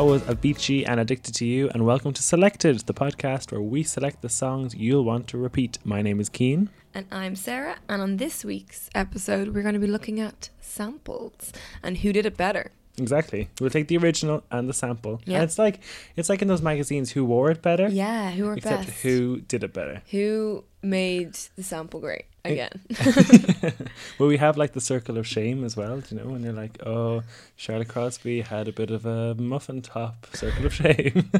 That 0.00 0.06
was 0.06 0.22
Avicii 0.22 0.88
and 0.88 0.98
Addicted 0.98 1.34
to 1.34 1.44
You, 1.44 1.68
and 1.74 1.84
welcome 1.84 2.14
to 2.14 2.22
Selected, 2.22 2.78
the 2.86 2.94
podcast 2.94 3.52
where 3.52 3.60
we 3.60 3.82
select 3.82 4.22
the 4.22 4.30
songs 4.30 4.74
you'll 4.74 5.04
want 5.04 5.28
to 5.28 5.36
repeat. 5.36 5.78
My 5.84 6.00
name 6.00 6.20
is 6.20 6.30
Keen. 6.30 6.70
And 6.94 7.04
I'm 7.12 7.36
Sarah, 7.36 7.76
and 7.86 8.00
on 8.00 8.16
this 8.16 8.42
week's 8.42 8.88
episode, 8.94 9.48
we're 9.48 9.60
going 9.60 9.74
to 9.74 9.78
be 9.78 9.86
looking 9.86 10.18
at 10.18 10.48
samples 10.58 11.52
and 11.82 11.98
who 11.98 12.14
did 12.14 12.24
it 12.24 12.38
better. 12.38 12.70
Exactly. 12.98 13.48
We'll 13.60 13.70
take 13.70 13.88
the 13.88 13.96
original 13.96 14.42
and 14.50 14.68
the 14.68 14.74
sample. 14.74 15.20
Yeah. 15.24 15.36
And 15.36 15.44
it's 15.44 15.58
like 15.58 15.80
it's 16.16 16.28
like 16.28 16.42
in 16.42 16.48
those 16.48 16.60
magazines 16.62 17.10
who 17.12 17.24
wore 17.24 17.50
it 17.50 17.62
better. 17.62 17.88
Yeah, 17.88 18.30
who 18.30 18.46
are 18.48 18.54
Except 18.54 18.86
best? 18.86 19.00
who 19.00 19.40
did 19.40 19.64
it 19.64 19.72
better. 19.72 20.02
Who 20.10 20.64
made 20.82 21.34
the 21.56 21.62
sample 21.62 22.00
great 22.00 22.24
again? 22.44 22.80
well, 24.18 24.28
we 24.28 24.36
have 24.36 24.56
like 24.58 24.72
the 24.72 24.80
circle 24.80 25.16
of 25.16 25.26
shame 25.26 25.64
as 25.64 25.76
well, 25.76 26.00
do 26.00 26.14
you 26.14 26.20
know, 26.20 26.28
when 26.28 26.42
you're 26.42 26.52
like, 26.52 26.84
oh, 26.84 27.22
Charlotte 27.56 27.88
Crosby 27.88 28.42
had 28.42 28.68
a 28.68 28.72
bit 28.72 28.90
of 28.90 29.06
a 29.06 29.34
muffin 29.36 29.80
top, 29.82 30.26
circle 30.34 30.66
of 30.66 30.74
shame. 30.74 31.30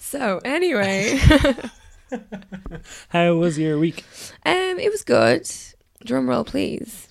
so 0.00 0.40
anyway, 0.44 1.20
How 3.10 3.34
was 3.34 3.58
your 3.58 3.78
week? 3.78 4.04
um, 4.44 4.78
it 4.78 4.90
was 4.90 5.02
good. 5.02 5.48
Drum 6.04 6.28
roll, 6.28 6.44
please. 6.44 7.05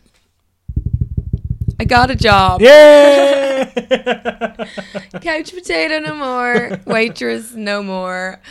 I 1.79 1.85
got 1.85 2.09
a 2.11 2.15
job. 2.15 2.61
Yay! 2.61 3.65
Couch 5.21 5.53
potato 5.53 5.99
no 5.99 6.15
more. 6.15 6.79
Waitress 6.85 7.53
no 7.53 7.83
more. 7.83 8.41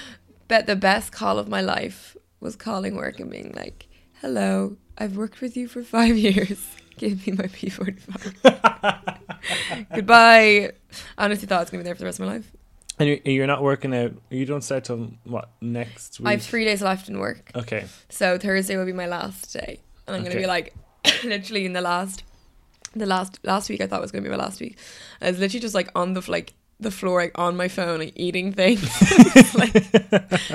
Bet 0.48 0.66
the 0.66 0.76
best 0.76 1.12
call 1.12 1.38
of 1.38 1.48
my 1.48 1.60
life 1.62 2.16
was 2.40 2.54
calling 2.56 2.96
work 2.96 3.18
and 3.20 3.30
being 3.30 3.52
like, 3.56 3.86
"Hello, 4.20 4.76
I've 4.98 5.16
worked 5.16 5.40
with 5.40 5.56
you 5.56 5.68
for 5.68 5.82
five 5.82 6.16
years. 6.16 6.66
Give 6.98 7.26
me 7.26 7.32
my 7.32 7.46
P 7.48 7.70
forty 7.70 7.92
five. 7.98 8.34
Goodbye." 9.94 10.72
I 11.18 11.24
honestly 11.24 11.46
thought 11.48 11.58
I 11.58 11.60
was 11.62 11.70
gonna 11.70 11.82
be 11.82 11.86
there 11.86 11.94
for 11.94 12.00
the 12.00 12.04
rest 12.06 12.20
of 12.20 12.26
my 12.26 12.34
life. 12.34 12.52
and 12.98 13.08
you're, 13.08 13.18
you're 13.24 13.46
not 13.46 13.62
working 13.62 13.94
out. 13.94 14.12
You 14.30 14.44
don't 14.44 14.62
start 14.62 14.84
till 14.84 15.12
what 15.24 15.50
next 15.60 16.20
week? 16.20 16.28
I 16.28 16.32
have 16.32 16.42
three 16.42 16.64
days 16.64 16.82
left 16.82 17.08
in 17.08 17.18
work, 17.18 17.50
Okay. 17.54 17.86
so 18.10 18.38
Thursday 18.38 18.76
will 18.76 18.84
be 18.86 18.92
my 18.92 19.06
last 19.06 19.52
day, 19.52 19.80
and 20.06 20.14
I'm 20.14 20.22
gonna 20.22 20.36
be 20.36 20.46
like, 20.46 20.74
literally 21.24 21.64
in 21.66 21.72
the 21.72 21.80
last, 21.80 22.22
the 22.94 23.06
last 23.06 23.38
last 23.44 23.68
week 23.68 23.80
I 23.80 23.86
thought 23.86 24.00
was 24.00 24.12
gonna 24.12 24.22
be 24.22 24.30
my 24.30 24.36
last 24.36 24.60
week. 24.60 24.78
I 25.20 25.30
was 25.30 25.38
literally 25.38 25.60
just 25.60 25.74
like 25.74 25.90
on 25.94 26.14
the 26.14 26.24
like 26.30 26.54
the 26.80 26.90
floor, 26.90 27.22
like 27.22 27.38
on 27.38 27.56
my 27.56 27.68
phone, 27.68 28.00
like 28.00 28.12
eating 28.16 28.52
things. 28.52 28.82
Like, 29.54 29.84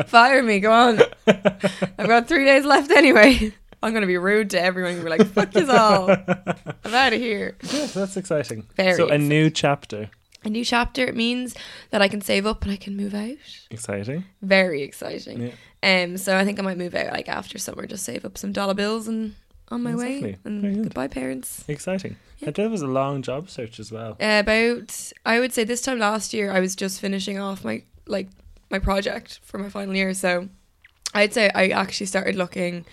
fire 0.07 0.43
me, 0.43 0.59
go 0.59 0.71
on. 0.73 0.99
I've 1.25 2.07
got 2.07 2.27
three 2.27 2.43
days 2.43 2.65
left 2.65 2.91
anyway. 2.91 3.53
I'm 3.83 3.93
gonna 3.93 4.07
be 4.07 4.17
rude 4.17 4.49
to 4.51 4.61
everyone 4.61 4.93
and 4.93 5.03
be 5.03 5.09
like, 5.09 5.25
fuck 5.27 5.55
you 5.55 5.71
all. 5.71 6.09
I'm 6.11 6.93
out 6.93 7.13
of 7.13 7.19
here. 7.19 7.55
Yeah, 7.71 7.85
that's 7.85 8.17
exciting. 8.17 8.67
Very 8.75 8.95
so 8.95 9.07
a 9.07 9.17
new 9.17 9.49
chapter. 9.49 10.09
A 10.43 10.49
new 10.49 10.65
chapter. 10.65 11.05
It 11.05 11.15
means 11.15 11.55
that 11.91 12.01
I 12.01 12.09
can 12.09 12.19
save 12.21 12.45
up 12.45 12.63
and 12.63 12.71
I 12.71 12.75
can 12.75 12.97
move 12.97 13.13
out. 13.15 13.37
Exciting. 13.71 14.25
Very 14.41 14.83
exciting. 14.83 15.53
Yeah. 15.83 16.03
Um, 16.03 16.17
so 16.17 16.37
I 16.37 16.43
think 16.43 16.59
I 16.59 16.61
might 16.61 16.77
move 16.77 16.95
out 16.95 17.13
like 17.13 17.29
after 17.29 17.57
summer, 17.57 17.85
just 17.87 18.03
save 18.03 18.25
up 18.25 18.37
some 18.37 18.51
dollar 18.51 18.73
bills 18.73 19.07
and 19.07 19.35
on 19.71 19.83
my 19.83 19.91
Exactly. 19.91 20.21
way. 20.21 20.37
Very 20.43 20.55
And 20.67 20.75
good. 20.75 20.83
goodbye, 20.83 21.07
parents. 21.07 21.63
Exciting. 21.67 22.15
Yeah. 22.39 22.51
That 22.51 22.69
was 22.71 22.81
a 22.81 22.87
long 22.87 23.21
job 23.21 23.49
search 23.49 23.79
as 23.79 23.91
well. 23.91 24.11
Uh, 24.19 24.39
about 24.43 25.11
I 25.25 25.39
would 25.39 25.53
say 25.53 25.63
this 25.63 25.81
time 25.81 25.99
last 25.99 26.33
year, 26.33 26.51
I 26.51 26.59
was 26.59 26.75
just 26.75 26.99
finishing 27.01 27.37
off 27.39 27.63
my 27.63 27.83
like 28.07 28.27
my 28.69 28.79
project 28.79 29.39
for 29.43 29.57
my 29.57 29.69
final 29.69 29.95
year. 29.95 30.13
So 30.13 30.47
I'd 31.13 31.33
say 31.33 31.49
I 31.53 31.69
actually 31.69 32.05
started 32.07 32.35
looking. 32.35 32.85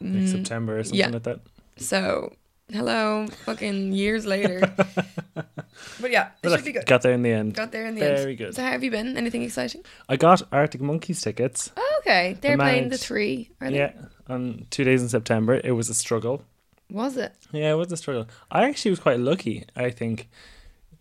Like 0.00 0.12
mm, 0.12 0.28
September 0.30 0.78
or 0.78 0.84
something 0.84 0.98
yeah. 1.00 1.08
like 1.08 1.24
that. 1.24 1.40
So 1.76 2.32
hello, 2.70 3.26
fucking 3.44 3.92
years 3.92 4.26
later. 4.26 4.60
but 5.34 6.10
yeah, 6.10 6.28
it 6.28 6.32
But 6.42 6.50
should 6.50 6.56
look, 6.58 6.64
be 6.64 6.72
good. 6.72 6.86
got 6.86 7.02
there 7.02 7.12
in 7.12 7.22
the 7.22 7.32
end. 7.32 7.54
Got 7.54 7.72
there 7.72 7.86
in 7.86 7.94
the 7.94 8.02
end. 8.02 8.18
Very 8.18 8.36
good. 8.36 8.54
So 8.54 8.62
how 8.62 8.70
have 8.70 8.84
you 8.84 8.90
been? 8.90 9.16
Anything 9.16 9.42
exciting? 9.42 9.82
I 10.08 10.16
got 10.16 10.42
Arctic 10.52 10.80
Monkeys 10.80 11.20
tickets. 11.20 11.72
Oh, 11.76 12.00
okay. 12.00 12.36
They're 12.40 12.56
playing 12.56 12.90
the 12.90 12.98
three. 12.98 13.50
Are 13.60 13.70
they? 13.70 13.78
Yeah, 13.78 13.92
on 14.28 14.66
two 14.70 14.84
days 14.84 15.02
in 15.02 15.08
September. 15.08 15.60
It 15.64 15.72
was 15.72 15.88
a 15.88 15.94
struggle. 15.94 16.42
Was 16.90 17.16
it? 17.16 17.34
Yeah, 17.52 17.72
it 17.72 17.76
was 17.76 17.92
a 17.92 17.96
struggle. 17.96 18.26
I 18.50 18.64
actually 18.68 18.90
was 18.92 19.00
quite 19.00 19.20
lucky, 19.20 19.64
I 19.76 19.90
think, 19.90 20.28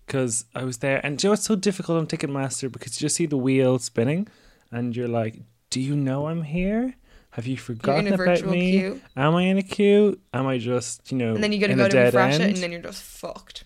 because 0.06 0.46
I 0.54 0.64
was 0.64 0.78
there. 0.80 1.00
And 1.06 1.18
do 1.18 1.26
you 1.26 1.30
know 1.30 1.32
what's 1.34 1.46
so 1.46 1.56
difficult 1.56 1.98
on 1.98 2.08
Ticketmaster? 2.08 2.72
Because 2.72 3.00
you 3.00 3.06
just 3.06 3.16
see 3.16 3.26
the 3.26 3.38
wheel 3.38 3.80
spinning 3.80 4.28
and 4.72 4.96
you're 4.96 5.08
like, 5.08 5.40
do 5.70 5.80
you 5.80 5.96
know 5.96 6.28
I'm 6.28 6.44
here? 6.44 6.96
Have 7.32 7.46
you 7.46 7.54
You're 7.54 7.64
forgotten 7.64 8.08
in 8.08 8.14
a 8.20 8.22
about 8.22 8.46
me? 8.46 8.72
queue, 8.72 9.02
Am 9.16 9.36
I 9.36 9.44
in 9.44 9.58
a 9.58 9.64
queue? 9.64 10.20
Am 10.34 10.48
I 10.48 10.58
just, 10.58 11.12
you 11.12 11.18
know, 11.18 11.36
and 11.36 11.44
then 11.44 11.52
you 11.54 11.60
got 11.60 11.68
to 11.68 11.76
go 11.76 11.88
to 11.88 11.98
refresh 12.00 12.36
end? 12.36 12.44
it, 12.44 12.50
and 12.56 12.58
then 12.58 12.72
you're 12.72 12.82
just 12.82 13.04
fucked. 13.04 13.64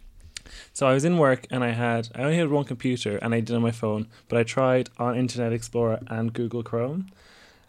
So 0.74 0.88
I 0.88 0.94
was 0.94 1.06
in 1.06 1.18
work 1.18 1.48
and 1.50 1.64
I 1.64 1.70
had 1.70 2.10
I 2.14 2.24
only 2.24 2.38
had 2.38 2.50
one 2.50 2.66
computer 2.66 3.18
and 3.18 3.34
I 3.34 3.40
did 3.40 3.52
it 3.52 3.56
on 3.56 3.62
my 3.62 3.72
phone, 3.72 4.08
but 4.28 4.38
I 4.38 4.44
tried 4.44 4.90
on 4.98 5.16
Internet 5.18 5.54
Explorer 5.54 6.00
and 6.08 6.34
Google 6.34 6.64
Chrome. 6.64 7.08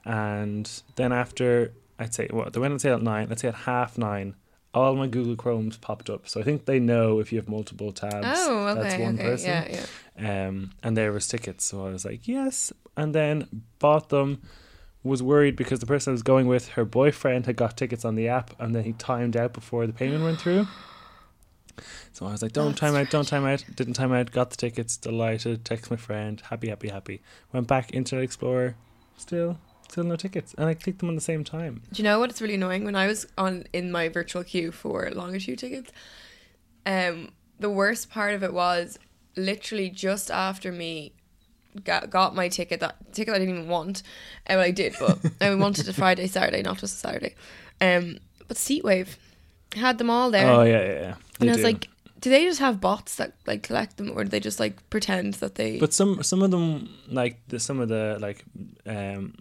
And 0.04 0.68
then 0.96 1.12
after 1.12 1.72
I'd 2.02 2.14
say 2.14 2.28
what 2.30 2.52
they 2.52 2.60
went 2.60 2.72
on 2.72 2.78
sale 2.78 2.96
at 2.96 3.02
nine, 3.02 3.28
let's 3.28 3.42
say 3.42 3.48
at 3.48 3.54
half 3.54 3.96
nine, 3.96 4.34
all 4.74 4.94
my 4.96 5.06
Google 5.06 5.36
Chromes 5.36 5.76
popped 5.76 6.08
up. 6.10 6.28
So 6.28 6.40
I 6.40 6.42
think 6.42 6.64
they 6.64 6.78
know 6.78 7.18
if 7.20 7.32
you 7.32 7.38
have 7.38 7.48
multiple 7.48 7.92
tabs. 7.92 8.26
Oh, 8.30 8.66
okay, 8.68 8.80
that's 8.82 9.00
one 9.00 9.14
okay, 9.14 9.22
person. 9.24 9.48
yeah, 9.48 9.86
yeah. 10.18 10.48
Um 10.48 10.70
and 10.82 10.96
there 10.96 11.12
was 11.12 11.26
tickets, 11.28 11.64
so 11.64 11.86
I 11.86 11.90
was 11.90 12.04
like, 12.04 12.26
Yes 12.26 12.72
and 12.96 13.14
then 13.14 13.64
bought 13.78 14.08
them. 14.08 14.42
Was 15.04 15.20
worried 15.22 15.56
because 15.56 15.80
the 15.80 15.86
person 15.86 16.12
I 16.12 16.14
was 16.14 16.22
going 16.22 16.46
with, 16.46 16.68
her 16.70 16.84
boyfriend 16.84 17.46
had 17.46 17.56
got 17.56 17.76
tickets 17.76 18.04
on 18.04 18.14
the 18.14 18.28
app 18.28 18.54
and 18.60 18.72
then 18.72 18.84
he 18.84 18.92
timed 18.92 19.36
out 19.36 19.52
before 19.52 19.84
the 19.84 19.92
payment 19.92 20.22
went 20.22 20.40
through. 20.40 20.66
So 22.12 22.26
I 22.26 22.32
was 22.32 22.42
like, 22.42 22.52
don't 22.52 22.66
That's 22.68 22.80
time 22.80 22.94
out, 22.94 23.08
don't 23.08 23.26
time 23.26 23.46
out. 23.46 23.64
Didn't 23.74 23.94
time 23.94 24.12
out, 24.12 24.30
got 24.30 24.50
the 24.50 24.56
tickets, 24.58 24.98
delighted, 24.98 25.64
text 25.64 25.90
my 25.90 25.96
friend, 25.96 26.38
happy, 26.50 26.68
happy, 26.68 26.90
happy. 26.90 27.22
Went 27.50 27.66
back, 27.66 27.94
Internet 27.94 28.24
Explorer, 28.24 28.76
still, 29.16 29.58
still 29.92 30.04
no 30.04 30.16
tickets. 30.16 30.54
And 30.58 30.66
I 30.66 30.74
clicked 30.74 30.98
them 31.00 31.08
on 31.08 31.14
the 31.14 31.20
same 31.20 31.44
time. 31.44 31.82
Do 31.92 32.02
you 32.02 32.04
know 32.04 32.18
what's 32.18 32.40
really 32.40 32.54
annoying? 32.54 32.84
When 32.84 32.96
I 32.96 33.06
was 33.06 33.26
on 33.38 33.64
in 33.72 33.92
my 33.92 34.08
virtual 34.08 34.42
queue 34.42 34.72
for 34.72 35.10
longitude 35.10 35.58
tickets, 35.58 35.92
um, 36.86 37.32
the 37.60 37.70
worst 37.70 38.10
part 38.10 38.34
of 38.34 38.42
it 38.42 38.52
was 38.52 38.98
literally 39.36 39.88
just 39.90 40.30
after 40.30 40.72
me 40.72 41.12
got, 41.84 42.10
got 42.10 42.34
my 42.34 42.48
ticket 42.48 42.80
that 42.80 42.96
ticket 43.12 43.34
I 43.34 43.38
didn't 43.38 43.54
even 43.54 43.68
want. 43.68 44.02
Uh, 44.48 44.54
well, 44.56 44.60
I 44.60 44.70
did, 44.70 44.94
but 44.98 45.18
I 45.40 45.54
wanted 45.66 45.88
a 45.88 45.92
Friday, 45.92 46.26
Saturday, 46.26 46.62
not 46.62 46.78
just 46.78 46.96
a 46.96 46.98
Saturday. 46.98 47.34
Um, 47.80 48.18
but 48.48 48.56
Seatwave 48.56 49.16
had 49.76 49.98
them 49.98 50.10
all 50.10 50.30
there, 50.30 50.46
Oh, 50.46 50.62
yeah, 50.62 50.84
yeah, 50.84 51.00
yeah. 51.00 51.14
And 51.40 51.50
I 51.50 51.52
was 51.52 51.58
do. 51.58 51.64
like, 51.64 51.88
do 52.20 52.30
they 52.30 52.44
just 52.44 52.60
have 52.60 52.80
bots 52.80 53.16
that 53.16 53.34
like 53.46 53.62
collect 53.62 53.96
them, 53.96 54.12
or 54.14 54.22
do 54.24 54.30
they 54.30 54.40
just 54.40 54.60
like 54.60 54.88
pretend 54.90 55.34
that 55.34 55.56
they? 55.56 55.78
But 55.78 55.92
some 55.92 56.22
some 56.22 56.40
of 56.40 56.52
them, 56.52 56.88
like 57.08 57.40
the, 57.48 57.58
some 57.58 57.80
of 57.80 57.88
the 57.88 58.16
like 58.20 58.44
um, 58.86 59.34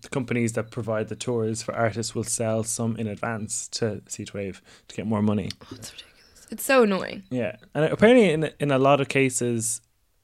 the 0.00 0.08
companies 0.08 0.52
that 0.54 0.70
provide 0.70 1.08
the 1.08 1.16
tours 1.16 1.62
for 1.62 1.74
artists 1.74 2.14
will 2.14 2.24
sell 2.24 2.64
some 2.64 2.96
in 2.96 3.06
advance 3.06 3.68
to 3.68 4.02
Seatwave 4.08 4.60
to 4.88 4.96
get 4.96 5.06
more 5.06 5.22
money. 5.22 5.50
Oh, 5.62 5.68
it's 5.72 5.92
ridiculous. 5.92 6.46
It's 6.50 6.64
so 6.64 6.82
annoying. 6.84 7.22
Yeah, 7.30 7.56
and 7.74 7.84
apparently 7.84 8.30
in 8.30 8.50
in 8.60 8.70
a 8.70 8.78
lot 8.78 9.00
of 9.00 9.08
cases, 9.08 9.80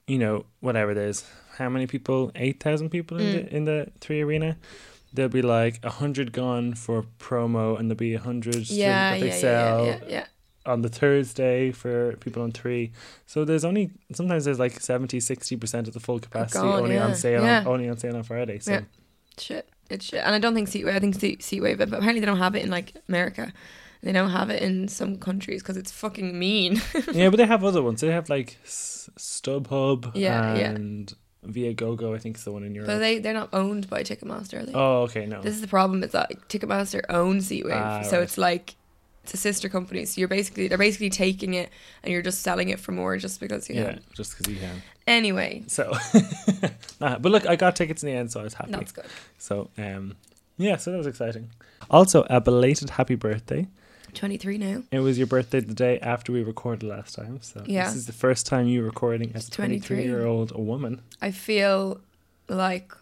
you 0.06 0.18
know, 0.18 0.44
whatever 0.60 0.94
there's 0.94 1.24
how 1.58 1.68
many 1.68 1.86
people, 1.86 2.30
eight 2.34 2.62
thousand 2.62 2.90
people 2.90 3.18
in 3.18 3.26
Mm. 3.26 3.32
the 3.50 3.56
in 3.56 3.64
the 3.64 3.90
three 4.00 4.20
arena. 4.22 4.56
There'll 5.12 5.30
be 5.30 5.40
like 5.42 5.80
a 5.82 5.90
hundred 5.90 6.32
gone 6.32 6.74
for 6.74 7.04
promo, 7.18 7.78
and 7.78 7.88
there'll 7.90 7.96
be 7.98 8.12
a 8.14 8.20
hundred 8.20 8.68
Yeah, 8.68 9.12
that 9.14 9.20
they 9.20 9.28
yeah, 9.28 9.34
sell 9.34 9.86
yeah, 9.86 9.98
yeah. 10.06 10.26
on 10.66 10.82
the 10.82 10.90
Thursday 10.90 11.72
for 11.72 12.12
people 12.20 12.42
on 12.42 12.52
three. 12.52 12.92
So 13.26 13.44
there's 13.46 13.64
only 13.64 13.90
sometimes 14.12 14.44
there's 14.44 14.58
like 14.58 14.78
70 14.78 15.18
60 15.18 15.56
percent 15.56 15.88
of 15.88 15.94
the 15.94 16.00
full 16.00 16.18
capacity 16.20 16.66
only 16.66 16.98
on 16.98 17.14
sale 17.14 17.42
on, 17.42 17.66
only 17.66 17.88
on 17.88 17.96
sale 17.96 18.16
on 18.16 18.22
Friday. 18.22 18.58
So 18.58 18.72
Yeah. 18.72 18.80
Shit, 19.40 19.68
it's 19.90 20.04
shit. 20.06 20.22
And 20.24 20.34
I 20.34 20.38
don't 20.38 20.54
think 20.54 20.68
Seatwave. 20.68 20.94
I 20.94 20.98
think 20.98 21.14
Seat 21.14 21.40
Seatwave, 21.40 21.78
but 21.78 21.88
apparently 21.88 22.20
they 22.20 22.26
don't 22.26 22.38
have 22.38 22.54
it 22.54 22.64
in 22.64 22.70
like 22.70 22.92
America. 23.08 23.52
They 24.02 24.12
don't 24.12 24.30
have 24.30 24.48
it 24.50 24.62
in 24.62 24.86
some 24.88 25.16
countries 25.18 25.60
because 25.62 25.76
it's 25.76 25.90
fucking 25.90 26.38
mean. 26.38 26.80
yeah, 27.12 27.30
but 27.30 27.36
they 27.36 27.46
have 27.46 27.64
other 27.64 27.82
ones. 27.82 28.00
They 28.00 28.12
have 28.12 28.28
like 28.28 28.56
StubHub 28.64 30.12
Yeah, 30.14 30.54
and 30.54 31.10
yeah. 31.44 31.50
Viagogo. 31.50 32.14
I 32.14 32.18
think 32.18 32.36
is 32.36 32.44
the 32.44 32.52
one 32.52 32.62
in 32.64 32.74
Europe. 32.74 32.88
but 32.88 32.98
they 32.98 33.18
they're 33.18 33.34
not 33.34 33.48
owned 33.52 33.88
by 33.90 34.02
Ticketmaster. 34.02 34.62
Are 34.62 34.66
they? 34.66 34.72
oh, 34.74 35.02
okay, 35.02 35.26
no. 35.26 35.42
This 35.42 35.54
is 35.54 35.60
the 35.60 35.68
problem. 35.68 36.02
Is 36.02 36.12
that 36.12 36.30
Ticketmaster 36.48 37.02
owns 37.08 37.48
Seatwave, 37.48 37.72
Ah, 37.74 38.02
so 38.02 38.16
right. 38.18 38.22
it's 38.22 38.38
like 38.38 38.76
it's 39.28 39.34
a 39.34 39.36
sister 39.36 39.68
company. 39.68 40.06
So 40.06 40.18
you're 40.20 40.28
basically 40.28 40.68
they're 40.68 40.78
basically 40.78 41.10
taking 41.10 41.52
it 41.52 41.68
and 42.02 42.10
you're 42.10 42.22
just 42.22 42.40
selling 42.40 42.70
it 42.70 42.80
for 42.80 42.92
more 42.92 43.18
just 43.18 43.40
because 43.40 43.68
you 43.68 43.74
yeah, 43.76 43.92
can. 43.92 44.02
just 44.14 44.36
because 44.38 44.50
you 44.50 44.58
can. 44.58 44.82
Anyway, 45.06 45.64
So, 45.66 45.94
Nah, 47.00 47.18
but 47.18 47.30
look, 47.30 47.46
I 47.46 47.54
got 47.56 47.76
tickets 47.76 48.02
in 48.02 48.08
the 48.08 48.14
end, 48.14 48.32
so 48.32 48.40
I 48.40 48.44
was 48.44 48.54
happy. 48.54 48.72
that's 48.72 48.92
good. 48.92 49.04
So, 49.38 49.68
um, 49.76 50.16
yeah, 50.56 50.76
so 50.76 50.90
that 50.92 50.96
was 50.98 51.06
exciting. 51.06 51.50
Also, 51.90 52.26
a 52.30 52.40
belated 52.40 52.90
happy 52.90 53.14
birthday. 53.16 53.66
Twenty 54.14 54.38
three 54.38 54.56
now. 54.56 54.82
It 54.90 55.00
was 55.00 55.18
your 55.18 55.26
birthday 55.26 55.60
the 55.60 55.74
day 55.74 55.98
after 56.00 56.32
we 56.32 56.42
recorded 56.42 56.88
last 56.88 57.14
time. 57.14 57.40
So 57.42 57.62
Yeah. 57.66 57.84
this 57.84 57.96
is 57.96 58.06
the 58.06 58.14
first 58.14 58.46
time 58.46 58.66
you 58.66 58.82
recording 58.82 59.32
as 59.34 59.48
a 59.48 59.50
23. 59.50 59.96
23 59.96 60.04
year 60.10 60.24
old 60.26 60.56
woman. 60.56 61.02
I 61.20 61.30
feel 61.32 62.00
like 62.48 62.92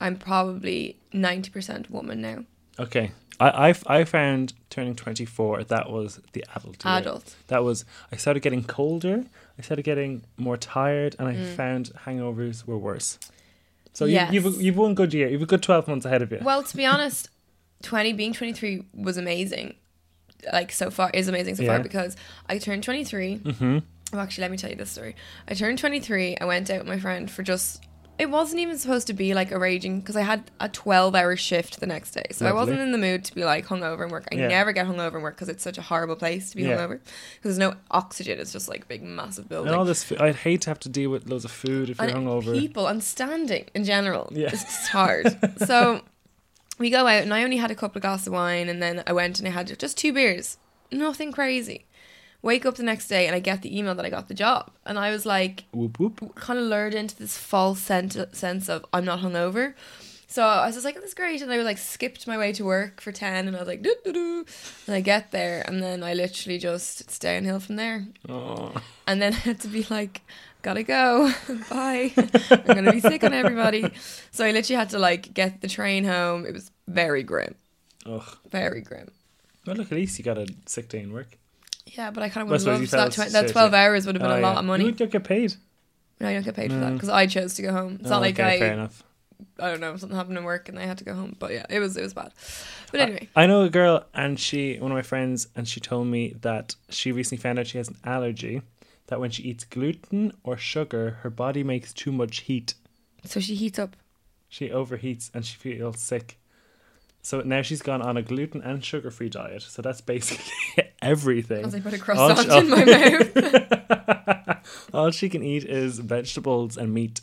I'm 0.00 0.16
probably 0.16 0.96
ninety 1.12 1.50
percent 1.50 1.90
woman 1.90 2.22
now. 2.22 2.44
Okay. 2.78 3.10
I, 3.42 3.70
I, 3.70 3.74
I 3.98 4.04
found 4.04 4.52
turning 4.70 4.94
24, 4.94 5.64
that 5.64 5.90
was 5.90 6.20
the 6.32 6.44
adult. 6.54 6.84
year. 6.84 6.94
Adult. 6.94 7.34
That 7.48 7.64
was, 7.64 7.84
I 8.12 8.16
started 8.16 8.40
getting 8.40 8.64
colder, 8.64 9.24
I 9.58 9.62
started 9.62 9.82
getting 9.84 10.22
more 10.36 10.56
tired, 10.56 11.16
and 11.18 11.28
I 11.28 11.34
Mm. 11.34 11.44
found 11.56 11.92
hangovers 12.06 12.66
were 12.66 12.78
worse. 12.78 13.18
So 13.92 14.04
Yes. 14.04 14.32
you, 14.32 14.40
you've, 14.40 14.62
you've 14.62 14.76
one 14.76 14.94
good 14.94 15.12
year. 15.12 15.28
You've 15.28 15.42
a 15.42 15.46
good 15.46 15.62
12 15.62 15.88
months 15.88 16.06
ahead 16.06 16.22
of 16.22 16.30
you. 16.32 16.38
Well, 16.42 16.62
to 16.62 16.76
be 16.76 16.86
honest, 16.86 17.28
20 17.82 18.12
being 18.14 18.32
23 18.32 18.84
was 18.94 19.16
amazing. 19.16 19.74
Like 20.52 20.72
so 20.72 20.90
far 20.90 21.10
is 21.12 21.28
amazing 21.28 21.56
so 21.56 21.62
Yeah. 21.62 21.74
far 21.74 21.82
because 21.82 22.16
I 22.48 22.58
turned 22.58 22.82
23. 22.84 23.36
hmm 23.36 23.78
Well, 24.12 24.20
actually, 24.22 24.42
let 24.42 24.50
me 24.50 24.56
tell 24.56 24.70
you 24.70 24.76
this 24.76 24.90
story. 24.90 25.14
I 25.48 25.54
turned 25.54 25.78
23. 25.78 26.36
I 26.40 26.44
went 26.44 26.70
out 26.70 26.78
with 26.80 26.88
my 26.88 26.98
friend 26.98 27.30
for 27.30 27.42
just. 27.42 27.82
It 28.22 28.30
wasn't 28.30 28.60
even 28.60 28.78
supposed 28.78 29.08
to 29.08 29.12
be 29.14 29.34
like 29.34 29.50
a 29.50 29.58
raging 29.58 29.98
because 29.98 30.14
I 30.16 30.20
had 30.22 30.48
a 30.60 30.68
12 30.68 31.14
hour 31.16 31.34
shift 31.34 31.80
the 31.80 31.86
next 31.88 32.12
day. 32.12 32.26
So 32.30 32.46
I 32.46 32.52
wasn't 32.52 32.78
in 32.78 32.92
the 32.92 32.98
mood 32.98 33.24
to 33.24 33.34
be 33.34 33.44
like 33.44 33.66
hungover 33.66 34.02
and 34.04 34.12
work. 34.12 34.28
I 34.30 34.36
Yeah. 34.36 34.46
never 34.46 34.70
get 34.70 34.86
hungover 34.86 35.14
and 35.14 35.24
work 35.24 35.34
because 35.34 35.48
it's 35.48 35.64
such 35.64 35.76
a 35.76 35.82
horrible 35.82 36.14
place 36.14 36.50
to 36.50 36.56
be 36.56 36.62
Yeah. 36.62 36.76
hungover. 36.76 37.00
Because 37.00 37.56
there's 37.56 37.58
no 37.58 37.74
oxygen. 37.90 38.38
It's 38.38 38.52
just 38.52 38.68
like 38.68 38.82
a 38.84 38.86
big, 38.86 39.02
massive 39.02 39.48
building. 39.48 39.70
And 39.72 39.76
all 39.76 39.84
this, 39.84 40.12
I'd 40.20 40.36
hate 40.36 40.60
to 40.62 40.70
have 40.70 40.78
to 40.80 40.88
deal 40.88 41.10
with 41.10 41.28
loads 41.28 41.44
of 41.44 41.50
food 41.50 41.90
if 41.90 41.98
you're 41.98 42.08
and 42.10 42.28
hungover. 42.28 42.56
people 42.56 42.86
and 42.86 43.02
standing 43.02 43.66
in 43.74 43.82
general. 43.82 44.28
Yeah. 44.32 44.50
It's 44.52 44.62
just 44.62 44.88
hard. 44.90 45.36
so 45.66 46.02
we 46.78 46.90
go 46.90 47.08
out 47.08 47.22
and 47.24 47.34
I 47.34 47.42
only 47.42 47.56
had 47.56 47.72
a 47.72 47.74
couple 47.74 47.98
of 47.98 48.02
glasses 48.02 48.28
of 48.28 48.34
wine 48.34 48.68
and 48.68 48.80
then 48.80 49.02
I 49.04 49.12
went 49.12 49.40
and 49.40 49.48
I 49.48 49.50
had 49.50 49.76
just 49.80 49.98
two 49.98 50.12
beers. 50.12 50.58
Nothing 50.92 51.32
crazy. 51.32 51.86
Wake 52.42 52.66
up 52.66 52.74
the 52.74 52.82
next 52.82 53.06
day 53.08 53.26
and 53.26 53.36
I 53.36 53.38
get 53.40 53.62
the 53.62 53.76
email 53.78 53.94
that 53.94 54.04
I 54.04 54.10
got 54.10 54.28
the 54.28 54.34
job. 54.34 54.70
And 54.84 54.98
I 54.98 55.10
was 55.10 55.24
like 55.24 55.64
Whoop 55.72 55.98
whoop. 56.00 56.34
kind 56.34 56.58
of 56.58 56.66
lured 56.66 56.94
into 56.94 57.16
this 57.16 57.36
false 57.38 57.80
sent- 57.80 58.34
sense 58.36 58.68
of 58.68 58.84
I'm 58.92 59.04
not 59.04 59.20
hungover. 59.20 59.74
So 60.26 60.42
I 60.42 60.64
was 60.66 60.74
just 60.76 60.84
like, 60.86 60.96
oh, 60.96 61.00
that's 61.00 61.12
great. 61.12 61.42
And 61.42 61.52
I 61.52 61.58
was 61.58 61.66
like, 61.66 61.76
skipped 61.76 62.26
my 62.26 62.38
way 62.38 62.52
to 62.54 62.64
work 62.64 63.02
for 63.02 63.12
10 63.12 63.46
and 63.48 63.54
I 63.54 63.58
was 63.60 63.68
like, 63.68 63.82
doo 63.82 63.94
doo 64.02 64.12
doo. 64.14 64.46
And 64.86 64.96
I 64.96 65.00
get 65.02 65.30
there 65.30 65.62
and 65.68 65.82
then 65.82 66.02
I 66.02 66.14
literally 66.14 66.58
just, 66.58 67.02
it's 67.02 67.18
downhill 67.18 67.60
from 67.60 67.76
there. 67.76 68.06
Oh. 68.28 68.72
And 69.06 69.20
then 69.20 69.32
I 69.34 69.36
had 69.36 69.60
to 69.60 69.68
be 69.68 69.86
like, 69.90 70.22
gotta 70.62 70.82
go. 70.84 71.30
Bye. 71.70 72.12
I'm 72.50 72.62
gonna 72.64 72.92
be 72.92 73.00
sick 73.00 73.22
on 73.24 73.34
everybody. 73.34 73.84
So 74.30 74.44
I 74.44 74.52
literally 74.52 74.78
had 74.78 74.88
to 74.90 74.98
like 74.98 75.34
get 75.34 75.60
the 75.60 75.68
train 75.68 76.04
home. 76.04 76.46
It 76.46 76.54
was 76.54 76.70
very 76.88 77.22
grim. 77.22 77.54
Ugh. 78.06 78.36
Very 78.50 78.80
grim. 78.80 79.10
Well, 79.66 79.76
look, 79.76 79.92
at 79.92 79.98
least 79.98 80.18
you 80.18 80.24
got 80.24 80.38
a 80.38 80.46
sick 80.66 80.88
day 80.88 81.00
in 81.00 81.12
work. 81.12 81.36
Yeah, 81.86 82.10
but 82.10 82.22
I 82.22 82.28
kind 82.28 82.42
of 82.44 82.50
would 82.50 82.60
have 82.60 82.80
loved 82.80 82.90
that, 82.92 83.12
tw- 83.12 83.32
that 83.32 83.48
12 83.48 83.72
yeah. 83.72 83.78
hours 83.84 84.06
would 84.06 84.14
have 84.14 84.22
been 84.22 84.30
Oh, 84.30 84.38
a 84.38 84.40
lot 84.40 84.52
yeah. 84.54 84.58
of 84.60 84.64
money. 84.64 84.84
You 84.86 84.92
don't 84.92 85.10
get 85.10 85.24
paid. 85.24 85.54
No, 86.20 86.28
I 86.28 86.34
don't 86.34 86.44
get 86.44 86.54
paid 86.54 86.72
for 86.72 86.78
that 86.78 86.92
because 86.94 87.08
I 87.08 87.26
chose 87.26 87.54
to 87.54 87.62
go 87.62 87.72
home. 87.72 87.98
It's 88.00 88.06
Oh, 88.06 88.10
not 88.10 88.20
like 88.22 88.38
okay, 88.38 88.58
fair 88.60 88.70
I, 88.70 88.74
enough. 88.74 89.02
I 89.58 89.70
don't 89.70 89.80
know, 89.80 89.96
something 89.96 90.16
happened 90.16 90.38
in 90.38 90.44
work 90.44 90.68
and 90.68 90.78
I 90.78 90.82
had 90.86 90.98
to 90.98 91.04
go 91.04 91.14
home. 91.14 91.34
But 91.38 91.52
yeah, 91.52 91.66
it 91.68 91.80
was, 91.80 91.96
it 91.96 92.02
was 92.02 92.14
bad. 92.14 92.32
But 92.92 93.00
anyway, 93.00 93.28
I 93.34 93.46
know 93.46 93.62
a 93.62 93.70
girl, 93.70 94.04
and 94.14 94.38
she, 94.38 94.76
one 94.78 94.92
of 94.92 94.96
my 94.96 95.02
friends, 95.02 95.48
and 95.56 95.66
she 95.66 95.80
told 95.80 96.06
me 96.06 96.34
that 96.42 96.76
she 96.90 97.10
recently 97.10 97.42
found 97.42 97.58
out 97.58 97.66
she 97.66 97.78
has 97.78 97.88
an 97.88 97.96
allergy. 98.04 98.62
That 99.08 99.18
when 99.20 99.30
she 99.30 99.42
eats 99.42 99.64
gluten 99.64 100.32
or 100.44 100.56
sugar, 100.56 101.18
her 101.22 101.28
body 101.30 101.64
makes 101.64 101.92
too 101.92 102.12
much 102.12 102.42
heat. 102.42 102.74
so 103.24 103.40
she 103.40 103.54
heats 103.56 103.78
up. 103.78 103.96
She 104.48 104.68
overheats 104.68 105.30
and 105.34 105.44
she 105.44 105.56
feels 105.56 106.00
sick. 106.00 106.38
So 107.22 107.40
now 107.40 107.62
she's 107.62 107.82
gone 107.82 108.02
on 108.02 108.16
a 108.16 108.22
gluten 108.22 108.60
and 108.62 108.84
sugar 108.84 109.10
free 109.10 109.28
diet. 109.28 109.62
So 109.62 109.80
that's 109.80 110.00
basically 110.00 110.90
everything. 111.02 111.64
As 111.64 111.74
I 111.74 111.80
put 111.80 111.94
a 111.94 111.98
croissant 111.98 112.48
oh. 112.50 112.58
in 112.58 112.68
my 112.68 112.84
mouth. 114.50 114.58
All 114.92 115.10
she 115.12 115.28
can 115.28 115.42
eat 115.42 115.64
is 115.64 116.00
vegetables 116.00 116.76
and 116.76 116.92
meat, 116.92 117.20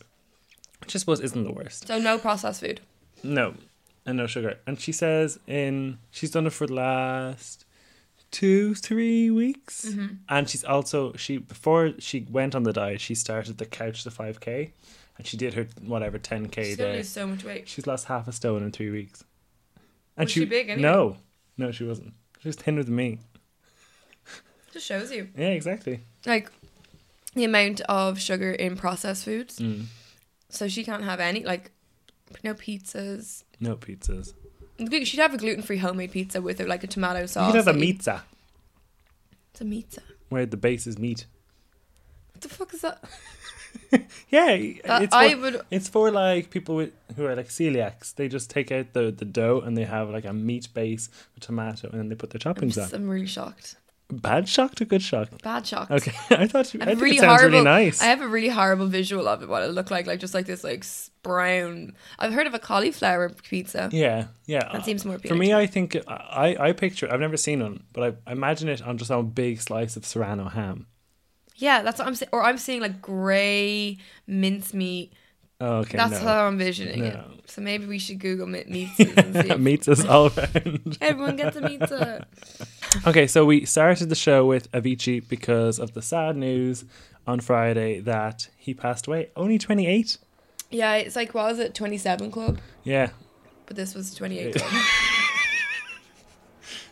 which 0.80 0.96
I 0.96 1.00
suppose 1.00 1.20
isn't 1.20 1.44
the 1.44 1.52
worst. 1.52 1.88
So 1.88 2.00
no 2.00 2.18
processed 2.18 2.62
food. 2.62 2.80
No, 3.24 3.56
and 4.06 4.18
no 4.18 4.26
sugar. 4.26 4.58
And 4.66 4.80
she 4.80 4.94
says 4.94 5.38
in 5.46 6.00
she's 6.12 6.32
done 6.32 6.48
it 6.48 6.54
for 6.54 6.66
the 6.66 6.74
last 6.74 7.66
two, 8.32 8.76
three 8.76 9.30
weeks. 9.30 9.86
Mm-hmm. 9.86 10.16
And 10.30 10.50
she's 10.50 10.64
also 10.64 11.14
she 11.14 11.38
before 11.38 11.92
she 12.00 12.26
went 12.30 12.56
on 12.56 12.64
the 12.64 12.74
diet, 12.74 13.02
she 13.02 13.16
started 13.16 13.58
the 13.58 13.66
couch 13.66 14.04
to 14.04 14.12
five 14.12 14.40
k, 14.40 14.72
and 15.18 15.28
she 15.28 15.36
did 15.38 15.56
her 15.56 15.68
whatever 15.82 16.18
ten 16.18 16.48
k 16.48 16.76
day. 16.76 16.98
lose 16.98 17.10
so 17.10 17.28
much 17.28 17.44
weight. 17.44 17.68
She's 17.68 17.86
lost 17.86 18.06
half 18.06 18.28
a 18.28 18.32
stone 18.32 18.64
in 18.64 18.72
three 18.72 18.90
weeks. 18.90 19.24
And 20.20 20.26
Was 20.28 20.32
she 20.34 20.46
big 20.46 20.70
anyway? 20.70 20.82
No, 20.90 21.18
no, 21.58 21.72
she 21.72 21.86
wasn't. 21.86 22.14
She 22.42 22.50
was 22.50 22.56
thinner 22.58 22.84
than 22.84 22.96
me. 22.96 23.20
Just 24.74 24.86
shows 24.86 25.12
you. 25.12 25.30
Yeah, 25.36 25.48
exactly. 25.50 26.02
Like 26.26 26.52
the 27.34 27.46
amount 27.46 27.82
of 27.82 28.20
sugar 28.20 28.52
in 28.52 28.76
processed 28.76 29.26
foods. 29.26 29.60
Mm. 29.60 29.86
So 30.50 30.68
she 30.68 30.84
can't 30.84 31.04
have 31.04 31.20
any 31.20 31.44
like 31.44 31.72
no 32.44 32.54
pizzas. 32.54 33.44
No 33.60 33.76
pizzas. 33.78 34.34
She'd 35.06 35.20
have 35.20 35.34
a 35.34 35.38
gluten 35.38 35.64
free 35.64 35.78
homemade 35.78 36.12
pizza 36.12 36.42
with 36.42 36.60
like 36.62 36.84
a 36.84 36.88
tomato 36.88 37.26
sauce. 37.26 37.48
you 37.48 37.54
could 37.60 37.66
have 37.68 37.76
a 37.76 37.80
pizza 37.80 38.24
It's 39.52 39.62
a 39.62 39.66
pizza. 39.66 40.02
where 40.30 40.46
the 40.46 40.58
base 40.58 40.86
is 40.86 40.98
meat. 41.00 41.26
What 42.34 42.42
the 42.42 42.50
fuck 42.50 42.74
is 42.74 42.82
that? 42.82 43.04
Yeah, 44.30 44.56
That- 44.86 45.02
it's 45.04 45.16
for, 45.16 45.22
I 45.22 45.34
would. 45.34 45.62
it's 45.72 45.88
for 45.90 46.12
like 46.12 46.50
people 46.52 46.76
with 46.76 46.92
who 47.16 47.26
are 47.26 47.36
like 47.36 47.50
celiacs. 47.50 48.14
They 48.16 48.28
just 48.28 48.50
take 48.50 48.72
out 48.72 48.94
the, 48.94 49.12
the 49.12 49.26
dough 49.26 49.62
and 49.66 49.76
they 49.78 49.86
have 49.86 50.10
like 50.10 50.26
a 50.26 50.34
meat 50.34 50.68
base 50.74 51.10
with 51.34 51.44
tomato 51.46 51.90
and 51.90 52.00
then 52.00 52.10
they 52.10 52.16
put 52.16 52.30
their 52.30 52.40
I'm, 52.46 52.54
toppings 52.54 52.76
just, 52.76 52.94
on. 52.94 53.02
I'm 53.02 53.10
really 53.10 53.26
shocked. 53.26 53.76
Bad 54.12 54.50
shock 54.50 54.82
or 54.82 54.86
good 54.86 55.04
shock? 55.04 55.30
Bad 55.44 55.68
shocked. 55.68 55.92
Okay, 55.92 56.12
I 56.32 56.48
thought 56.48 56.74
you, 56.74 56.80
I 56.82 56.94
really 56.94 57.18
it 57.18 57.20
sounds 57.20 57.42
horrible. 57.42 57.60
really 57.60 57.64
nice. 57.64 58.02
I 58.02 58.06
have 58.06 58.22
a 58.22 58.28
really 58.28 58.50
horrible 58.50 58.88
visual 58.88 59.28
of 59.28 59.44
it. 59.44 59.50
What 59.50 59.62
it 59.62 59.68
looked 59.68 59.92
like, 59.92 60.08
like 60.08 60.20
just 60.20 60.34
like 60.34 60.48
this, 60.48 60.64
like 60.64 60.84
brown. 61.22 61.94
I've 62.18 62.34
heard 62.34 62.48
of 62.48 62.56
a 62.56 62.60
cauliflower 62.60 63.30
pizza. 63.30 63.90
yeah, 63.92 64.26
yeah. 64.48 64.68
That 64.74 64.84
seems 64.84 65.06
more 65.06 65.20
For 65.20 65.36
me, 65.36 65.54
I 65.54 65.68
think 65.68 65.96
I 66.08 66.56
I 66.60 66.72
picture. 66.72 67.12
I've 67.12 67.20
never 67.20 67.38
seen 67.38 67.62
one, 67.62 67.84
but 67.94 68.18
I, 68.26 68.30
I 68.32 68.34
imagine 68.34 68.68
it 68.68 68.82
on 68.82 68.98
just 68.98 69.12
on 69.12 69.20
a 69.20 69.24
big 69.24 69.62
slice 69.62 69.96
of 69.96 70.06
serrano 70.06 70.46
ham. 70.50 70.88
Yeah, 71.60 71.82
that's 71.84 72.00
what 72.00 72.08
I'm 72.08 72.16
saying. 72.16 72.30
Or 72.34 72.44
I'm 72.44 72.58
seeing 72.58 72.82
like 72.82 73.02
grey 73.02 73.98
mincemeat. 74.28 75.14
Oh, 75.62 75.78
okay, 75.80 75.98
that's 75.98 76.14
no. 76.14 76.20
how 76.20 76.46
I'm 76.46 76.54
envisioning 76.54 77.02
No. 77.02 77.06
it. 77.08 77.20
So 77.50 77.62
maybe 77.62 77.86
we 77.86 78.00
should 78.00 78.20
Google 78.20 78.48
mi- 78.48 78.64
pizzas 78.64 79.18
and 79.98 79.98
see. 79.98 80.08
all 80.08 80.28
around. 80.28 80.98
Everyone 81.02 81.36
gets 81.36 81.58
a 81.58 81.62
pizza. 81.68 82.26
Okay, 83.06 83.28
so 83.28 83.44
we 83.46 83.66
started 83.66 84.08
the 84.10 84.16
show 84.16 84.46
with 84.46 84.72
Avicii 84.72 85.28
because 85.28 85.78
of 85.80 85.94
the 85.94 86.02
sad 86.02 86.38
news 86.38 86.86
on 87.28 87.40
Friday 87.42 88.00
that 88.00 88.48
he 88.58 88.74
passed 88.74 89.08
away. 89.08 89.30
Only 89.36 89.58
28? 89.58 90.18
Yeah, 90.72 90.96
it's 90.96 91.16
like 91.18 91.34
what 91.34 91.46
was 91.50 91.60
it, 91.60 91.74
twenty 91.76 91.98
seven 91.98 92.32
club? 92.32 92.60
Yeah. 92.84 93.10
But 93.66 93.76
this 93.76 93.94
was 93.96 94.14
twenty 94.16 94.40
eight 94.40 94.56
club. 94.56 94.72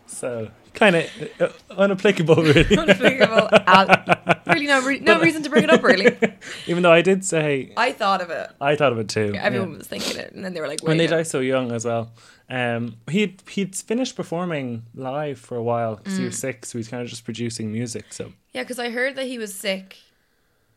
So 0.08 0.50
kind 0.77 0.96
of 0.96 1.05
uh, 1.39 1.50
unapplicable, 1.72 2.38
really. 2.38 2.63
Unapplicable 2.75 3.51
at- 3.67 4.43
really 4.48 4.67
no 4.67 4.81
re- 4.81 5.00
no 5.00 5.19
reason 5.19 5.43
to 5.43 5.50
bring 5.50 5.63
it 5.63 5.69
up 5.69 5.84
really. 5.84 6.15
Even 6.67 6.84
though 6.84 6.91
I 6.91 7.01
did 7.01 7.25
say 7.25 7.74
I 7.77 7.91
thought 7.91 8.22
of 8.22 8.29
it. 8.29 8.50
I 8.62 8.75
thought 8.75 8.91
of 8.91 9.00
it 9.00 9.10
too. 9.10 9.31
Yeah, 9.34 9.43
everyone 9.43 9.72
yeah. 9.72 9.77
was 9.79 9.88
thinking 9.88 10.17
it, 10.17 10.31
and 10.34 10.43
then 10.46 10.53
they 10.53 10.62
were 10.62 10.67
like, 10.67 10.81
When 10.84 10.98
they 10.98 11.07
die 11.07 11.24
so 11.24 11.39
young 11.39 11.72
as 11.72 11.86
well. 11.86 12.12
Um, 12.50 12.96
he'd 13.10 13.41
he'd 13.50 13.75
finished 13.75 14.15
performing 14.15 14.84
live 14.96 15.38
for 15.39 15.57
a 15.57 15.63
while 15.63 15.98
because 15.98 16.17
he 16.17 16.24
Mm. 16.24 16.27
was 16.27 16.38
sick, 16.38 16.65
so 16.65 16.77
he's 16.77 16.88
kind 16.88 17.03
of 17.03 17.10
just 17.10 17.25
producing 17.25 17.72
music. 17.72 18.05
So 18.13 18.31
Yeah, 18.53 18.63
because 18.63 18.79
I 18.79 18.89
heard 18.89 19.15
that 19.15 19.25
he 19.25 19.38
was 19.38 19.53
sick. 19.53 19.98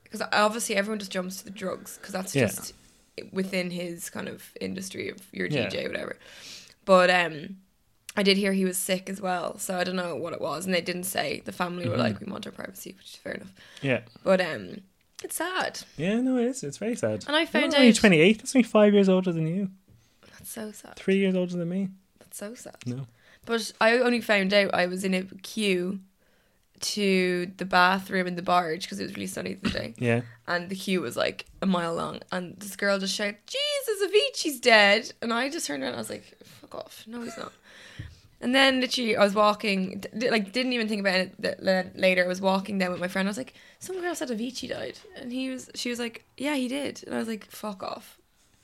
Because 0.05 0.27
obviously 0.33 0.75
everyone 0.75 0.99
just 0.99 1.13
jumps 1.13 1.37
to 1.39 1.45
the 1.45 1.53
drugs 1.53 1.97
because 1.97 2.13
that's 2.13 2.35
Yeah. 2.35 2.47
just 2.47 2.75
within 3.33 3.71
his 3.71 4.11
kind 4.11 4.29
of 4.29 4.53
industry 4.61 5.09
of 5.09 5.19
your. 5.33 5.49
DJ 5.49 5.87
whatever. 5.87 6.17
But 6.85 7.11
um, 7.11 7.59
I 8.17 8.23
did 8.25 8.37
hear 8.37 8.53
he 8.53 8.65
was 8.65 8.77
sick 8.77 9.09
as 9.09 9.21
well, 9.21 9.59
so 9.59 9.77
I 9.79 9.85
don't 9.85 9.97
know 9.97 10.17
what 10.17 10.33
it 10.33 10.41
was, 10.41 10.65
and 10.67 10.75
they 10.75 10.81
didn't 10.81 11.05
say. 11.05 11.43
The 11.45 11.53
family 11.53 11.89
were 11.89 11.95
Mhm. 11.95 11.99
like, 11.99 12.21
"We 12.21 12.27
want 12.31 12.47
our 12.47 12.53
privacy," 12.53 12.95
which 12.99 13.07
is 13.11 13.17
fair 13.17 13.35
enough. 13.35 13.53
yeah, 13.83 14.01
But 14.25 14.41
um, 14.41 14.81
it's 15.23 15.37
sad. 15.37 15.81
yeah, 15.97 16.21
no, 16.21 16.37
it 16.39 16.47
is. 16.47 16.63
It's 16.65 16.79
very 16.79 16.97
sad. 16.97 17.25
And 17.29 17.37
I 17.37 17.47
found 17.47 17.67
You're 17.73 17.77
only 17.77 17.91
out- 17.91 17.95
twenty 17.97 18.21
eight. 18.21 18.39
That's 18.39 18.55
only 18.57 18.65
five 18.67 18.95
years 18.95 19.09
older 19.09 19.33
than 19.33 19.47
you. 19.47 19.71
That's 20.33 20.51
so 20.51 20.73
sad. 20.73 20.97
Three 20.97 21.19
years 21.19 21.35
older 21.37 21.57
than 21.57 21.69
me. 21.69 21.89
That's 22.19 22.37
so 22.39 22.55
sad. 22.55 22.77
No. 22.87 23.07
But 23.47 23.73
I 23.81 23.99
only 23.99 24.21
found 24.21 24.53
out 24.53 24.75
I 24.75 24.87
was 24.87 25.05
in 25.05 25.15
a 25.15 25.23
queue 25.43 26.01
to 26.81 27.51
the 27.59 27.65
bathroom 27.67 28.27
in 28.27 28.37
the 28.37 28.43
barge 28.43 28.83
because 28.83 28.99
it 28.99 29.03
was 29.05 29.15
really 29.15 29.27
sunny 29.27 29.55
the 29.55 29.69
day. 29.71 29.95
Yeah. 29.99 30.23
and 30.49 30.69
the 30.71 30.75
queue 30.75 31.03
was 31.03 31.15
like 31.17 31.45
a 31.61 31.67
mile 31.67 31.95
long 31.95 32.21
and 32.33 32.59
this 32.59 32.75
girl 32.75 32.99
just 32.99 33.15
shouted 33.15 33.37
jesus 33.47 34.03
avicii's 34.11 34.59
dead 34.61 35.13
and 35.21 35.31
i 35.33 35.49
just 35.51 35.67
turned 35.67 35.83
around 35.83 35.91
and 35.91 35.97
i 35.97 36.01
was 36.01 36.09
like 36.09 36.25
fuck 36.43 36.75
off 36.75 37.05
no 37.07 37.21
he's 37.23 37.37
not 37.37 37.53
and 38.41 38.55
then 38.55 38.81
literally 38.81 39.17
i 39.17 39.23
was 39.23 39.35
walking 39.35 40.03
d- 40.19 40.31
like 40.31 40.53
didn't 40.53 40.73
even 40.73 40.89
think 40.89 41.01
about 41.01 41.21
it 41.21 41.33
th- 41.43 41.57
la- 41.61 41.83
later 41.95 42.25
i 42.25 42.29
was 42.29 42.41
walking 42.41 42.79
down 42.79 42.91
with 42.91 43.01
my 43.01 43.09
friend 43.09 43.29
i 43.29 43.31
was 43.31 43.37
like 43.37 43.55
some 43.79 44.01
girl 44.01 44.15
said 44.15 44.29
avicii 44.29 44.69
died 44.69 44.99
and 45.21 45.33
he 45.33 45.51
was 45.51 45.71
she 45.75 45.91
was 45.91 45.99
like 45.99 46.25
yeah 46.37 46.55
he 46.55 46.69
did 46.69 47.03
and 47.07 47.15
i 47.15 47.19
was 47.19 47.29
like 47.29 47.45
fuck 47.51 47.83
off 47.83 48.17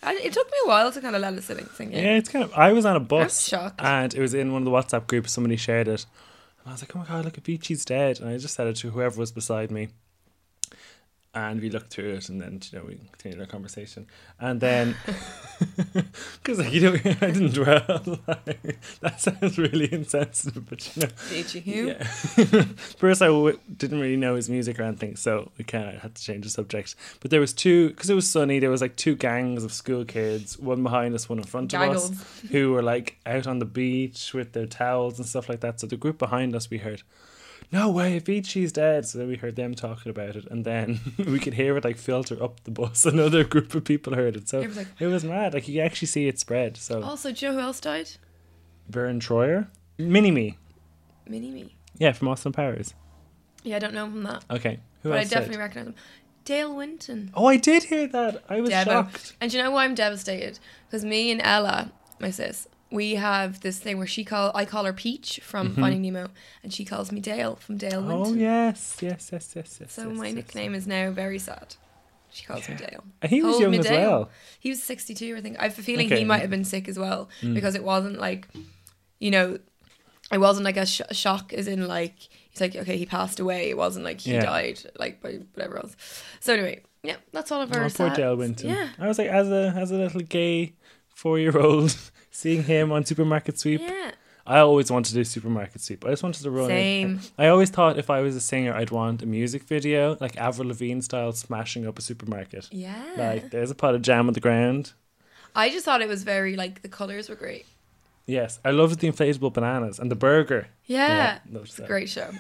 I, 0.03 0.13
it 0.15 0.33
took 0.33 0.47
me 0.47 0.59
a 0.65 0.69
while 0.69 0.93
to 0.93 1.01
kind 1.01 1.17
of 1.17 1.23
let 1.23 1.33
it 1.35 1.43
sink, 1.43 1.69
in. 1.81 1.91
Yeah, 1.93 2.17
it's 2.19 2.29
kind 2.29 2.45
of. 2.45 2.53
I 2.53 2.73
was 2.75 2.85
on 2.85 2.97
a 2.97 2.99
I 2.99 3.03
was 3.03 3.09
bus 3.09 3.49
shocked. 3.49 3.81
and 3.83 4.13
it 4.15 4.21
was 4.21 4.35
in 4.35 4.53
one 4.53 4.61
of 4.61 4.67
the 4.67 4.71
WhatsApp 4.71 5.07
groups. 5.07 5.33
Somebody 5.33 5.57
shared 5.57 5.89
it, 5.89 6.05
and 6.61 6.69
I 6.69 6.73
was 6.73 6.83
like, 6.83 6.95
"Oh 6.95 6.99
my 6.99 7.07
god, 7.07 7.25
look, 7.25 7.37
Avicii's 7.43 7.85
dead!" 7.87 8.21
And 8.21 8.29
I 8.29 8.37
just 8.37 8.55
said 8.55 8.67
it 8.67 8.77
to 8.77 8.91
whoever 8.91 9.19
was 9.19 9.33
beside 9.33 9.71
me, 9.71 9.89
and 11.37 11.61
we 11.61 11.69
looked 11.69 11.91
through 11.91 12.15
it, 12.15 12.31
and 12.31 12.41
then 12.41 12.61
you 12.73 12.79
know 12.79 12.85
we 12.87 12.99
continued 13.13 13.41
our 13.41 13.47
conversation, 13.47 14.07
and 14.41 14.59
then 14.59 14.97
because 16.43 16.59
like, 16.59 16.73
you 16.73 16.81
know 16.81 16.93
I 17.05 17.31
didn't 17.31 17.55
dwell. 17.55 18.19
Like, 18.27 18.79
that 19.01 19.21
sounds 19.21 19.59
really 19.59 19.93
insensitive, 19.93 20.69
but 20.69 20.97
you 20.97 21.03
know. 21.03 21.09
Did 21.29 21.55
you? 21.55 21.61
Who? 21.61 21.87
Yeah. 21.89 22.63
First, 22.97 23.23
I 23.23 23.27
w- 23.27 23.59
didn't 23.77 24.01
really 24.01 24.17
know 24.17 24.35
his 24.35 24.49
music 24.49 24.81
or 24.81 24.83
anything, 24.85 25.17
so 25.17 25.51
we 25.59 25.65
kind 25.65 25.95
of 25.95 26.01
had 26.03 26.15
to 26.15 26.23
change 26.23 26.45
the 26.45 26.51
subject. 26.51 26.95
But 27.21 27.31
there 27.31 27.41
was 27.41 27.53
two 27.53 27.91
because 27.91 28.09
it 28.11 28.15
was 28.15 28.29
sunny. 28.29 28.59
There 28.59 28.71
was 28.71 28.81
like 28.81 28.97
two 28.97 29.15
gangs 29.15 29.63
of 29.63 29.73
school 29.73 30.05
kids, 30.05 30.59
one 30.59 30.83
behind 30.83 31.15
us, 31.15 31.29
one 31.29 31.39
in 31.39 31.45
front 31.45 31.75
of 31.75 31.81
us, 31.81 32.41
who 32.51 32.73
were 32.73 32.83
like 32.83 33.19
out 33.27 33.47
on 33.47 33.59
the 33.59 33.65
beach 33.67 34.33
with 34.33 34.53
their 34.53 34.67
towels 34.67 35.19
and 35.19 35.29
stuff 35.29 35.49
like 35.49 35.61
that. 35.61 35.81
So 35.81 35.87
the 35.87 35.97
group 35.97 36.19
behind 36.19 36.57
us, 36.57 36.71
we 36.71 36.79
heard, 36.79 37.03
"No 37.73 37.91
way, 37.91 38.19
Avicii's 38.21 38.73
dead." 38.73 39.07
So 39.07 39.19
then 39.19 39.29
we 39.29 39.37
heard 39.37 39.57
them 39.57 39.75
talking 39.75 40.11
about 40.11 40.37
it, 40.37 40.47
and 40.51 40.65
then 40.65 41.01
we 41.19 41.39
could 41.39 41.55
hear 41.55 41.77
it 41.77 41.85
like 41.85 41.97
filter 41.99 42.43
up 42.43 42.63
the 42.65 42.71
bus. 42.71 43.05
Another 43.07 43.45
group 43.45 43.75
of 43.75 43.85
people 43.85 44.15
heard 44.15 44.37
it, 44.37 44.49
so 44.49 44.61
It 44.61 44.69
was 44.69 44.77
like- 44.77 44.87
it 44.99 45.07
was 45.07 45.25
mad. 45.25 45.55
Like 45.55 45.67
you 45.69 45.75
could 45.81 45.87
actually 45.87 46.09
see 46.09 46.29
it 46.29 46.39
spread. 46.39 46.77
So 46.77 47.03
Also, 47.03 47.33
do 47.33 47.45
you 47.47 47.53
know 47.53 47.59
who 47.59 47.65
else 47.65 47.81
died? 47.81 48.11
Verne 48.89 49.19
Troyer, 49.21 49.67
Mini 49.99 50.31
Me, 50.31 50.57
Mini 51.29 51.51
Me. 51.51 51.75
yeah, 51.99 52.13
from 52.13 52.29
Austin 52.29 52.53
Powers. 52.53 52.95
Yeah, 53.65 53.77
I 53.77 53.79
don't 53.81 53.95
know 53.95 54.05
him 54.05 54.13
from 54.13 54.23
that, 54.25 54.45
Okay, 54.51 54.79
who 55.03 55.13
else? 55.13 55.19
but 55.19 55.27
I 55.27 55.41
definitely 55.41 55.59
recognize 55.59 55.87
him. 55.89 55.95
Dale 56.45 56.73
Winton. 56.77 57.33
Oh, 57.35 57.47
I 57.47 57.57
did 57.57 57.83
hear 57.83 58.07
that. 58.07 58.45
I 58.49 58.61
was 58.61 58.71
Devo. 58.71 58.85
shocked. 58.85 59.35
And 59.41 59.51
do 59.51 59.57
you 59.57 59.63
know 59.65 59.73
why 59.73 59.85
I'm 59.85 59.97
devastated? 59.97 60.61
Because 60.87 61.05
me 61.05 61.33
and 61.33 61.41
Ella, 61.43 61.91
my 62.21 62.31
sis, 62.31 62.69
we 62.91 63.17
have 63.17 63.61
this 63.61 63.79
thing 63.79 63.99
where 63.99 64.07
she 64.07 64.25
call 64.25 64.53
I 64.55 64.65
call 64.65 64.85
her 64.85 64.93
Peach 64.93 65.41
from 65.43 65.75
Finding 65.75 66.03
Nemo, 66.03 66.29
and 66.63 66.73
she 66.73 66.85
calls 66.85 67.11
me 67.13 67.21
Dale 67.21 67.57
from 67.57 67.77
Dale 67.77 68.01
Mm-hmm. 68.03 68.11
Oh 68.11 68.21
Winton. 68.23 68.41
yes, 68.41 68.97
yes, 69.01 69.31
yes, 69.33 69.53
yes, 69.57 69.79
yes. 69.81 69.93
So 69.93 70.09
yes, 70.09 70.19
my 70.19 70.27
yes, 70.27 70.35
nickname 70.37 70.75
is 70.75 70.87
now 70.87 71.11
very 71.11 71.39
sad. 71.39 71.75
She 72.31 72.45
calls 72.45 72.69
me 72.69 72.75
Dale. 72.75 73.03
And 73.23 73.31
he 73.31 73.43
was 73.43 73.53
Hold 73.55 73.63
young 73.63 73.75
as 73.77 73.87
Dale. 73.87 74.11
well. 74.11 74.31
He 74.61 74.69
was 74.69 74.83
62, 74.83 75.37
I 75.37 75.41
think. 75.41 75.59
I 75.59 75.65
have 75.65 75.79
a 75.79 75.83
feeling 75.83 76.07
Okay. 76.07 76.19
he 76.19 76.25
might 76.25 76.41
have 76.43 76.51
been 76.51 76.65
sick 76.65 76.87
as 76.89 76.99
well 76.99 77.29
Mm. 77.41 77.55
because 77.55 77.75
it 77.75 77.83
wasn't 77.83 78.19
like, 78.19 78.47
you 79.21 79.31
know, 79.31 79.59
it 80.31 80.39
wasn't 80.39 80.65
like 80.65 80.77
a 80.77 80.85
sh- 80.85 81.01
shock 81.13 81.53
as 81.55 81.67
in 81.67 81.87
like, 81.89 82.15
he's 82.51 82.61
like, 82.61 82.77
okay, 82.77 82.97
he 82.99 83.07
passed 83.07 83.41
away. 83.41 83.71
It 83.71 83.77
wasn't 83.79 84.05
like 84.05 84.21
he 84.21 84.33
Yeah. 84.33 84.43
died, 84.45 84.81
like 84.99 85.23
by 85.23 85.39
whatever 85.55 85.79
else. 85.79 85.97
So 86.41 86.53
anyway, 86.53 86.83
yeah, 87.03 87.17
that's 87.33 87.51
all 87.51 87.63
of 87.63 87.73
our 87.73 87.85
Oh, 87.85 87.89
poor 87.89 88.11
Dale 88.11 88.37
Winton. 88.37 88.69
Yeah. 88.71 88.89
I 88.99 89.09
was 89.09 89.19
like, 89.19 89.29
as 89.29 89.49
a 89.49 89.73
as 89.77 89.91
a 89.91 89.97
little 89.97 90.21
gay 90.21 90.75
four 91.17 91.39
year 91.39 91.59
old, 91.59 91.97
seeing 92.31 92.63
him 92.65 92.93
on 92.93 93.05
Supermarket 93.05 93.59
Sweep. 93.59 93.81
Yeah. 93.81 94.13
I 94.47 94.59
always 94.61 94.93
wanted 94.93 95.09
to 95.09 95.15
do 95.15 95.25
Supermarket 95.25 95.81
Sweep. 95.81 96.05
I 96.05 96.11
just 96.11 96.23
wanted 96.23 96.43
to 96.45 96.51
run. 96.53 96.69
Same. 96.69 97.21
I 97.37 97.49
always 97.49 97.71
thought 97.71 97.99
if 97.99 98.11
I 98.11 98.21
was 98.21 98.37
a 98.37 98.41
singer, 98.41 98.73
I'd 98.73 98.93
want 98.93 99.23
a 99.23 99.27
music 99.27 99.65
video 99.65 100.17
like 100.21 100.37
Avril 100.37 100.69
Lavigne 100.69 101.01
style, 101.01 101.33
smashing 101.33 101.85
up 101.87 101.99
a 101.99 102.03
supermarket. 102.03 102.69
Yeah. 102.71 103.03
Like 103.17 103.51
there's 103.51 103.73
a 103.73 103.75
pot 103.75 103.97
of 103.97 104.03
jam 104.03 104.29
on 104.29 104.35
the 104.35 104.41
ground. 104.41 104.93
I 105.57 105.71
just 105.71 105.85
thought 105.85 106.03
it 106.03 106.09
was 106.09 106.23
very 106.23 106.55
like 106.55 106.83
the 106.83 106.89
colors 106.89 107.29
were 107.29 107.35
great. 107.35 107.67
Yes, 108.27 108.59
I 108.65 108.71
loved 108.73 108.99
the 109.01 109.11
inflatable 109.11 109.53
bananas 109.53 109.99
and 109.99 110.11
the 110.11 110.17
burger. 110.17 110.67
Yeah. 110.85 111.39
loved 111.51 111.69
It's 111.69 111.79
a 111.79 111.87
great 111.87 112.09
show. 112.09 112.31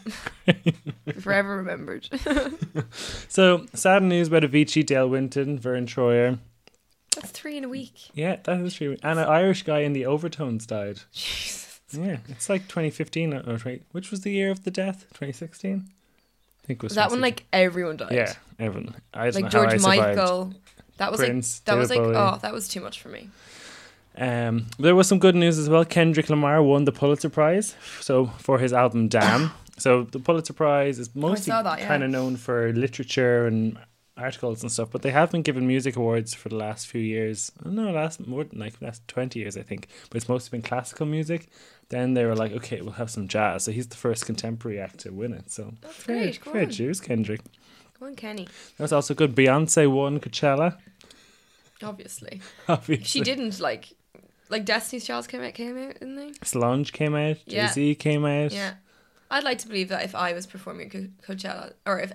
Forever 1.21 1.56
remembered. 1.56 2.09
So 3.28 3.66
sad 3.75 4.02
news 4.02 4.28
about 4.28 4.42
Avicii, 4.42 4.85
Dale 4.85 5.09
Winton, 5.09 5.59
Verne 5.59 5.87
Troyer. 5.87 6.38
That's 7.16 7.30
three 7.30 7.56
in 7.56 7.64
a 7.64 7.68
week. 7.68 8.11
Yeah, 8.14 8.37
that 8.44 8.61
is 8.61 8.75
true. 8.75 8.96
And 9.02 9.18
an 9.18 9.26
Irish 9.26 9.62
guy 9.62 9.80
in 9.80 9.92
the 9.92 10.06
overtones 10.06 10.66
died. 10.66 11.00
Jesus. 11.12 11.80
Yeah, 11.92 12.18
it's 12.28 12.49
like 12.49 12.62
2015 12.62 13.35
or 13.35 13.38
or 13.46 13.58
20, 13.58 13.82
which 13.92 14.11
was 14.11 14.20
the 14.20 14.30
year 14.30 14.50
of 14.50 14.64
the 14.64 14.70
death? 14.70 15.06
2016. 15.14 15.85
I 15.87 16.66
think 16.66 16.78
it 16.78 16.82
was. 16.82 16.90
Was 16.90 16.96
that 16.96 17.11
when 17.11 17.20
like 17.20 17.44
everyone 17.52 17.96
died? 17.96 18.12
Yeah, 18.12 18.32
everyone. 18.58 18.94
I 19.14 19.30
Like 19.30 19.50
George. 19.50 19.80
Michael. 19.80 20.52
That 20.99 21.11
was 21.11 21.20
Prince, 21.20 21.61
like 21.61 21.64
that 21.66 21.78
was 21.78 21.90
like 21.90 22.00
oh 22.00 22.38
that 22.40 22.52
was 22.52 22.68
too 22.68 22.80
much 22.80 23.00
for 23.00 23.08
me. 23.08 23.28
Um, 24.18 24.66
there 24.78 24.94
was 24.94 25.06
some 25.06 25.18
good 25.18 25.35
news 25.35 25.58
as 25.58 25.68
well. 25.68 25.85
Kendrick 25.85 26.30
Lamar 26.30 26.62
won 26.62 26.85
the 26.85 26.92
Pulitzer 26.92 27.28
Prize, 27.28 27.76
so 28.00 28.26
for 28.38 28.58
his 28.58 28.73
album 28.73 29.08
"Damn." 29.08 29.50
so 29.76 30.04
the 30.04 30.18
Pulitzer 30.18 30.54
Prize 30.54 30.99
is 30.99 31.14
mostly 31.14 31.50
saw 31.50 31.76
yeah. 31.76 31.87
kind 31.87 32.02
of 32.02 32.11
known 32.11 32.37
for 32.37 32.73
literature 32.73 33.46
and 33.46 33.78
articles 34.16 34.62
and 34.62 34.73
stuff, 34.73 34.88
but 34.90 35.02
they 35.02 35.11
have 35.11 35.30
been 35.30 35.42
given 35.42 35.66
music 35.66 35.96
awards 35.96 36.35
for 36.35 36.49
the 36.49 36.56
last 36.56 36.87
few 36.87 37.00
years. 37.00 37.52
No, 37.64 37.90
last 37.90 38.26
more 38.26 38.44
than 38.44 38.58
like 38.58 38.80
last 38.80 39.06
twenty 39.08 39.40
years, 39.40 39.56
I 39.56 39.62
think. 39.62 39.88
But 40.11 40.16
it's 40.16 40.28
mostly 40.28 40.56
been 40.58 40.66
classical 40.68 41.06
music. 41.06 41.49
Then 41.88 42.14
they 42.14 42.25
were 42.25 42.35
like, 42.35 42.52
okay, 42.52 42.80
we'll 42.80 42.92
have 42.94 43.11
some 43.11 43.28
jazz. 43.28 43.64
So 43.64 43.73
he's 43.73 43.87
the 43.88 43.96
first 43.96 44.26
contemporary 44.26 44.80
act 44.80 44.99
to 45.00 45.11
win 45.12 45.32
it. 45.32 45.50
So 45.50 45.73
That's 45.82 45.94
fair, 45.94 46.16
great. 46.25 46.40
Go 46.44 46.52
fair 46.52 46.62
on. 46.62 46.68
dues, 46.68 47.00
Kendrick. 47.00 47.40
Go 48.00 48.06
on, 48.06 48.14
Kenny. 48.16 48.44
That 48.76 48.85
was 48.85 48.92
also 48.92 49.14
good. 49.14 49.35
Beyonce 49.35 49.90
won 49.90 50.18
Coachella. 50.20 50.76
Obviously, 51.82 52.40
Obviously, 52.68 53.04
she 53.04 53.20
didn't 53.20 53.61
like 53.61 53.92
like 54.49 54.64
Destiny's 54.64 55.04
Child 55.04 55.28
came 55.28 55.42
out 55.42 55.54
came 55.54 55.76
out, 55.76 55.94
didn't 55.94 56.16
they? 56.16 56.32
Solange 56.42 56.92
came 56.92 57.14
out. 57.14 57.37
Jay 57.46 57.56
Yeah. 57.56 57.70
Z 57.73 57.94
came 57.96 58.25
out. 58.25 58.52
Yeah. 58.52 58.75
I'd 59.30 59.44
like 59.44 59.58
to 59.58 59.68
believe 59.68 59.88
that 59.88 60.04
if 60.04 60.14
I 60.14 60.32
was 60.32 60.46
performing 60.46 60.88
Coachella, 61.26 61.73
or 61.85 61.99
if 62.00 62.12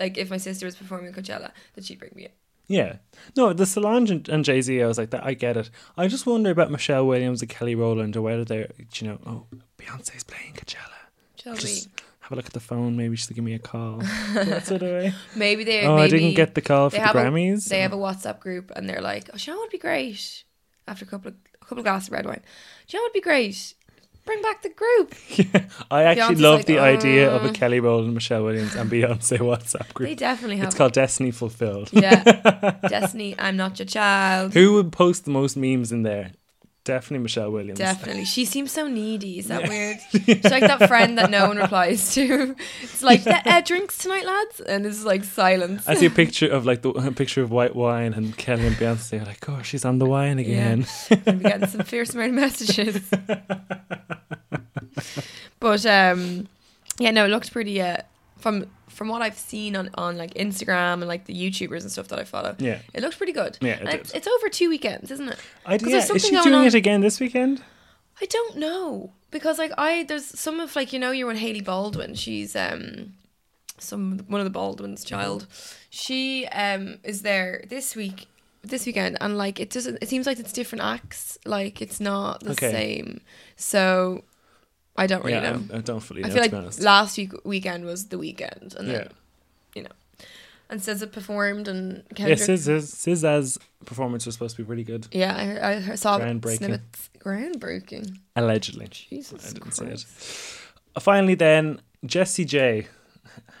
like 0.00 0.16
if 0.18 0.30
my 0.30 0.36
sister 0.36 0.66
was 0.66 0.76
performing 0.76 1.08
at 1.08 1.14
Coachella, 1.14 1.50
that 1.74 1.84
she'd 1.84 1.98
bring 1.98 2.12
me 2.14 2.24
in. 2.24 2.30
Yeah. 2.66 2.96
No, 3.36 3.52
the 3.52 3.66
Solange 3.66 4.10
and, 4.10 4.28
and 4.28 4.44
Jay 4.44 4.60
Z, 4.62 4.82
I 4.82 4.86
was 4.86 4.96
like, 4.96 5.10
that. 5.10 5.24
I 5.24 5.34
get 5.34 5.56
it. 5.56 5.70
I 5.98 6.08
just 6.08 6.26
wonder 6.26 6.50
about 6.50 6.70
Michelle 6.70 7.06
Williams 7.06 7.42
and 7.42 7.50
Kelly 7.50 7.74
Rowland 7.74 8.16
or 8.16 8.22
whether 8.22 8.44
they're, 8.44 8.70
you 8.94 9.08
know, 9.08 9.18
oh, 9.26 9.46
Beyonce's 9.78 10.24
playing 10.24 10.54
Coachella. 10.54 10.78
Shall 11.42 11.56
Just 11.56 11.88
have 12.20 12.32
a 12.32 12.36
look 12.36 12.46
at 12.46 12.54
the 12.54 12.60
phone. 12.60 12.96
Maybe 12.96 13.16
she'll 13.16 13.34
give 13.34 13.44
me 13.44 13.52
a 13.52 13.58
call. 13.58 13.98
that 14.32 14.64
sort 14.66 14.82
of 14.82 15.12
Maybe 15.36 15.62
they. 15.64 15.84
Oh, 15.86 15.96
maybe 15.96 16.04
I 16.16 16.18
didn't 16.18 16.36
get 16.36 16.54
the 16.54 16.62
call 16.62 16.88
for 16.88 16.96
the 16.96 17.02
have 17.02 17.14
a- 17.14 17.18
Grammys. 17.18 17.68
They 17.68 17.80
have 17.80 17.92
a 17.92 17.96
WhatsApp 17.96 18.40
group, 18.40 18.72
and 18.74 18.88
they're 18.88 19.02
like, 19.02 19.28
"Oh, 19.34 19.36
you 19.38 19.52
know 19.52 19.60
would 19.60 19.68
be 19.68 19.76
great?" 19.76 20.44
After 20.88 21.04
a 21.04 21.08
couple 21.08 21.28
of 21.28 21.34
a 21.60 21.64
couple 21.66 21.78
of 21.80 21.84
glasses 21.84 22.08
of 22.08 22.14
red 22.14 22.24
wine, 22.24 22.40
do 22.86 22.96
you 22.96 22.98
know 22.98 23.02
what 23.04 23.08
would 23.08 23.20
be 23.20 23.20
great? 23.20 23.74
Bring 24.24 24.40
back 24.42 24.62
the 24.62 24.70
group. 24.70 25.14
yeah, 25.36 25.66
I 25.90 26.04
actually 26.04 26.36
Beyonce's 26.36 26.40
love 26.40 26.56
like, 26.60 26.66
the 26.66 26.78
idea 26.78 27.30
of 27.30 27.44
a 27.44 27.48
uh. 27.48 27.52
Kelly 27.52 27.80
Rowland, 27.80 28.14
Michelle 28.14 28.42
Williams, 28.44 28.74
and 28.74 28.90
Beyonce 28.90 29.38
WhatsApp 29.38 29.92
group. 29.92 30.08
They 30.08 30.14
definitely 30.14 30.56
have. 30.56 30.66
It's 30.68 30.74
called 30.76 30.92
Destiny 30.94 31.30
Fulfilled. 31.30 31.90
yeah, 31.92 32.22
Destiny. 32.88 33.34
I'm 33.38 33.56
not 33.56 33.78
your 33.78 33.86
child. 33.86 34.54
Who 34.54 34.74
would 34.74 34.92
post 34.92 35.24
the 35.26 35.30
most 35.30 35.56
memes 35.56 35.92
in 35.92 36.04
there? 36.04 36.32
Definitely 36.84 37.22
Michelle 37.22 37.50
Williams. 37.50 37.78
Definitely. 37.78 38.26
She 38.26 38.44
seems 38.44 38.70
so 38.70 38.86
needy. 38.88 39.38
Is 39.38 39.46
that 39.48 39.62
Yeah. 39.62 39.68
weird? 39.70 39.96
She's 40.10 40.44
like 40.44 40.60
that 40.64 40.86
friend 40.86 41.16
that 41.16 41.30
no 41.30 41.48
one 41.48 41.56
replies 41.56 42.12
to. 42.14 42.54
It's 42.82 43.02
like, 43.02 43.24
"Yeah, 43.24 43.40
uh, 43.46 43.62
drinks 43.62 43.96
tonight, 43.96 44.26
lads? 44.26 44.60
And 44.60 44.84
it's 44.84 45.02
like 45.02 45.24
silence. 45.24 45.88
I 45.88 45.94
see 45.94 46.04
a 46.04 46.10
picture 46.10 46.46
of 46.46 46.66
like 46.66 46.82
the 46.82 46.90
a 46.90 47.10
picture 47.10 47.40
of 47.42 47.50
white 47.50 47.74
wine 47.74 48.12
and 48.12 48.36
Kelly 48.36 48.66
and 48.66 48.76
Beyonce 48.76 49.26
like, 49.26 49.48
oh, 49.48 49.62
she's 49.62 49.86
on 49.86 49.98
the 49.98 50.04
wine 50.04 50.38
again. 50.38 50.86
I'm 51.26 51.38
getting 51.38 51.68
some 51.68 51.84
fierce 51.84 52.12
amount 52.12 52.28
of 52.30 52.34
messages. 52.34 53.00
but 55.60 55.84
um, 55.86 56.48
yeah, 56.98 57.10
no, 57.10 57.24
it 57.24 57.28
looks 57.28 57.50
pretty. 57.50 57.80
Uh, 57.80 57.98
from 58.38 58.66
from 58.88 59.08
what 59.08 59.22
I've 59.22 59.38
seen 59.38 59.74
on, 59.74 59.90
on 59.94 60.16
like 60.18 60.34
Instagram 60.34 60.94
and 60.94 61.08
like 61.08 61.24
the 61.24 61.34
YouTubers 61.34 61.80
and 61.82 61.90
stuff 61.90 62.08
that 62.08 62.18
I 62.18 62.24
follow, 62.24 62.54
Yeah, 62.58 62.78
it 62.92 63.00
looks 63.02 63.16
pretty 63.16 63.32
good. 63.32 63.58
Yeah, 63.60 63.80
it 63.80 63.88
it's, 63.88 64.12
it's 64.12 64.26
over 64.28 64.48
two 64.48 64.68
weekends, 64.68 65.10
isn't 65.10 65.28
it? 65.30 65.38
I 65.66 65.76
yeah. 65.82 65.96
Is 65.98 66.22
she 66.24 66.30
doing 66.30 66.54
on- 66.54 66.66
it 66.66 66.74
again 66.74 67.00
this 67.00 67.18
weekend? 67.20 67.62
I 68.20 68.26
don't 68.26 68.56
know 68.58 69.12
because 69.30 69.58
like 69.58 69.72
I 69.76 70.04
there's 70.04 70.24
some 70.38 70.60
of 70.60 70.76
like 70.76 70.92
you 70.92 70.98
know 70.98 71.10
you're 71.10 71.30
on 71.30 71.36
Hailey 71.36 71.62
Baldwin. 71.62 72.14
She's 72.14 72.54
um 72.54 73.14
some 73.78 74.18
one 74.28 74.40
of 74.40 74.44
the 74.44 74.50
Baldwin's 74.50 75.04
child. 75.04 75.46
She 75.90 76.46
um 76.48 76.98
is 77.02 77.22
there 77.22 77.64
this 77.68 77.96
week 77.96 78.26
this 78.62 78.86
weekend 78.86 79.18
and 79.20 79.36
like 79.36 79.58
it 79.60 79.70
doesn't 79.70 79.98
it 80.00 80.08
seems 80.08 80.26
like 80.26 80.38
it's 80.38 80.52
different 80.52 80.82
acts 80.84 81.36
like 81.44 81.82
it's 81.82 82.00
not 82.00 82.40
the 82.40 82.52
Okay. 82.52 82.70
same 82.70 83.20
so 83.56 84.24
I 84.96 85.06
don't 85.06 85.24
really 85.24 85.36
yeah, 85.36 85.52
know 85.52 85.62
I, 85.72 85.76
I 85.78 85.80
don't 85.80 86.00
fully 86.00 86.22
know. 86.22 86.28
I 86.28 86.30
feel 86.30 86.42
to 86.42 86.50
be 86.50 86.56
like 86.56 86.62
honest. 86.62 86.80
last 86.80 87.18
week 87.18 87.32
weekend 87.44 87.84
was 87.84 88.08
the 88.08 88.18
weekend 88.18 88.74
and 88.78 88.88
yeah, 88.88 88.92
then 88.94 89.08
you 89.74 89.82
know 89.82 89.90
and 90.70 90.80
SZA 90.80 91.12
performed 91.12 91.68
and 91.68 92.04
yeah. 92.10 92.14
Kendrick 92.14 92.38
Sis, 92.38 92.64
Sis, 92.64 93.22
SZA's 93.22 93.58
performance 93.84 94.24
was 94.24 94.34
supposed 94.34 94.56
to 94.56 94.62
be 94.62 94.66
pretty 94.66 94.84
good, 94.84 95.08
yeah 95.12 95.58
I, 95.62 95.92
I 95.92 95.94
saw 95.96 96.18
Groundbreaking. 96.18 96.56
snippets 96.56 97.10
groundbreaking 97.18 98.18
allegedly. 98.36 98.88
Jesus 98.88 99.50
I 99.50 99.52
didn't 99.52 99.72
say 99.72 99.84
it. 99.84 99.88
Christ. 99.88 100.60
Uh, 100.96 101.00
Finally, 101.00 101.34
then 101.34 101.80
Jessie 102.06 102.44
J. 102.44 102.86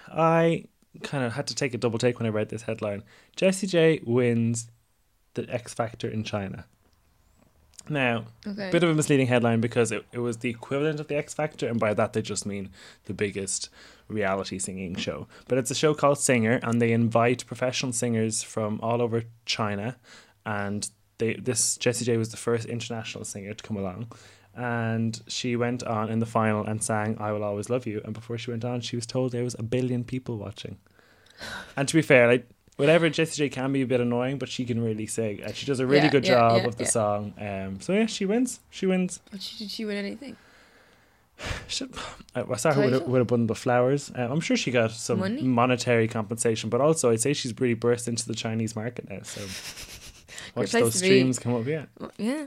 I 0.08 0.66
kind 1.02 1.24
of 1.24 1.32
had 1.32 1.46
to 1.48 1.54
take 1.54 1.74
a 1.74 1.78
double 1.78 1.98
take 1.98 2.18
when 2.18 2.26
I 2.26 2.30
read 2.30 2.48
this 2.48 2.62
headline. 2.62 3.02
Jessie 3.36 3.66
J 3.66 4.00
wins 4.04 4.68
the 5.34 5.48
X 5.52 5.74
Factor 5.74 6.08
in 6.08 6.22
China. 6.22 6.66
Now, 7.88 8.24
okay 8.46 8.70
bit 8.70 8.82
of 8.82 8.90
a 8.90 8.94
misleading 8.94 9.26
headline 9.26 9.60
because 9.60 9.92
it, 9.92 10.04
it 10.12 10.20
was 10.20 10.38
the 10.38 10.48
equivalent 10.48 11.00
of 11.00 11.08
the 11.08 11.16
X 11.16 11.34
Factor, 11.34 11.68
and 11.68 11.78
by 11.78 11.92
that 11.94 12.12
they 12.12 12.22
just 12.22 12.46
mean 12.46 12.70
the 13.04 13.14
biggest 13.14 13.68
reality 14.08 14.58
singing 14.58 14.94
show. 14.96 15.26
But 15.48 15.58
it's 15.58 15.70
a 15.70 15.74
show 15.74 15.92
called 15.94 16.18
Singer, 16.18 16.60
and 16.62 16.80
they 16.80 16.92
invite 16.92 17.46
professional 17.46 17.92
singers 17.92 18.42
from 18.42 18.80
all 18.82 19.02
over 19.02 19.24
China, 19.44 19.96
and 20.46 20.88
they 21.18 21.34
this 21.34 21.76
Jessie 21.76 22.04
J 22.04 22.16
was 22.16 22.30
the 22.30 22.36
first 22.36 22.66
international 22.66 23.24
singer 23.24 23.54
to 23.54 23.62
come 23.62 23.76
along. 23.76 24.12
And 24.56 25.20
she 25.26 25.56
went 25.56 25.82
on 25.82 26.10
in 26.10 26.20
the 26.20 26.26
final 26.26 26.64
and 26.64 26.82
sang 26.82 27.16
"I 27.18 27.32
Will 27.32 27.44
Always 27.44 27.68
Love 27.68 27.86
You." 27.86 28.00
And 28.04 28.14
before 28.14 28.38
she 28.38 28.50
went 28.50 28.64
on, 28.64 28.80
she 28.80 28.96
was 28.96 29.06
told 29.06 29.32
there 29.32 29.44
was 29.44 29.56
a 29.58 29.62
billion 29.62 30.04
people 30.04 30.38
watching. 30.38 30.78
And 31.76 31.88
to 31.88 31.94
be 31.94 32.02
fair, 32.02 32.28
like 32.28 32.48
whatever 32.76 33.08
Jessie 33.10 33.36
J 33.36 33.48
can 33.48 33.72
be 33.72 33.82
a 33.82 33.86
bit 33.86 34.00
annoying, 34.00 34.38
but 34.38 34.48
she 34.48 34.64
can 34.64 34.82
really 34.82 35.06
sing. 35.06 35.40
And 35.42 35.54
she 35.54 35.66
does 35.66 35.80
a 35.80 35.86
really 35.86 36.04
Yeah, 36.06 36.10
good 36.10 36.24
yeah, 36.26 36.34
job 36.34 36.62
yeah, 36.62 36.68
of 36.68 36.76
the 36.76 36.86
song. 36.86 37.34
Um, 37.38 37.80
so 37.80 37.92
yeah, 37.92 38.06
she 38.06 38.26
wins. 38.26 38.60
She 38.70 38.86
wins. 38.86 39.20
But 39.30 39.42
she, 39.42 39.58
did 39.58 39.70
she 39.70 39.84
win 39.84 39.96
anything? 39.96 40.36
Should, 41.68 41.94
I, 42.34 42.42
I 42.42 42.56
saw 42.56 42.72
her 42.72 42.84
with 42.84 42.94
a, 42.94 43.00
with 43.04 43.22
a 43.22 43.24
bundle 43.24 43.52
of 43.52 43.58
flowers. 43.58 44.10
Um, 44.14 44.32
I'm 44.32 44.40
sure 44.40 44.56
she 44.56 44.70
got 44.70 44.90
some 44.92 45.18
Money? 45.20 45.42
monetary 45.42 46.08
compensation, 46.08 46.70
but 46.70 46.80
also 46.80 47.10
I'd 47.10 47.20
say 47.20 47.32
she's 47.32 47.58
really 47.60 47.74
burst 47.74 48.08
into 48.08 48.26
the 48.26 48.34
Chinese 48.34 48.76
market 48.76 49.08
now. 49.10 49.20
So 49.22 49.40
watch 50.54 50.72
those 50.72 50.94
streams 50.94 51.38
come 51.38 51.54
up. 51.54 51.66
Yeah, 51.66 51.86
yeah. 52.18 52.46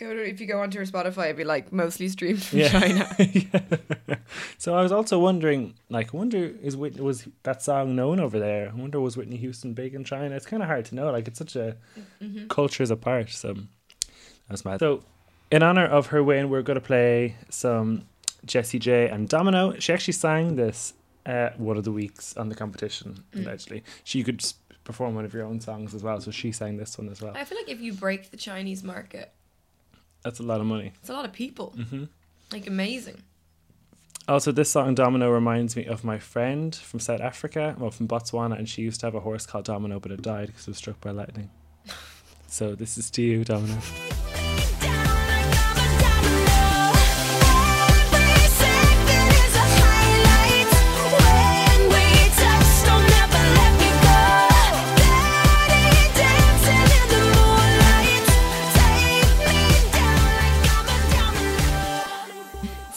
Go 0.00 0.14
to, 0.14 0.26
if 0.26 0.40
you 0.40 0.46
go 0.46 0.60
onto 0.62 0.78
her 0.78 0.84
Spotify, 0.86 1.26
it'd 1.26 1.36
be 1.36 1.44
like 1.44 1.72
mostly 1.72 2.08
streamed 2.08 2.42
from 2.42 2.58
Yeah. 2.60 2.68
China. 2.80 3.16
yeah. 3.18 4.16
So 4.58 4.74
I 4.74 4.82
was 4.82 4.92
also 4.92 5.18
wondering, 5.18 5.74
like, 5.90 6.14
I 6.14 6.16
wonder 6.16 6.52
is 6.62 6.74
Whit- 6.76 6.98
was 6.98 7.28
that 7.42 7.62
song 7.62 7.94
known 7.94 8.18
over 8.18 8.38
there? 8.38 8.70
I 8.70 8.74
wonder 8.74 8.98
was 9.00 9.16
Whitney 9.16 9.36
Houston 9.36 9.74
big 9.74 9.94
in 9.94 10.02
China? 10.04 10.34
It's 10.34 10.46
kind 10.46 10.62
of 10.62 10.68
hard 10.68 10.86
to 10.86 10.94
know. 10.94 11.10
Like, 11.12 11.28
it's 11.28 11.38
such 11.38 11.54
a 11.56 11.76
Mm-hmm. 12.22 12.46
cultures 12.48 12.90
apart. 12.90 13.28
So 13.30 13.54
that's 14.48 14.64
mad. 14.64 14.80
So 14.80 15.02
in 15.50 15.62
honor 15.62 15.84
of 15.84 16.06
her 16.08 16.22
win, 16.24 16.48
we're 16.50 16.62
going 16.62 16.80
to 16.80 16.84
play 16.84 17.36
some 17.50 18.06
Jessie 18.46 18.78
J 18.78 19.08
and 19.08 19.28
Domino. 19.28 19.78
She 19.78 19.92
actually 19.92 20.14
sang 20.14 20.56
this 20.56 20.94
uh, 21.26 21.50
one 21.58 21.76
of 21.76 21.84
the 21.84 21.92
weeks 21.92 22.36
on 22.38 22.48
the 22.48 22.54
competition. 22.54 23.22
Mm. 23.32 23.44
Allegedly, 23.46 23.82
she 24.04 24.22
could 24.24 24.42
perform 24.84 25.14
one 25.14 25.24
of 25.26 25.34
your 25.34 25.44
own 25.44 25.60
songs 25.60 25.94
as 25.94 26.02
well. 26.02 26.20
So 26.22 26.30
she 26.30 26.52
sang 26.52 26.78
this 26.78 26.96
one 26.96 27.08
as 27.10 27.20
well. 27.20 27.32
I 27.36 27.44
feel 27.44 27.58
like 27.58 27.68
if 27.68 27.80
you 27.80 27.92
break 27.92 28.30
the 28.30 28.36
Chinese 28.38 28.82
market, 28.82 29.30
That's 30.22 30.40
a 30.40 30.42
lot 30.42 30.60
of 30.60 30.66
money. 30.66 30.92
it's 31.00 31.08
a 31.10 31.12
lot 31.12 31.24
of 31.24 31.32
people. 31.32 31.70
hmm 31.90 32.04
Like 32.52 32.66
amazing. 32.66 33.22
Also, 34.28 34.52
this 34.52 34.70
song 34.70 34.94
Domino 34.94 35.30
reminds 35.30 35.74
me 35.74 35.86
of 35.86 36.04
my 36.04 36.18
friend 36.18 36.74
from 36.74 37.00
South 37.00 37.20
Africa, 37.20 37.74
well, 37.78 37.90
from 37.90 38.06
Botswana, 38.06 38.56
and 38.58 38.68
she 38.68 38.82
used 38.82 39.00
to 39.00 39.06
have 39.06 39.14
a 39.14 39.20
horse 39.20 39.44
called 39.46 39.64
Domino, 39.64 39.98
but 39.98 40.12
it 40.12 40.22
died 40.22 40.46
because 40.48 40.68
it 40.68 40.70
was 40.70 40.76
struck 40.76 41.00
by 41.00 41.10
lightning. 41.10 41.50
so 42.46 42.74
this 42.76 42.96
is 42.96 43.10
to 43.12 43.22
you, 43.22 43.44
Domino. 43.44 43.76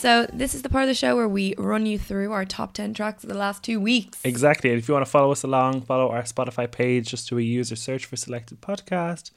So 0.04 0.26
this 0.30 0.54
is 0.54 0.60
the 0.60 0.68
part 0.68 0.82
of 0.82 0.88
the 0.88 0.94
show 0.94 1.16
where 1.16 1.26
we 1.26 1.54
run 1.56 1.86
you 1.86 1.98
through 1.98 2.30
our 2.30 2.44
top 2.44 2.74
ten 2.74 2.92
tracks 2.92 3.24
of 3.24 3.30
the 3.30 3.38
last 3.38 3.62
two 3.62 3.80
weeks. 3.80 4.20
Exactly. 4.22 4.68
And 4.68 4.78
if 4.78 4.86
you 4.86 4.92
want 4.92 5.06
to 5.06 5.10
follow 5.10 5.32
us 5.32 5.44
along, 5.44 5.80
follow 5.80 6.10
our 6.10 6.24
Spotify 6.24 6.70
page. 6.70 7.08
Just 7.08 7.30
do 7.30 7.38
a 7.38 7.40
user 7.40 7.74
search 7.74 8.04
for 8.04 8.16
selected 8.16 8.60
podcast. 8.60 9.30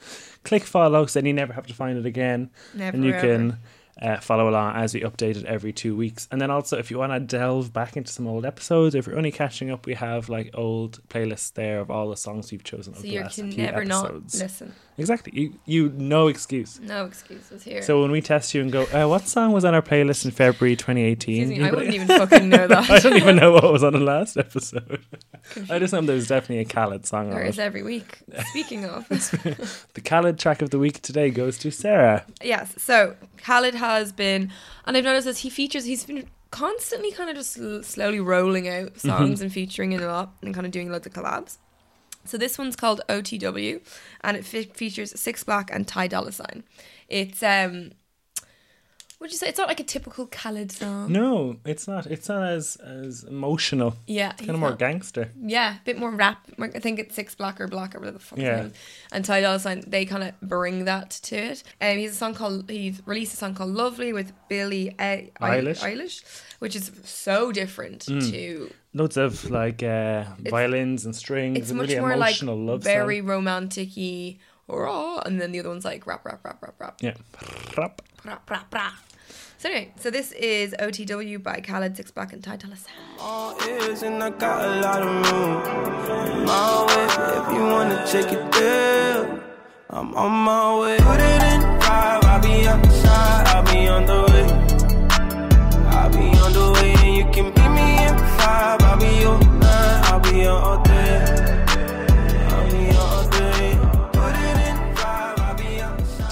Click 0.43 0.63
follow, 0.63 1.05
so 1.05 1.19
then 1.21 1.25
you 1.25 1.31
never 1.31 1.53
have 1.53 1.67
to 1.67 1.73
find 1.73 1.97
it 1.97 2.05
again. 2.05 2.49
Never 2.73 2.97
and 2.97 3.05
you 3.05 3.13
ever. 3.13 3.21
can 3.21 3.57
uh, 4.01 4.17
follow 4.19 4.47
along 4.49 4.75
as 4.75 4.93
we 4.93 5.01
update 5.01 5.35
it 5.37 5.45
every 5.45 5.73
two 5.73 5.95
weeks. 5.95 6.27
And 6.31 6.39
then 6.41 6.51
also, 6.51 6.77
if 6.77 6.91
you 6.91 6.97
want 6.97 7.13
to 7.13 7.19
delve 7.19 7.73
back 7.73 7.97
into 7.97 8.11
some 8.11 8.27
old 8.27 8.45
episodes, 8.45 8.93
if 8.95 9.07
you're 9.07 9.17
only 9.17 9.31
catching 9.31 9.71
up, 9.71 9.85
we 9.85 9.93
have 9.95 10.29
like 10.29 10.51
old 10.53 10.99
playlists 11.09 11.53
there 11.53 11.79
of 11.79 11.89
all 11.89 12.09
the 12.09 12.17
songs 12.17 12.51
we've 12.51 12.63
chosen 12.63 12.93
over 12.93 13.01
So 13.01 13.07
the 13.07 13.13
you 13.13 13.21
last 13.21 13.35
can 13.35 13.51
few 13.51 13.63
never 13.63 13.83
not 13.85 14.05
episodes. 14.05 14.41
listen. 14.41 14.73
Exactly. 14.99 15.31
You 15.39 15.53
you 15.65 15.89
no 15.95 16.27
excuse. 16.27 16.79
No 16.79 17.05
excuses 17.05 17.63
here. 17.63 17.83
So 17.83 18.01
when 18.01 18.09
we 18.09 18.19
test 18.19 18.53
you 18.55 18.61
and 18.61 18.71
go, 18.71 18.83
uh, 18.85 19.07
what 19.07 19.27
song 19.27 19.51
was 19.51 19.63
on 19.63 19.75
our 19.75 19.81
playlist 19.83 20.25
in 20.25 20.31
February 20.31 20.75
2018? 20.75 21.41
Excuse 21.51 21.59
me, 21.59 21.63
I 21.65 21.69
wouldn't 21.69 21.87
like, 21.87 21.95
even 21.95 22.07
fucking 22.19 22.49
know 22.49 22.67
that. 22.67 22.89
I 22.89 22.97
don't 22.99 23.15
even 23.15 23.35
know 23.35 23.51
what 23.51 23.71
was 23.71 23.83
on 23.83 23.93
the 23.93 23.99
last 23.99 24.37
episode. 24.37 25.03
I 25.69 25.77
just 25.77 25.93
know 25.93 26.01
there's 26.01 26.27
definitely 26.27 26.59
a 26.59 26.65
Khalid 26.65 27.05
song 27.05 27.27
on 27.27 27.33
There 27.35 27.43
it. 27.45 27.49
is 27.49 27.59
every 27.59 27.83
week. 27.83 28.19
Speaking 28.49 28.85
of. 28.85 29.07
The 29.93 30.01
Khalid 30.01 30.37
track 30.39 30.61
of 30.61 30.69
the 30.71 30.77
week 30.79 31.01
today 31.01 31.29
goes 31.31 31.57
to 31.59 31.71
Sarah. 31.71 32.25
Yes. 32.43 32.73
So 32.77 33.15
Khalid 33.37 33.75
has 33.75 33.86
been, 34.15 34.51
and 34.85 34.97
I've 34.97 35.03
noticed 35.03 35.27
as 35.27 35.39
he 35.39 35.49
features, 35.49 35.85
he's 35.85 36.05
been 36.05 36.27
constantly 36.51 37.11
kind 37.11 37.29
of 37.29 37.35
just 37.35 37.57
slowly 37.83 38.19
rolling 38.19 38.67
out 38.67 38.99
songs 38.99 39.41
and 39.41 39.51
featuring 39.51 39.91
in 39.91 40.01
a 40.01 40.07
lot 40.07 40.33
and 40.41 40.53
kind 40.53 40.65
of 40.65 40.71
doing 40.71 40.91
loads 40.91 41.05
of 41.07 41.13
collabs. 41.13 41.57
So 42.25 42.37
this 42.37 42.57
one's 42.57 42.75
called 42.75 43.01
OTW, 43.09 43.81
and 44.21 44.37
it 44.37 44.45
fe- 44.45 44.63
features 44.73 45.17
Six 45.19 45.43
Black 45.43 45.69
and 45.73 45.87
Ty 45.87 46.07
Dolla 46.07 46.31
Sign. 46.31 46.63
It's 47.07 47.41
um, 47.41 47.91
would 49.19 49.31
you 49.31 49.37
say 49.37 49.47
it's 49.49 49.57
not 49.57 49.67
like 49.67 49.79
a 49.79 49.83
typical 49.83 50.27
Khalid 50.27 50.71
song? 50.71 51.11
No, 51.11 51.57
it's 51.65 51.87
not. 51.87 52.05
It's 52.07 52.29
not 52.29 52.43
as 52.43 52.75
as 52.77 53.23
emotional. 53.23 53.95
Yeah, 54.05 54.33
Kind 54.33 54.49
of 54.51 54.59
more 54.59 54.69
not- 54.71 54.79
gangster. 54.79 55.31
Yeah, 55.41 55.75
a 55.75 55.79
bit 55.85 55.97
more 55.97 56.11
rap. 56.11 56.45
I 56.59 56.67
think 56.79 56.99
it's 56.99 57.15
Six 57.15 57.35
Black 57.35 57.59
or 57.59 57.67
Black 57.67 57.95
or 57.95 57.99
whatever 57.99 58.17
the 58.17 58.23
fuck. 58.23 58.39
Yeah. 58.39 58.69
And 59.11 59.25
Ty 59.25 59.41
Dolla 59.41 59.59
Sign, 59.59 59.83
they 59.87 60.05
kind 60.05 60.23
of 60.23 60.39
bring 60.41 60.85
that 60.85 61.09
to 61.23 61.35
it. 61.35 61.63
Um, 61.81 61.97
he 61.97 62.03
has 62.03 62.13
a 62.13 62.15
song 62.15 62.33
called 62.35 62.69
he's 62.69 63.01
released 63.05 63.33
a 63.33 63.37
song 63.37 63.55
called 63.55 63.71
Lovely 63.71 64.13
with 64.13 64.31
Billie 64.49 64.89
E- 64.89 65.31
Eilish. 65.41 65.79
Eilish, 65.81 66.23
which 66.59 66.75
is 66.75 66.91
so 67.03 67.51
different 67.51 68.05
Mm. 68.05 68.31
to. 68.31 68.71
Loads 68.93 69.17
of 69.17 69.49
like 69.51 69.83
uh, 69.83 70.23
violins 70.39 71.05
and 71.05 71.15
strings 71.15 71.57
It's 71.57 71.69
and 71.69 71.77
much 71.79 71.89
really 71.89 71.99
more 72.01 72.15
like 72.15 72.41
love 72.41 72.81
very 72.83 73.19
song. 73.19 73.27
romantic-y, 73.27 74.37
raw, 74.67 75.19
and 75.25 75.39
then 75.39 75.51
the 75.51 75.59
other 75.59 75.69
one's 75.69 75.85
like 75.85 76.07
rap, 76.07 76.25
rap, 76.25 76.43
rap, 76.43 76.61
rap, 76.63 76.75
rap, 76.79 76.97
Yeah. 77.01 77.13
Rap. 77.77 78.01
rap, 78.25 78.49
rap, 78.49 78.73
rap. 78.73 78.93
So 79.67 79.73
anyway, 79.73 79.91
so 79.99 80.09
this 80.09 80.31
is 80.31 80.73
OTW 80.79 81.43
by 81.43 81.59
Khalid, 81.59 81.97
Six 81.97 82.09
Black, 82.11 82.31
and 82.31 82.41
Ty 82.41 82.55
Dolla 82.55 82.77
Sign. 82.77 82.93
My 86.45 86.85
way, 86.87 87.03
if 87.41 87.53
you 87.53 87.63
wanna 87.67 88.01
it 88.31 88.49
there, 88.53 89.43
I'm 89.89 90.15
on 90.15 90.31
my 90.31 90.79
way. 90.79 91.46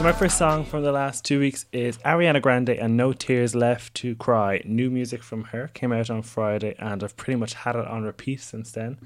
My 0.06 0.14
first 0.14 0.38
song 0.38 0.64
from 0.64 0.84
the 0.84 0.92
last 0.92 1.26
two 1.26 1.40
weeks 1.40 1.66
is 1.72 1.98
Ariana 2.06 2.40
Grande 2.40 2.70
and 2.70 2.96
No 2.96 3.12
Tears 3.12 3.56
Left 3.56 3.92
to 3.96 4.14
Cry. 4.14 4.62
New 4.64 4.92
music 4.92 5.24
from 5.24 5.46
her 5.46 5.72
came 5.74 5.92
out 5.92 6.12
on 6.12 6.22
Friday, 6.22 6.76
and 6.78 7.04
I've 7.04 7.18
pretty 7.18 7.40
much 7.40 7.56
had 7.56 7.76
it 7.76 7.88
on 7.88 8.04
repeat 8.04 8.40
since 8.40 8.72
then. 8.72 9.00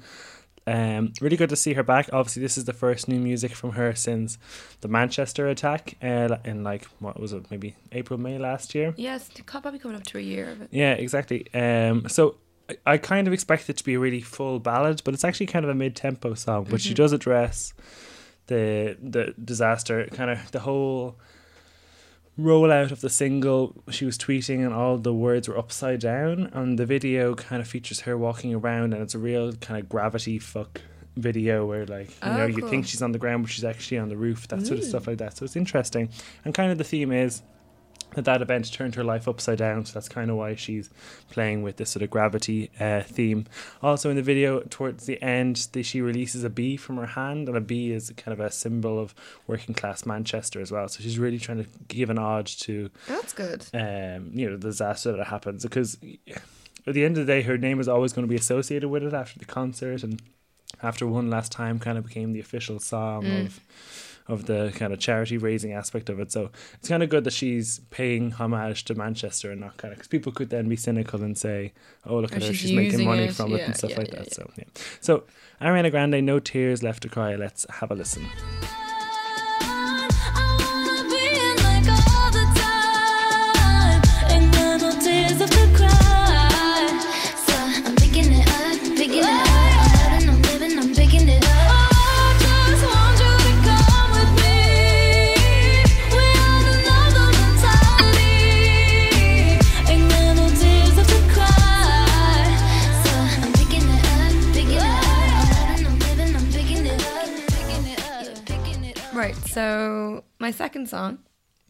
Um, 0.66 1.14
really 1.22 1.38
good 1.38 1.48
to 1.48 1.56
see 1.56 1.72
her 1.72 1.82
back. 1.82 2.10
Obviously, 2.12 2.42
this 2.42 2.58
is 2.58 2.66
the 2.66 2.74
first 2.74 3.08
new 3.08 3.18
music 3.18 3.52
from 3.52 3.70
her 3.70 3.94
since 3.94 4.36
the 4.82 4.88
Manchester 4.88 5.48
attack 5.48 5.96
uh, 6.02 6.36
in 6.44 6.64
like 6.64 6.84
what 6.98 7.18
was 7.18 7.32
it, 7.32 7.50
maybe 7.50 7.76
April, 7.92 8.20
May 8.20 8.36
last 8.36 8.74
year. 8.74 8.92
Yes, 8.98 9.30
it's 9.30 9.40
probably 9.46 9.78
coming 9.78 9.96
up 9.96 10.04
to 10.04 10.18
a 10.18 10.20
year 10.20 10.50
of 10.50 10.60
it. 10.60 10.68
Yeah, 10.70 10.92
exactly. 10.92 11.46
Um, 11.54 12.10
so 12.10 12.36
I, 12.68 12.76
I 12.84 12.98
kind 12.98 13.26
of 13.26 13.32
expect 13.32 13.70
it 13.70 13.78
to 13.78 13.84
be 13.84 13.94
a 13.94 13.98
really 13.98 14.20
full 14.20 14.58
ballad, 14.58 15.00
but 15.06 15.14
it's 15.14 15.24
actually 15.24 15.46
kind 15.46 15.64
of 15.64 15.70
a 15.70 15.74
mid-tempo 15.74 16.34
song. 16.34 16.66
But 16.68 16.82
she 16.82 16.92
does 16.92 17.14
address 17.14 17.72
the 18.50 18.96
the 19.00 19.34
disaster, 19.42 20.06
kind 20.12 20.30
of 20.30 20.50
the 20.50 20.60
whole 20.60 21.16
rollout 22.38 22.90
of 22.90 23.00
the 23.00 23.08
single. 23.10 23.74
She 23.90 24.04
was 24.04 24.18
tweeting, 24.18 24.64
and 24.64 24.74
all 24.74 24.98
the 24.98 25.14
words 25.14 25.48
were 25.48 25.56
upside 25.58 26.00
down. 26.00 26.50
And 26.52 26.78
the 26.78 26.86
video 26.86 27.34
kind 27.34 27.62
of 27.62 27.68
features 27.68 28.00
her 28.00 28.18
walking 28.18 28.54
around, 28.54 28.92
and 28.92 29.02
it's 29.02 29.14
a 29.14 29.18
real 29.18 29.52
kind 29.54 29.80
of 29.80 29.88
gravity 29.88 30.38
fuck 30.38 30.80
video 31.16 31.66
where 31.66 31.86
like 31.86 32.08
you 32.10 32.16
Oh, 32.22 32.36
know 32.36 32.46
you 32.46 32.60
cool. 32.60 32.68
think 32.70 32.86
she's 32.86 33.02
on 33.02 33.12
the 33.12 33.18
ground 33.18 33.42
but 33.42 33.50
she's 33.50 33.64
actually 33.64 33.98
on 33.98 34.08
the 34.08 34.16
roof 34.16 34.46
that 34.48 34.64
sort 34.64 34.78
of 34.78 34.84
mm. 34.84 34.88
stuff 34.88 35.06
like 35.08 35.18
that 35.18 35.36
so 35.36 35.44
it's 35.44 35.56
interesting 35.56 36.08
and 36.44 36.54
kind 36.54 36.70
of 36.70 36.78
the 36.78 36.84
theme 36.84 37.10
is 37.12 37.42
that 38.14 38.24
that 38.24 38.42
event 38.42 38.72
turned 38.72 38.94
her 38.96 39.04
life 39.04 39.28
upside 39.28 39.58
down. 39.58 39.84
So 39.84 39.94
that's 39.94 40.08
kind 40.08 40.30
of 40.30 40.36
why 40.36 40.54
she's 40.56 40.90
playing 41.30 41.62
with 41.62 41.76
this 41.76 41.90
sort 41.90 42.02
of 42.02 42.10
gravity 42.10 42.70
uh, 42.80 43.02
theme. 43.02 43.46
Also 43.82 44.10
in 44.10 44.16
the 44.16 44.22
video 44.22 44.60
towards 44.68 45.06
the 45.06 45.22
end 45.22 45.68
the, 45.72 45.82
she 45.82 46.00
releases 46.00 46.42
a 46.44 46.50
bee 46.50 46.76
from 46.76 46.96
her 46.96 47.06
hand 47.06 47.48
and 47.48 47.56
a 47.56 47.60
bee 47.60 47.92
is 47.92 48.12
kind 48.16 48.32
of 48.32 48.40
a 48.44 48.50
symbol 48.50 48.98
of 48.98 49.14
working 49.46 49.74
class 49.74 50.04
manchester 50.04 50.60
as 50.60 50.72
well. 50.72 50.88
So 50.88 51.02
she's 51.02 51.18
really 51.18 51.38
trying 51.38 51.62
to 51.64 51.70
give 51.88 52.10
an 52.10 52.18
ode 52.18 52.46
to 52.46 52.90
That's 53.06 53.32
good. 53.32 53.64
um, 53.74 54.30
you 54.34 54.48
know 54.50 54.56
the 54.56 54.68
disaster 54.68 55.12
that 55.16 55.26
happens. 55.28 55.62
Because 55.62 55.98
at 56.86 56.94
the 56.94 57.04
end 57.04 57.16
of 57.18 57.26
the 57.26 57.32
day 57.32 57.42
her 57.42 57.58
name 57.58 57.78
is 57.80 57.88
always 57.88 58.12
going 58.12 58.26
to 58.26 58.30
be 58.30 58.36
associated 58.36 58.88
with 58.88 59.02
it 59.02 59.12
after 59.14 59.38
the 59.38 59.44
concert 59.44 60.02
and 60.02 60.20
after 60.82 61.06
one 61.06 61.28
last 61.28 61.52
time 61.52 61.78
kind 61.78 61.98
of 61.98 62.06
became 62.06 62.32
the 62.32 62.40
official 62.40 62.78
song 62.78 63.26
of 63.46 63.60
of 64.30 64.46
the 64.46 64.72
kind 64.74 64.92
of 64.92 64.98
charity 64.98 65.36
raising 65.36 65.72
aspect 65.72 66.08
of 66.08 66.20
it 66.20 66.30
so 66.32 66.50
it's 66.74 66.88
kind 66.88 67.02
of 67.02 67.08
good 67.08 67.24
that 67.24 67.32
she's 67.32 67.80
paying 67.90 68.30
homage 68.32 68.84
to 68.84 68.94
Manchester 68.94 69.50
and 69.50 69.60
not 69.60 69.76
kind 69.76 69.92
of 69.92 69.98
because 69.98 70.08
people 70.08 70.32
could 70.32 70.50
then 70.50 70.68
be 70.68 70.76
cynical 70.76 71.22
and 71.22 71.36
say 71.36 71.72
oh 72.06 72.18
look 72.18 72.32
Or 72.32 72.36
at 72.36 72.42
her 72.42 72.48
she's 72.48 72.58
she's 72.58 72.72
making 72.72 73.04
money 73.04 73.24
it. 73.24 73.34
from 73.34 73.52
it 73.52 73.60
and 73.62 73.76
stuff 73.76 73.90
yeah, 73.90 73.98
like 73.98 74.08
yeah, 74.08 74.18
that 74.20 74.28
yeah. 74.28 74.34
so 74.34 74.50
yeah 74.56 74.64
so 75.00 75.24
Ariana 75.60 75.90
Grande 75.90 76.24
no 76.24 76.38
tears 76.38 76.82
left 76.82 77.02
to 77.02 77.08
cry 77.08 77.34
let's 77.36 77.66
have 77.70 77.90
a 77.90 77.94
listen 77.94 78.24
my 110.50 110.56
second 110.56 110.88
song 110.88 111.18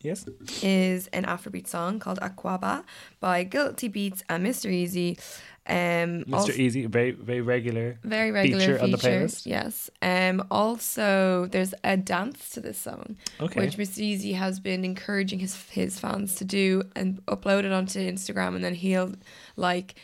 Yes. 0.00 0.26
is 0.62 1.06
an 1.08 1.24
Afrobeat 1.24 1.66
song 1.66 1.98
called 1.98 2.18
Akwaaba 2.20 2.84
by 3.20 3.44
Guilty 3.44 3.90
Beatz 3.90 4.22
and 4.30 4.46
Mr. 4.46 4.70
Eazi. 4.72 5.10
Um, 5.66 6.24
Mr. 6.24 6.32
also- 6.32 6.52
Eazi, 6.52 6.88
very 6.88 7.10
very 7.10 7.42
regular. 7.42 7.98
very 8.02 8.30
regular 8.30 8.60
feature 8.60 8.72
feature, 8.78 8.84
on 8.84 8.90
the 8.92 8.96
playlist. 8.96 9.44
Yes. 9.44 9.90
Um. 10.00 10.42
Also, 10.50 11.46
there's 11.52 11.74
a 11.84 11.98
dance 11.98 12.48
to 12.54 12.60
this 12.62 12.78
song, 12.78 13.16
Okay. 13.38 13.60
which 13.60 13.76
Mr. 13.76 13.98
Eazi 14.02 14.34
has 14.36 14.58
been 14.60 14.82
encouraging 14.86 15.40
his 15.40 15.54
his 15.80 15.98
fans 15.98 16.34
to 16.36 16.44
do 16.46 16.82
and 16.96 17.08
upload 17.26 17.64
it 17.64 17.72
onto 17.72 17.98
Instagram, 18.00 18.54
and 18.56 18.64
then 18.64 18.74
he'll 18.74 19.12
like 19.56 19.94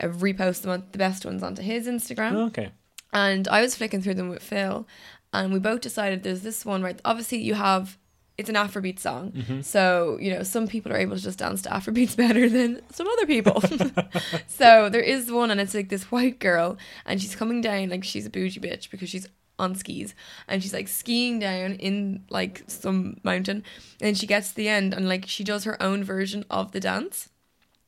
uh, 0.00 0.06
repost 0.06 0.62
them 0.62 0.70
on 0.70 0.84
the 0.92 0.98
best 0.98 1.24
ones 1.26 1.42
onto 1.42 1.62
his 1.62 1.88
Instagram. 1.88 2.32
Oh, 2.34 2.44
okay. 2.50 2.68
And 3.12 3.48
I 3.48 3.60
was 3.62 3.74
flicking 3.74 4.00
through 4.02 4.14
them 4.14 4.28
with 4.28 4.44
Phil, 4.44 4.86
and 5.32 5.52
we 5.52 5.58
both 5.58 5.80
decided 5.80 6.22
there's 6.22 6.42
this 6.42 6.64
one 6.64 6.80
right. 6.84 7.00
Obviously, 7.04 7.38
you 7.38 7.54
have 7.54 7.98
it's 8.40 8.48
an 8.48 8.56
Afrobeat 8.56 8.98
song, 8.98 9.30
Mm-hmm. 9.32 9.60
so 9.60 10.18
you 10.20 10.32
know 10.34 10.42
some 10.42 10.66
people 10.66 10.92
are 10.92 10.96
able 10.96 11.16
to 11.16 11.22
just 11.22 11.38
dance 11.38 11.62
to 11.62 11.68
Afrobeats 11.70 12.16
better 12.24 12.48
than 12.48 12.80
some 12.92 13.06
other 13.06 13.26
people. 13.26 13.60
so 14.48 14.88
there 14.88 15.00
is 15.02 15.30
one, 15.30 15.50
and 15.50 15.60
it's 15.60 15.74
like 15.74 15.88
this 15.88 16.10
white 16.10 16.38
girl, 16.40 16.76
and 17.06 17.20
she's 17.20 17.36
coming 17.36 17.60
down 17.60 17.88
like 17.90 18.04
she's 18.04 18.26
a 18.26 18.30
bougie 18.30 18.60
bitch 18.60 18.90
because 18.90 19.08
she's 19.08 19.28
on 19.58 19.74
skis, 19.74 20.14
and 20.48 20.62
she's 20.62 20.72
like 20.72 20.88
skiing 20.88 21.38
down 21.38 21.74
in 21.74 22.24
like 22.30 22.62
some 22.66 23.20
mountain, 23.22 23.62
and 24.00 24.16
she 24.16 24.26
gets 24.26 24.50
to 24.50 24.56
the 24.56 24.68
end, 24.68 24.94
and 24.94 25.08
like 25.08 25.26
she 25.26 25.44
does 25.44 25.64
her 25.64 25.80
own 25.82 26.02
version 26.02 26.44
of 26.50 26.72
the 26.72 26.80
dance. 26.80 27.28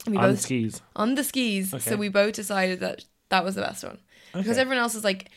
We 0.07 0.17
On 0.17 0.31
both 0.31 0.41
skis. 0.41 0.83
on 0.97 1.15
the 1.15 1.25
skis. 1.25 1.73
Okay. 1.73 1.91
So 1.91 1.97
we 1.97 2.09
both 2.09 2.35
decided 2.35 2.81
that 2.81 3.05
that 3.29 3.45
was 3.45 3.55
the 3.55 3.62
best 3.62 3.85
one 3.85 3.99
because 4.35 4.59
everyone 4.59 4.83
else 4.83 4.95
is 4.95 5.05
like 5.05 5.31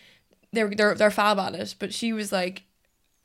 they're 0.52 0.70
they're 0.70 0.96
they're 0.96 1.12
fab 1.12 1.38
at 1.40 1.54
it, 1.56 1.76
but 1.80 1.94
she 1.94 2.12
was 2.14 2.32
like 2.32 2.64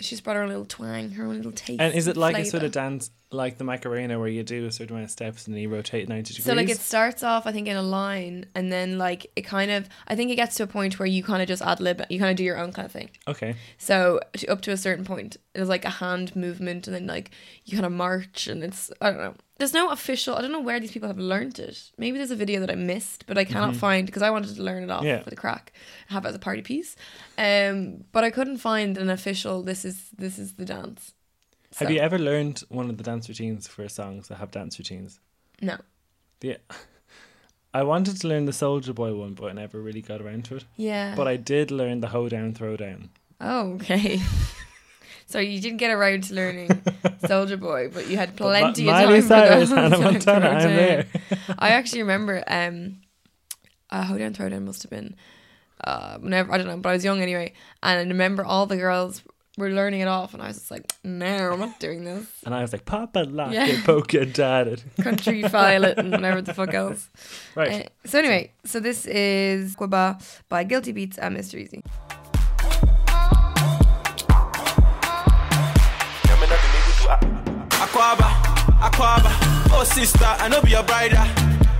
she's 0.00 0.20
brought 0.20 0.36
her 0.36 0.42
own 0.42 0.48
little 0.48 0.64
twang, 0.64 1.10
her 1.12 1.24
own 1.24 1.36
little 1.36 1.52
taste. 1.52 1.80
And 1.80 1.94
is 1.94 2.06
it 2.06 2.16
like 2.16 2.36
a 2.38 2.44
sort 2.44 2.62
of 2.62 2.72
dance 2.72 3.10
like 3.32 3.58
the 3.58 3.64
Macarena 3.64 4.18
where 4.18 4.28
you 4.28 4.42
do 4.42 4.66
a 4.66 4.72
certain 4.72 4.96
amount 4.96 5.04
of 5.04 5.10
steps 5.10 5.46
and 5.46 5.54
then 5.54 5.62
you 5.62 5.68
rotate 5.68 6.08
90 6.08 6.34
degrees? 6.34 6.44
So 6.44 6.54
like 6.54 6.68
it 6.68 6.78
starts 6.78 7.22
off, 7.22 7.46
I 7.46 7.52
think, 7.52 7.68
in 7.68 7.76
a 7.76 7.82
line, 7.82 8.46
and 8.54 8.72
then 8.72 8.98
like 8.98 9.30
it 9.36 9.42
kind 9.42 9.70
of, 9.70 9.88
I 10.08 10.16
think 10.16 10.30
it 10.30 10.36
gets 10.36 10.56
to 10.56 10.62
a 10.62 10.66
point 10.66 10.98
where 10.98 11.06
you 11.06 11.22
kind 11.22 11.40
of 11.42 11.48
just 11.48 11.62
ad 11.62 11.80
lib, 11.80 12.02
you 12.08 12.18
kind 12.18 12.30
of 12.30 12.36
do 12.36 12.44
your 12.44 12.58
own 12.58 12.72
kind 12.72 12.86
of 12.86 12.92
thing. 12.92 13.10
Okay. 13.28 13.54
So 13.78 14.20
to- 14.34 14.48
up 14.48 14.60
to 14.62 14.72
a 14.72 14.76
certain 14.76 15.04
point, 15.04 15.36
there's 15.54 15.68
like 15.68 15.84
a 15.84 15.90
hand 15.90 16.34
movement, 16.34 16.86
and 16.86 16.94
then 16.94 17.06
like 17.06 17.30
you 17.64 17.74
kind 17.76 17.86
of 17.86 17.92
march, 17.92 18.46
and 18.46 18.62
it's 18.64 18.90
I 19.00 19.10
don't 19.10 19.20
know. 19.20 19.34
There's 19.60 19.74
no 19.74 19.90
official. 19.90 20.34
I 20.36 20.40
don't 20.40 20.52
know 20.52 20.60
where 20.60 20.80
these 20.80 20.90
people 20.90 21.08
have 21.08 21.18
learned 21.18 21.58
it. 21.58 21.90
Maybe 21.98 22.16
there's 22.18 22.30
a 22.32 22.36
video 22.44 22.58
that 22.60 22.70
I 22.70 22.74
missed, 22.74 23.26
but 23.26 23.36
I 23.38 23.44
cannot 23.44 23.76
find 23.76 24.06
because 24.06 24.22
I 24.22 24.30
wanted 24.30 24.56
to 24.56 24.62
learn 24.62 24.82
it 24.82 24.90
off 24.90 25.00
Mm-hmm. 25.02 25.06
Yeah. 25.08 25.22
for 25.22 25.30
the 25.30 25.36
crack, 25.36 25.72
have 26.08 26.24
it 26.24 26.28
as 26.30 26.34
a 26.34 26.38
party 26.38 26.62
piece. 26.62 26.96
Um, 27.36 28.04
but 28.10 28.24
I 28.24 28.30
couldn't 28.30 28.56
find 28.58 28.98
an 28.98 29.10
official. 29.10 29.62
This 29.62 29.84
is 29.84 30.08
this 30.16 30.38
is 30.38 30.54
the 30.54 30.64
dance. 30.64 31.12
Have 31.76 31.90
you 31.90 32.00
ever 32.00 32.18
learned 32.18 32.64
one 32.68 32.90
of 32.90 32.96
the 32.96 33.04
dance 33.04 33.28
routines 33.28 33.68
for 33.68 33.86
songs 33.88 34.28
that 34.28 34.36
have 34.38 34.50
dance 34.50 34.78
routines? 34.78 35.20
No. 35.62 35.76
Yeah. 36.40 36.56
I 37.74 37.82
wanted 37.84 38.20
to 38.20 38.26
learn 38.28 38.46
the 38.46 38.52
Soldier 38.52 38.92
Boy 38.92 39.14
one, 39.14 39.34
but 39.34 39.50
I 39.50 39.52
never 39.52 39.78
really 39.80 40.02
got 40.02 40.20
around 40.20 40.46
to 40.46 40.56
it. 40.56 40.64
Yeah. 40.76 41.14
But 41.14 41.28
I 41.28 41.36
did 41.36 41.70
learn 41.70 42.00
the 42.00 42.08
hoedown 42.08 42.54
throwdown. 42.54 43.10
Oh, 43.40 43.74
okay. 43.74 44.20
so 45.30 45.38
you 45.38 45.60
didn't 45.60 45.78
get 45.78 45.90
around 45.90 46.24
to 46.24 46.34
learning 46.34 46.82
Soldier 47.26 47.56
Boy, 47.56 47.88
but 47.92 48.08
you 48.08 48.16
had 48.16 48.36
plenty 48.36 48.82
of 48.88 48.92
Miley 48.94 49.20
time 49.20 49.28
Cyrus, 49.28 49.68
for 49.68 49.74
the 49.76 49.80
Hannah 49.88 49.98
Montana, 49.98 50.48
I'm 50.48 50.76
there. 50.76 51.06
I 51.58 51.70
actually 51.70 52.02
remember 52.02 52.42
um, 52.46 53.00
uh, 53.90 54.04
Hoedown 54.04 54.34
Throwdown 54.34 54.62
must 54.64 54.82
have 54.82 54.90
been 54.90 55.14
uh, 55.84 56.18
whenever 56.18 56.52
I 56.52 56.58
don't 56.58 56.66
know, 56.66 56.76
but 56.78 56.90
I 56.90 56.92
was 56.92 57.04
young 57.04 57.20
anyway, 57.22 57.52
and 57.82 57.98
I 57.98 58.02
remember 58.02 58.44
all 58.44 58.66
the 58.66 58.76
girls 58.76 59.22
were 59.58 59.70
learning 59.70 60.00
it 60.00 60.08
off, 60.08 60.32
and 60.32 60.42
I 60.42 60.46
was 60.48 60.56
just 60.58 60.70
like, 60.70 60.90
no, 61.04 61.52
I'm 61.52 61.58
not 61.60 61.78
doing 61.80 62.04
this. 62.04 62.26
And 62.46 62.54
I 62.54 62.62
was 62.62 62.72
like, 62.72 62.84
Papa 62.86 63.20
lock 63.28 63.52
Yeah. 63.52 63.66
it, 63.66 63.84
poke 63.84 64.14
it, 64.14 64.32
dad 64.32 64.68
it. 64.68 64.84
Country 65.02 65.42
file 65.42 65.84
it 65.84 65.98
and 65.98 66.10
whatever 66.12 66.40
the 66.40 66.54
fuck 66.54 66.72
else. 66.72 67.08
Right. 67.54 67.86
Uh, 67.86 68.08
so 68.08 68.18
anyway, 68.20 68.52
so 68.64 68.80
this 68.80 69.06
is 69.06 69.76
Quaba 69.76 70.22
by 70.48 70.64
Guilty 70.64 70.92
Beatz 70.94 71.18
and 71.20 71.36
Mr. 71.36 71.60
Eazi. 71.60 71.82
Akwaaba, 79.00 79.32
oh 79.72 79.82
sister, 79.82 80.26
I 80.26 80.46
know 80.50 80.60
be 80.60 80.72
your 80.72 80.82
brider, 80.82 81.24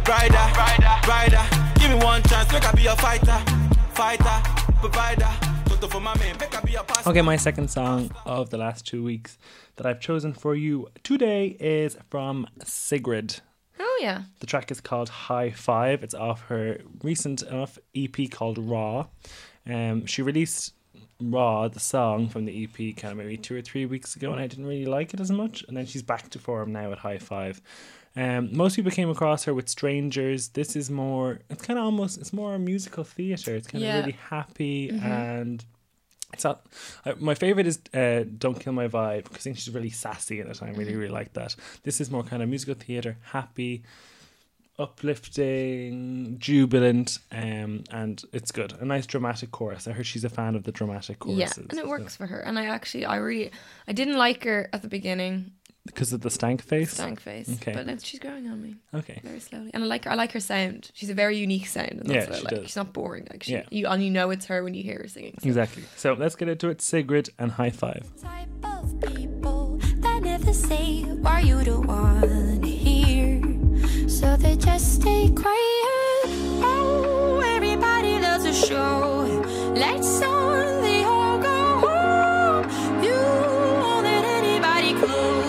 brider, 0.04 0.52
brider, 0.54 1.02
brider. 1.02 1.74
Give 1.78 1.90
me 1.90 2.02
one 2.02 2.22
chance, 2.22 2.50
make 2.50 2.64
I 2.64 2.72
be 2.72 2.86
a 2.86 2.96
fighter, 2.96 3.38
fighter, 3.92 4.42
provider. 4.80 5.28
Toto 5.66 5.86
for 5.86 6.00
my 6.00 6.16
man, 6.16 6.38
make 6.40 6.56
I 6.56 6.62
be 6.62 6.76
a 6.76 6.82
pastor. 6.82 7.10
Okay, 7.10 7.20
my 7.20 7.36
second 7.36 7.68
song 7.68 8.10
of 8.24 8.48
the 8.48 8.56
last 8.56 8.86
two 8.86 9.04
weeks 9.04 9.36
that 9.76 9.84
I've 9.84 10.00
chosen 10.00 10.32
for 10.32 10.54
you 10.54 10.88
today 11.02 11.48
is 11.60 11.94
from 12.08 12.46
Sigrid. 12.64 13.40
Oh 13.78 13.98
yeah. 14.00 14.22
The 14.38 14.46
track 14.46 14.70
is 14.70 14.80
called 14.80 15.10
High 15.10 15.50
Five. 15.50 16.02
It's 16.02 16.14
off 16.14 16.44
her 16.44 16.80
recent 17.02 17.42
enough 17.42 17.78
EP 17.94 18.30
called 18.30 18.56
Raw. 18.56 19.08
Um, 19.66 20.06
she 20.06 20.22
released 20.22 20.72
Raw, 21.20 21.68
the 21.68 21.80
song 21.80 22.28
from 22.28 22.44
the 22.46 22.64
EP, 22.64 22.96
kind 22.96 23.12
of 23.12 23.18
maybe 23.18 23.36
two 23.36 23.56
or 23.56 23.62
three 23.62 23.86
weeks 23.86 24.16
ago, 24.16 24.32
and 24.32 24.40
I 24.40 24.46
didn't 24.46 24.66
really 24.66 24.86
like 24.86 25.12
it 25.14 25.20
as 25.20 25.30
much. 25.30 25.64
And 25.68 25.76
then 25.76 25.86
she's 25.86 26.02
back 26.02 26.30
to 26.30 26.38
form 26.38 26.72
now 26.72 26.92
at 26.92 26.98
High 26.98 27.18
Five. 27.18 27.60
Um, 28.16 28.48
most 28.56 28.74
people 28.76 28.90
came 28.90 29.08
across 29.10 29.44
her 29.44 29.54
with 29.54 29.68
Strangers. 29.68 30.48
This 30.48 30.74
is 30.74 30.90
more. 30.90 31.40
It's 31.48 31.62
kind 31.62 31.78
of 31.78 31.84
almost. 31.84 32.18
It's 32.18 32.32
more 32.32 32.58
musical 32.58 33.04
theater. 33.04 33.54
It's 33.54 33.68
kind 33.68 33.84
of 33.84 33.88
Yeah. 33.88 34.00
really 34.00 34.16
happy 34.28 34.88
and. 34.90 35.64
It's 36.32 36.44
not. 36.44 36.64
Uh, 37.04 37.14
my 37.18 37.34
favorite 37.34 37.66
is 37.66 37.80
uh, 37.92 38.22
"Don't 38.38 38.58
Kill 38.60 38.72
My 38.72 38.86
Vibe" 38.86 39.24
because 39.24 39.38
I 39.38 39.40
think 39.40 39.58
she's 39.58 39.74
really 39.74 39.90
sassy 39.90 40.38
in 40.40 40.46
it. 40.46 40.62
I 40.62 40.70
really, 40.70 40.94
really 40.94 41.10
like 41.10 41.32
that. 41.32 41.56
This 41.82 42.00
is 42.00 42.08
more 42.08 42.22
kind 42.22 42.40
of 42.40 42.48
musical 42.48 42.74
theater, 42.76 43.16
happy, 43.32 43.82
uplifting, 44.80 46.36
jubilant, 46.38 47.18
um, 47.32 47.84
and 47.90 48.22
it's 48.32 48.50
good. 48.52 48.72
A 48.80 48.84
nice 48.84 49.06
dramatic 49.06 49.50
chorus. 49.50 49.86
I 49.86 49.92
heard 49.92 50.06
she's 50.06 50.24
a 50.24 50.28
fan 50.28 50.54
of 50.56 50.64
the 50.64 50.72
dramatic 50.72 51.18
choruses. 51.20 51.56
Yeah, 51.58 51.64
and 51.70 51.78
it 51.78 51.86
works 51.88 52.16
for 52.16 52.26
her. 52.26 52.40
And 52.40 52.58
I 52.58 52.66
actually, 52.66 53.04
I 53.04 53.16
really, 53.16 53.50
I 53.86 53.92
didn't 53.92 54.16
like 54.16 54.44
her 54.44 54.68
at 54.72 54.82
the 54.82 54.88
beginning, 54.88 55.52
because 55.86 56.12
of 56.12 56.20
the 56.20 56.30
stank 56.30 56.62
face. 56.62 56.92
stank 56.92 57.20
face. 57.20 57.48
Okay. 57.54 57.72
But 57.72 57.88
it's, 57.88 58.04
she's 58.04 58.20
growing 58.20 58.48
on 58.48 58.62
me 58.62 58.76
Okay. 58.94 59.20
very 59.24 59.40
slowly, 59.40 59.70
and 59.72 59.82
I 59.82 59.86
like 59.86 60.04
her. 60.04 60.10
I 60.10 60.14
like 60.14 60.32
her 60.32 60.40
sound. 60.40 60.90
She's 60.94 61.10
a 61.10 61.14
very 61.14 61.36
unique 61.38 61.66
sound, 61.66 61.92
and 61.92 62.00
that's 62.06 62.10
Yeah, 62.12 62.20
what 62.24 62.32
I 62.32 62.38
she 62.38 62.44
like. 62.44 62.54
does. 62.54 62.64
She's 62.66 62.76
not 62.76 62.92
boring. 62.92 63.26
Like 63.30 63.42
she, 63.42 63.52
Yeah. 63.52 63.62
you 63.70 63.86
and 63.86 64.02
you 64.02 64.10
know 64.10 64.30
it's 64.30 64.46
her 64.46 64.62
when 64.62 64.74
you 64.74 64.82
hear 64.82 64.98
her 65.02 65.08
singing. 65.08 65.34
So. 65.42 65.48
Exactly. 65.48 65.82
So 65.96 66.12
let's 66.14 66.36
get 66.36 66.48
into 66.48 66.68
it. 66.68 66.80
Sigrid 66.82 67.30
and 67.38 67.52
high 67.52 67.70
five. 67.70 68.06
So 74.20 74.36
they 74.36 74.54
just 74.54 74.96
stay 75.00 75.30
quiet. 75.30 76.26
Oh, 76.62 77.40
everybody 77.56 78.18
loves 78.18 78.44
a 78.44 78.52
show. 78.52 79.24
Let's 79.74 80.20
all 80.20 80.82
they 80.82 81.04
all 81.04 81.38
go 81.38 81.78
home. 81.86 82.64
You 83.02 83.14
won't 83.14 84.04
let 84.04 84.22
anybody 84.26 84.92
close 85.00 85.39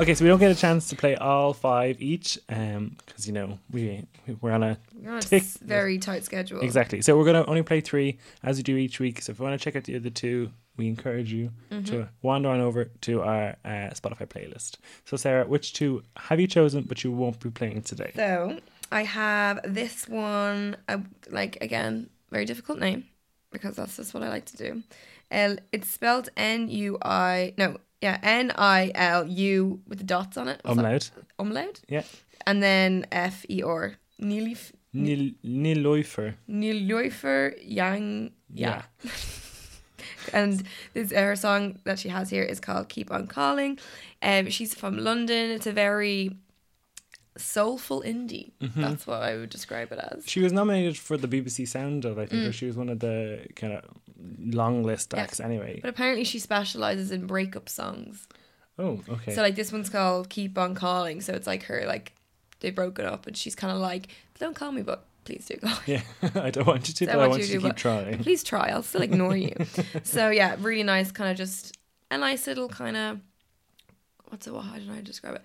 Okay, 0.00 0.14
so 0.14 0.24
we 0.24 0.28
don't 0.30 0.38
get 0.40 0.50
a 0.50 0.54
chance 0.54 0.88
to 0.88 0.96
play 0.96 1.14
all 1.16 1.52
five 1.52 2.00
each, 2.00 2.38
um, 2.48 2.96
because 3.04 3.26
you 3.26 3.34
know 3.34 3.58
we 3.70 4.06
we're 4.40 4.52
on 4.52 4.62
a 4.62 4.78
You're 4.98 5.12
on 5.12 5.18
a 5.18 5.22
Tick. 5.22 5.42
very 5.42 5.98
tight 5.98 6.24
schedule. 6.24 6.60
Exactly. 6.62 7.02
So 7.02 7.18
we're 7.18 7.26
gonna 7.26 7.44
only 7.44 7.62
play 7.62 7.82
three 7.82 8.18
as 8.42 8.56
we 8.56 8.62
do 8.62 8.76
each 8.78 8.98
week. 8.98 9.20
So 9.20 9.32
if 9.32 9.38
you 9.38 9.44
want 9.44 9.60
to 9.60 9.62
check 9.62 9.76
out 9.76 9.84
the 9.84 9.96
other 9.96 10.08
two, 10.08 10.50
we 10.78 10.88
encourage 10.88 11.30
you 11.32 11.50
Mm-hmm. 11.70 11.84
to 11.84 12.08
wander 12.22 12.48
on 12.48 12.60
over 12.60 12.86
to 12.86 13.20
our 13.22 13.56
uh, 13.64 13.90
Spotify 13.92 14.26
playlist. 14.26 14.76
So 15.04 15.16
Sarah, 15.18 15.44
which 15.46 15.74
two 15.74 16.02
have 16.16 16.40
you 16.40 16.46
chosen, 16.46 16.84
but 16.84 17.04
you 17.04 17.12
won't 17.12 17.38
be 17.38 17.50
playing 17.50 17.82
today? 17.82 18.12
So 18.16 18.58
I 18.90 19.02
have 19.04 19.60
this 19.64 20.08
one. 20.08 20.76
Uh, 20.88 20.98
like 21.28 21.58
again, 21.60 22.08
very 22.30 22.46
difficult 22.46 22.78
name 22.78 23.04
because 23.52 23.76
that's 23.76 23.96
just 23.96 24.14
what 24.14 24.22
I 24.22 24.30
like 24.30 24.46
to 24.46 24.56
do. 24.56 24.82
L. 25.30 25.56
It's 25.72 25.88
spelled 25.88 26.30
N 26.38 26.68
U 26.70 26.96
I. 27.02 27.52
No, 27.58 27.76
yeah, 28.00 28.18
N 28.22 28.52
I 28.56 28.92
L 28.94 29.26
U 29.26 29.80
with 29.86 29.98
the 29.98 30.04
dots 30.04 30.36
on 30.36 30.48
it. 30.48 30.60
Umlaut. 30.64 31.10
Umlaut. 31.38 31.80
Yeah. 31.88 32.04
And 32.46 32.62
then 32.62 33.06
F 33.12 33.44
E 33.48 33.62
R. 33.62 33.96
Nilif. 34.20 34.72
Nil 34.92 35.32
Niloifer. 35.44 36.34
Niloifer 36.48 37.54
Yang. 37.62 38.32
Yeah. 38.52 38.82
and 40.32 40.62
this 40.94 41.12
her 41.12 41.36
song 41.36 41.78
that 41.84 41.98
she 41.98 42.08
has 42.08 42.30
here 42.30 42.42
is 42.42 42.60
called 42.60 42.88
"Keep 42.88 43.12
on 43.12 43.26
Calling." 43.26 43.78
Um, 44.22 44.50
she's 44.50 44.74
from 44.74 44.98
London. 44.98 45.50
It's 45.50 45.66
a 45.66 45.72
very 45.72 46.36
soulful 47.36 48.02
indie. 48.02 48.52
Mm-hmm. 48.60 48.80
That's 48.80 49.06
what 49.06 49.22
I 49.22 49.36
would 49.36 49.50
describe 49.50 49.92
it 49.92 49.98
as. 49.98 50.24
She 50.28 50.40
was 50.40 50.52
nominated 50.52 50.96
for 50.98 51.16
the 51.16 51.28
BBC 51.28 51.66
Sound 51.68 52.04
of, 52.04 52.18
I 52.18 52.26
think, 52.26 52.46
or 52.48 52.52
she 52.52 52.66
was 52.66 52.76
one 52.76 52.88
of 52.88 53.00
the 53.00 53.46
kind 53.56 53.72
of 53.74 53.84
long 54.38 54.82
list 54.82 55.10
Mm. 55.10 55.16
Yeah. 55.16 55.22
acts 55.22 55.40
anyway. 55.40 55.78
But 55.80 55.90
apparently 55.90 56.24
she 56.24 56.38
specializes 56.38 57.10
in 57.10 57.26
breakup 57.26 57.68
songs. 57.68 58.26
Oh, 58.78 59.00
okay. 59.08 59.34
So 59.34 59.42
like 59.42 59.54
this 59.56 59.72
one's 59.72 59.90
called 59.90 60.28
Keep 60.30 60.56
On 60.58 60.74
Calling. 60.74 61.20
So 61.20 61.32
it's 61.34 61.46
like 61.46 61.64
her 61.64 61.84
like 61.86 62.12
they 62.60 62.70
broke 62.70 62.98
it 62.98 63.06
up 63.06 63.26
and 63.26 63.36
she's 63.36 63.54
kind 63.54 63.72
of 63.72 63.78
like 63.78 64.08
don't 64.38 64.54
call 64.54 64.72
me 64.72 64.82
but 64.82 65.04
please 65.24 65.46
do 65.46 65.56
call 65.56 65.76
me. 65.86 65.94
yeah, 65.94 66.02
I 66.42 66.50
don't 66.50 66.66
want 66.66 66.88
you 66.88 66.94
to, 66.94 67.04
So 67.06 67.12
but 67.12 67.18
I 67.20 67.26
want 67.28 67.40
you 67.42 67.46
to 67.48 67.52
do, 67.52 67.60
keep 67.60 67.76
trying. 67.76 68.18
Please 68.18 68.42
try. 68.42 68.68
I'll 68.70 68.82
still 68.82 69.02
ignore 69.02 69.36
you. 69.36 69.54
so 70.02 70.30
yeah, 70.30 70.56
really 70.60 70.82
nice 70.82 71.12
kind 71.12 71.30
of 71.30 71.36
just 71.36 71.76
a 72.10 72.18
nice 72.18 72.46
little 72.46 72.68
kind 72.68 72.96
of 72.96 73.20
what's 74.30 74.46
it? 74.46 74.52
What 74.54 74.62
how 74.64 74.78
do 74.78 74.90
I 74.92 75.00
describe 75.02 75.34
it? 75.36 75.42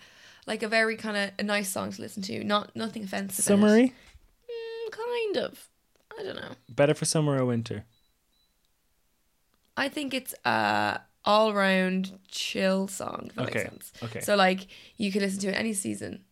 Like 0.47 0.63
a 0.63 0.67
very 0.67 0.95
kind 0.95 1.17
of 1.17 1.31
a 1.39 1.43
nice 1.43 1.69
song 1.69 1.91
to 1.91 2.01
listen 2.01 2.21
to. 2.23 2.43
Not 2.43 2.75
nothing 2.75 3.03
offensive. 3.03 3.39
in. 3.39 3.43
Summery? 3.59 3.93
Mm, 4.49 4.91
kind 4.91 5.37
of. 5.37 5.67
I 6.17 6.23
don't 6.23 6.35
know. 6.35 6.51
Better 6.69 6.93
for 6.93 7.05
summer 7.05 7.37
or 7.41 7.45
winter? 7.45 7.83
I 9.77 9.89
think 9.89 10.13
it's 10.13 10.33
a 10.45 11.01
all 11.25 11.53
round 11.53 12.19
chill 12.29 12.87
song. 12.87 13.25
If 13.29 13.35
that 13.35 13.47
Okay, 13.49 13.59
makes 13.59 13.69
sense. 13.71 13.93
okay. 14.03 14.19
So 14.21 14.35
like 14.35 14.67
you 14.97 15.11
can 15.11 15.21
listen 15.21 15.39
to 15.41 15.49
it 15.49 15.53
any 15.53 15.73
season, 15.73 16.23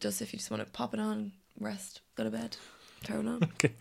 just 0.00 0.22
if 0.22 0.32
you 0.32 0.38
just 0.38 0.50
want 0.50 0.64
to 0.64 0.70
pop 0.70 0.94
it 0.94 1.00
on, 1.00 1.32
rest, 1.60 2.00
go 2.14 2.24
to 2.24 2.30
bed, 2.30 2.56
turn 3.04 3.26
it 3.26 3.30
on, 3.30 3.42
Okay. 3.54 3.72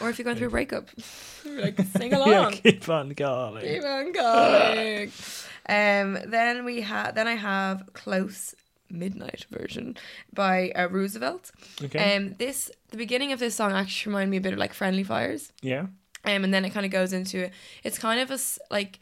or 0.00 0.08
if 0.08 0.18
you're 0.18 0.24
going 0.24 0.36
through 0.38 0.46
a 0.46 0.50
breakup, 0.50 0.88
like 1.44 1.78
sing 1.96 2.10
yeah, 2.12 2.18
along. 2.18 2.52
keep 2.52 2.88
on 2.88 3.14
calling. 3.14 3.62
Keep 3.64 3.84
on 3.84 4.12
going. 4.12 5.12
Um, 5.68 6.18
then 6.26 6.64
we 6.64 6.80
have 6.82 7.14
then 7.14 7.26
I 7.28 7.34
have 7.34 7.88
close 7.92 8.54
midnight 8.90 9.46
version 9.50 9.96
by 10.34 10.70
uh, 10.72 10.86
Roosevelt. 10.88 11.50
Okay. 11.82 12.16
Um, 12.16 12.34
this 12.38 12.70
the 12.90 12.96
beginning 12.96 13.32
of 13.32 13.38
this 13.38 13.54
song 13.54 13.72
actually 13.72 14.10
reminded 14.10 14.30
me 14.30 14.36
a 14.36 14.40
bit 14.40 14.52
of 14.52 14.58
like 14.58 14.74
Friendly 14.74 15.04
Fires. 15.04 15.52
yeah. 15.62 15.86
Um, 16.24 16.44
and 16.44 16.54
then 16.54 16.64
it 16.64 16.70
kind 16.70 16.86
of 16.86 16.92
goes 16.92 17.12
into 17.12 17.50
it's 17.82 17.98
kind 17.98 18.20
of 18.20 18.30
a 18.30 18.38
like 18.72 19.00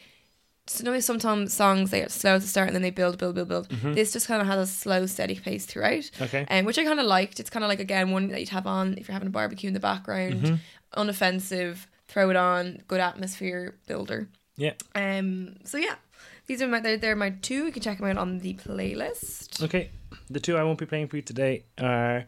so 0.67 0.85
you 0.85 0.91
know 0.91 1.01
sometimes 1.01 1.53
songs 1.53 1.91
they 1.91 2.01
get 2.01 2.11
slow 2.13 2.37
at 2.37 2.41
the 2.41 2.47
start 2.47 2.69
and 2.69 2.75
then 2.75 2.81
they 2.83 2.91
build 2.91 3.19
build 3.19 3.35
build 3.35 3.49
build. 3.49 3.69
This 3.69 4.13
just 4.13 4.27
kind 4.29 4.41
of 4.41 4.47
has 4.47 4.59
a 4.71 4.73
slow 4.73 5.05
steady 5.07 5.35
pace 5.35 5.67
throughout. 5.67 6.05
Mm-hmm. 6.05 6.25
Okay. 6.25 6.47
Um, 6.49 6.65
which 6.65 6.79
I 6.79 6.85
kind 6.85 6.99
of 7.01 7.07
liked. 7.07 7.39
It's 7.41 7.51
kind 7.51 7.65
of 7.65 7.69
like 7.69 7.81
again 7.81 8.11
one 8.11 8.29
that 8.29 8.41
you'd 8.41 8.49
have 8.51 8.67
on 8.67 8.97
if 8.97 9.09
you're 9.09 9.13
having 9.13 9.29
a 9.29 9.33
barbecue 9.33 9.69
in 9.69 9.75
the 9.75 9.81
background, 9.81 10.35
Mm-hmm. 10.43 11.01
unoffensive, 11.01 11.87
throw 12.09 12.31
it 12.31 12.37
on, 12.37 12.83
good 12.89 13.01
atmosphere 13.01 13.75
builder. 13.87 14.29
Yeah. 14.57 14.75
Um. 14.95 15.57
So 15.65 15.77
yeah, 15.79 15.97
these 16.51 16.61
are 16.63 16.67
my 16.67 16.81
they're, 16.81 16.97
they're 16.97 17.15
my 17.15 17.31
two. 17.31 17.67
You 17.67 17.71
can 17.73 17.81
check 17.81 17.99
them 17.99 18.09
out 18.09 18.19
on 18.19 18.39
the 18.41 18.55
playlist. 18.55 19.63
Okay. 19.63 19.91
The 20.29 20.41
two 20.41 20.57
I 20.57 20.65
won't 20.65 20.79
be 20.79 20.87
playing 20.87 21.07
for 21.07 21.15
you 21.15 21.23
today 21.23 21.63
are 21.81 22.25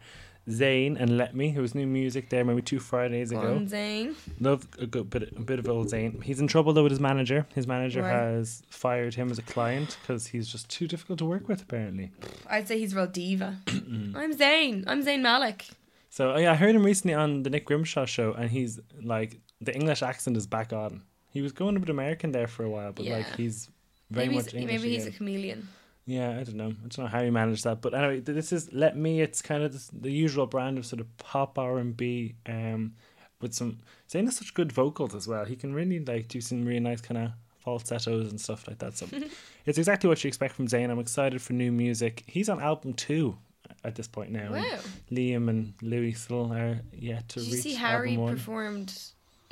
Zayn 0.48 0.96
and 1.00 1.16
Let 1.18 1.34
Me, 1.34 1.50
who 1.50 1.60
was 1.60 1.74
new 1.74 1.86
music 1.88 2.30
there 2.30 2.44
maybe 2.44 2.62
two 2.62 2.78
Fridays 2.78 3.32
ago. 3.32 3.40
on, 3.56 3.66
Zayn. 3.66 4.14
Love 4.38 4.66
a 4.78 4.86
good 4.86 5.10
bit, 5.10 5.32
a 5.36 5.40
bit 5.40 5.58
of 5.58 5.68
old 5.68 5.88
Zayn. 5.88 6.22
He's 6.22 6.38
in 6.38 6.46
trouble 6.46 6.72
though 6.72 6.84
with 6.84 6.92
his 6.92 7.00
manager. 7.00 7.46
His 7.52 7.66
manager 7.66 8.02
Right. 8.02 8.12
has 8.12 8.62
fired 8.70 9.14
him 9.14 9.30
as 9.32 9.38
a 9.38 9.42
client 9.42 9.98
because 10.02 10.28
he's 10.28 10.46
just 10.46 10.68
too 10.70 10.86
difficult 10.86 11.18
to 11.18 11.24
work 11.24 11.48
with, 11.48 11.60
apparently. 11.62 12.12
I'd 12.48 12.68
say 12.68 12.78
he's 12.78 12.92
a 12.92 12.96
real 12.96 13.06
diva. 13.08 13.58
I'm 13.68 14.34
Zayn. 14.36 14.84
I'm 14.86 15.04
Zayn 15.04 15.20
Malik. 15.22 15.66
So 16.10 16.32
oh 16.34 16.38
yeah, 16.38 16.52
I 16.52 16.54
heard 16.54 16.76
him 16.76 16.84
recently 16.84 17.14
on 17.14 17.42
the 17.42 17.50
Nick 17.50 17.66
Grimshaw 17.66 18.04
show, 18.04 18.34
and 18.34 18.48
he's 18.50 18.78
like 19.02 19.40
the 19.60 19.74
English 19.74 20.00
accent 20.02 20.36
is 20.36 20.46
back 20.46 20.72
on. 20.72 21.02
He 21.30 21.40
was 21.40 21.50
going 21.52 21.74
a 21.76 21.80
bit 21.80 21.88
American 21.88 22.30
there 22.30 22.46
for 22.46 22.62
a 22.64 22.70
while, 22.70 22.92
but 22.92 23.06
like 23.06 23.26
Yeah. 23.30 23.36
he's 23.36 23.68
very 24.12 24.26
maybe 24.26 24.36
much 24.36 24.44
he's, 24.46 24.54
English 24.54 24.80
maybe 24.80 24.94
he's 24.94 25.06
a 25.06 25.10
chameleon. 25.10 25.68
Yeah, 26.04 26.30
I 26.30 26.42
don't 26.42 26.56
know. 26.56 26.68
I 26.68 26.88
don't 26.88 26.98
know 26.98 27.06
how 27.06 27.22
he 27.22 27.30
managed 27.30 27.64
that, 27.64 27.80
but 27.80 27.94
anyway, 27.94 28.20
this 28.20 28.52
is 28.52 28.72
"Let 28.72 28.96
Me." 28.96 29.20
It's 29.20 29.40
kind 29.40 29.62
of 29.62 29.72
this, 29.72 29.88
the 29.92 30.10
usual 30.10 30.46
brand 30.46 30.78
of 30.78 30.86
sort 30.86 31.00
of 31.00 31.16
pop 31.18 31.58
R 31.58 31.78
and 31.78 31.96
B, 31.96 32.34
um, 32.46 32.94
with 33.40 33.54
some. 33.54 33.78
Zayn 34.10 34.24
has 34.24 34.36
such 34.36 34.52
good 34.54 34.72
vocals 34.72 35.14
as 35.14 35.28
well. 35.28 35.44
He 35.44 35.54
can 35.56 35.72
really 35.72 36.00
like 36.00 36.28
do 36.28 36.40
some 36.40 36.64
really 36.64 36.80
nice 36.80 37.00
kind 37.00 37.18
of 37.18 37.30
falsettos 37.62 38.30
and 38.30 38.40
stuff 38.40 38.66
like 38.66 38.78
that. 38.78 38.96
So 38.96 39.06
it's 39.66 39.78
exactly 39.78 40.08
what 40.08 40.22
you 40.24 40.28
expect 40.28 40.54
from 40.54 40.66
Zayn. 40.66 40.90
I'm 40.90 40.98
excited 40.98 41.40
for 41.40 41.52
new 41.52 41.70
music. 41.70 42.24
He's 42.26 42.48
on 42.48 42.60
album 42.60 42.94
two 42.94 43.38
at 43.84 43.94
this 43.94 44.08
point 44.08 44.30
now. 44.30 44.52
and 44.52 44.64
Wow. 44.64 44.78
Liam 45.10 45.48
and 45.48 45.74
Louis 45.82 46.12
still 46.14 46.52
are 46.52 46.80
yet 46.92 47.28
to 47.30 47.38
Did 47.40 47.46
you 47.48 47.54
reach 47.54 47.62
see 47.62 47.74
Harry 47.74 48.16
performed 48.16 48.92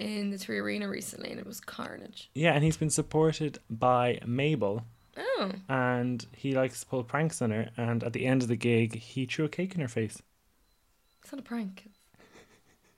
in 0.00 0.30
the 0.30 0.38
Three 0.38 0.58
Arena 0.58 0.88
recently, 0.88 1.30
and 1.30 1.38
it 1.38 1.46
was 1.46 1.60
carnage. 1.60 2.30
Yeah, 2.34 2.52
and 2.54 2.64
he's 2.64 2.76
been 2.76 2.90
supported 2.90 3.58
by 3.68 4.20
Mabel, 4.26 4.84
Oh, 5.16 5.50
and 5.68 6.24
he 6.34 6.52
likes 6.54 6.80
to 6.80 6.86
pull 6.86 7.04
pranks 7.04 7.42
on 7.42 7.50
her. 7.50 7.70
And 7.76 8.02
at 8.04 8.12
the 8.12 8.24
end 8.26 8.42
of 8.42 8.48
the 8.48 8.56
gig, 8.56 8.94
he 8.96 9.26
threw 9.26 9.44
a 9.44 9.48
cake 9.48 9.74
in 9.74 9.80
her 9.80 9.88
face. 9.88 10.22
it's 11.22 11.32
not 11.32 11.40
a 11.40 11.44
prank. 11.44 11.90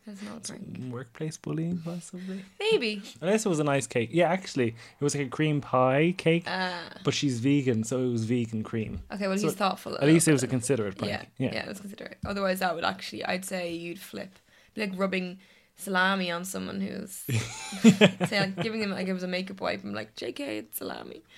It's 0.07 0.21
not 0.23 0.49
a 0.49 0.53
prank. 0.53 0.79
Workplace 0.93 1.37
bullying, 1.37 1.79
possibly. 1.79 2.45
Maybe. 2.59 3.03
Unless 3.21 3.47
it 3.47 3.49
was 3.49 3.61
a 3.61 3.65
nice 3.65 3.87
cake. 3.87 4.11
Yeah, 4.12 4.29
actually, 4.31 4.69
it 4.69 5.05
was 5.05 5.15
like 5.15 5.27
a 5.27 5.31
cream 5.31 5.61
pie 5.61 6.15
cake, 6.19 6.45
Ah. 6.47 6.83
but 7.05 7.15
she's 7.15 7.38
vegan, 7.41 7.85
so 7.85 8.01
it 8.01 8.11
was 8.11 8.25
vegan 8.25 8.62
cream. 8.65 9.01
okay. 9.12 9.29
Well, 9.29 9.38
So 9.38 9.47
he's 9.49 9.55
thoughtful. 9.57 9.97
At 9.97 10.05
least 10.05 10.27
it 10.29 10.33
was 10.33 10.43
a 10.43 10.49
considerate 10.49 10.99
prank. 10.99 11.12
Yeah, 11.12 11.25
Yeah. 11.47 11.55
yeah, 11.55 11.62
it 11.65 11.69
was 11.69 11.81
considerate. 11.81 12.19
Otherwise, 12.27 12.59
that 12.61 12.75
would 12.75 12.85
actually, 12.85 13.25
I'd 13.25 13.45
say, 13.45 13.73
you'd 13.73 14.01
flip. 14.01 14.38
Like 14.77 14.93
rubbing 14.97 15.38
salami 15.76 16.30
on 16.30 16.44
someone 16.44 16.80
who's 16.80 17.12
say 18.28 18.40
like 18.40 18.56
giving 18.62 18.82
him 18.82 18.90
like 18.90 19.08
it 19.08 19.12
was 19.12 19.22
a 19.22 19.28
makeup 19.28 19.61
wipe. 19.61 19.82
I'm 19.85 19.94
like, 19.94 20.14
JK, 20.16 20.40
it's 20.40 20.78
salami. 20.78 21.22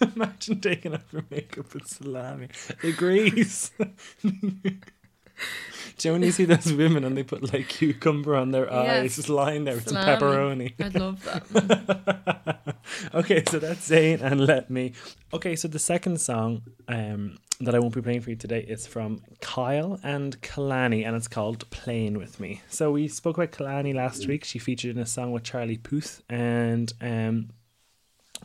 Imagine 0.00 0.60
taking 0.60 0.94
off 0.94 1.12
your 1.12 1.24
makeup 1.30 1.72
and 1.74 1.86
salami. 1.86 2.48
The 2.82 2.92
grease. 2.92 3.70
Do 5.98 6.08
you 6.08 6.16
you 6.16 6.32
see 6.32 6.44
those 6.44 6.72
women 6.72 7.04
and 7.04 7.16
they 7.16 7.22
put 7.22 7.52
like 7.52 7.68
cucumber 7.68 8.34
on 8.34 8.50
their 8.50 8.72
eyes, 8.72 9.02
Yes. 9.04 9.16
just 9.16 9.28
lying 9.28 9.64
there 9.64 9.74
with 9.74 9.88
some 9.88 9.98
pepperoni? 9.98 10.74
I'd 10.80 10.94
love 10.94 11.22
that. 11.24 12.76
okay, 13.14 13.42
so 13.48 13.58
that's 13.58 13.88
Zayn 13.88 14.20
and 14.20 14.46
Let 14.46 14.70
Me. 14.70 14.92
Okay, 15.32 15.54
so 15.56 15.68
the 15.68 15.78
second 15.78 16.20
song 16.20 16.62
um, 16.88 17.38
that 17.64 17.74
I 17.74 17.78
won't 17.78 17.94
be 17.94 18.02
playing 18.02 18.20
for 18.20 18.30
you 18.30 18.36
today 18.36 18.60
is 18.60 18.86
from 18.86 19.22
Kyle 19.40 19.98
and 20.02 20.40
Kehlani, 20.40 21.06
and 21.06 21.14
it's 21.16 21.28
called 21.28 21.68
Playing 21.70 22.18
With 22.18 22.40
Me. 22.40 22.60
So 22.68 22.90
we 22.90 23.08
spoke 23.08 23.38
about 23.38 23.52
Kehlani 23.52 23.94
last 23.94 24.26
week. 24.26 24.44
She 24.44 24.58
featured 24.58 24.96
in 24.96 25.02
a 25.02 25.06
song 25.06 25.32
with 25.32 25.44
Charlie 25.44 25.78
Puth, 25.78 26.22
and 26.28 26.92
um, 27.00 27.50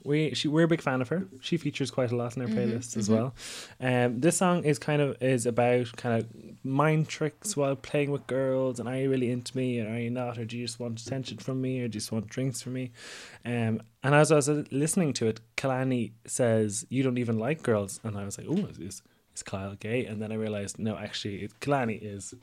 we 0.03 0.33
she 0.35 0.47
we're 0.47 0.65
a 0.65 0.67
big 0.67 0.81
fan 0.81 1.01
of 1.01 1.09
her. 1.09 1.27
She 1.41 1.57
features 1.57 1.89
quite 1.89 2.11
a 2.11 2.15
lot 2.15 2.35
in 2.37 2.43
our 2.43 2.47
playlists 2.47 2.95
as 2.95 3.09
well. 3.09 3.33
Um, 3.79 4.19
this 4.19 4.37
song 4.37 4.63
is 4.63 4.77
kind 4.77 5.01
of 5.01 5.21
is 5.21 5.45
about 5.45 5.95
kind 5.97 6.21
of 6.21 6.56
mind 6.67 7.07
tricks 7.07 7.55
while 7.55 7.75
playing 7.75 8.11
with 8.11 8.27
girls, 8.27 8.79
and 8.79 8.87
are 8.87 8.95
you 8.95 9.09
really 9.09 9.31
into 9.31 9.55
me, 9.55 9.79
and 9.79 9.89
are 9.93 9.99
you 9.99 10.09
not, 10.09 10.37
or 10.37 10.45
do 10.45 10.57
you 10.57 10.65
just 10.65 10.79
want 10.79 11.01
attention 11.01 11.37
from 11.37 11.61
me, 11.61 11.79
or 11.79 11.87
do 11.87 11.95
you 11.95 11.99
just 11.99 12.11
want 12.11 12.27
drinks 12.27 12.61
from 12.61 12.73
me? 12.73 12.91
Um, 13.45 13.81
and 14.03 14.13
as 14.13 14.31
I 14.31 14.35
was 14.35 14.49
listening 14.71 15.13
to 15.13 15.27
it, 15.27 15.41
Kehlani 15.55 16.11
says 16.25 16.85
you 16.89 17.03
don't 17.03 17.17
even 17.17 17.39
like 17.39 17.63
girls, 17.63 17.99
and 18.03 18.17
I 18.17 18.25
was 18.25 18.37
like, 18.37 18.47
oh, 18.49 18.65
is, 18.67 18.79
is 18.79 19.01
is 19.35 19.43
Kyle 19.43 19.75
gay? 19.75 20.05
And 20.05 20.21
then 20.21 20.31
I 20.31 20.35
realized 20.35 20.79
no, 20.79 20.97
actually, 20.97 21.43
it, 21.43 21.59
Kehlani 21.59 21.99
is 22.01 22.33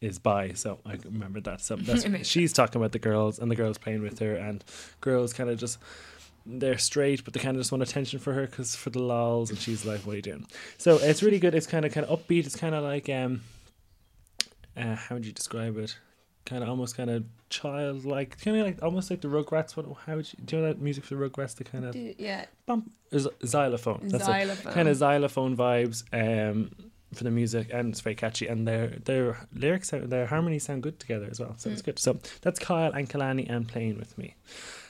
is 0.00 0.18
bi, 0.18 0.52
so 0.52 0.80
I 0.84 0.98
remembered 1.04 1.44
that. 1.44 1.60
So 1.60 1.76
that's 1.76 2.04
she's 2.28 2.52
talking 2.52 2.80
about 2.80 2.92
the 2.92 2.98
girls 2.98 3.38
and 3.38 3.50
the 3.50 3.56
girls 3.56 3.78
playing 3.78 4.02
with 4.02 4.18
her, 4.18 4.34
and 4.34 4.64
girls 5.00 5.32
kind 5.32 5.48
of 5.48 5.58
just 5.58 5.78
they're 6.44 6.78
straight, 6.78 7.24
but 7.24 7.34
they 7.34 7.40
kind 7.40 7.56
of 7.56 7.60
just 7.60 7.70
want 7.70 7.82
attention 7.82 8.18
for 8.18 8.32
her 8.32 8.46
because 8.46 8.74
for 8.74 8.90
the 8.90 8.98
lols, 9.02 9.50
and 9.50 9.58
she's 9.58 9.84
like, 9.84 10.00
"What 10.00 10.14
are 10.14 10.16
you 10.16 10.22
doing?" 10.22 10.46
So 10.78 10.96
it's 10.96 11.22
really 11.22 11.38
good. 11.38 11.54
It's 11.54 11.66
kind 11.66 11.84
of 11.84 11.92
kind 11.92 12.06
of 12.06 12.18
upbeat. 12.18 12.46
It's 12.46 12.56
kind 12.56 12.74
of 12.74 12.82
like 12.82 13.08
um, 13.08 13.42
uh, 14.76 14.94
how 14.96 15.16
would 15.16 15.26
you 15.26 15.32
describe 15.32 15.76
it? 15.78 15.96
Kind 16.44 16.62
of 16.64 16.68
almost 16.68 16.96
kind 16.96 17.08
of 17.08 17.24
childlike, 17.50 18.36
kind 18.42 18.56
of 18.56 18.66
like 18.66 18.82
almost 18.82 19.10
like 19.10 19.20
the 19.20 19.28
Rugrats. 19.28 19.76
What? 19.76 19.86
How 20.06 20.16
would 20.16 20.26
you 20.32 20.38
do 20.44 20.56
you 20.56 20.62
know 20.62 20.68
that 20.68 20.80
music 20.80 21.04
for 21.04 21.14
the 21.14 21.28
Rugrats? 21.28 21.54
The 21.54 21.64
kind 21.64 21.84
of 21.84 21.92
Do- 21.92 22.14
yeah, 22.18 22.46
bump 22.66 22.90
xylophone. 23.44 24.08
That's 24.08 24.24
xylophone. 24.24 24.72
kind 24.72 24.88
of 24.88 24.96
xylophone 24.96 25.56
vibes 25.56 26.02
um, 26.12 26.72
for 27.14 27.22
the 27.24 27.30
music, 27.30 27.68
and 27.72 27.90
it's 27.90 28.00
very 28.00 28.16
catchy. 28.16 28.48
And 28.48 28.66
their 28.66 28.88
their 29.04 29.46
lyrics, 29.54 29.90
their 29.92 30.26
harmonies 30.26 30.64
sound 30.64 30.82
good 30.82 30.98
together 30.98 31.28
as 31.30 31.38
well. 31.38 31.54
So 31.58 31.70
Mm. 31.70 31.72
it's 31.74 31.82
good. 31.82 31.98
So 32.00 32.18
that's 32.40 32.58
Kyle 32.58 32.92
and 32.92 33.08
Kehlani 33.08 33.48
and 33.48 33.68
playing 33.68 33.98
with 33.98 34.18
me. 34.18 34.34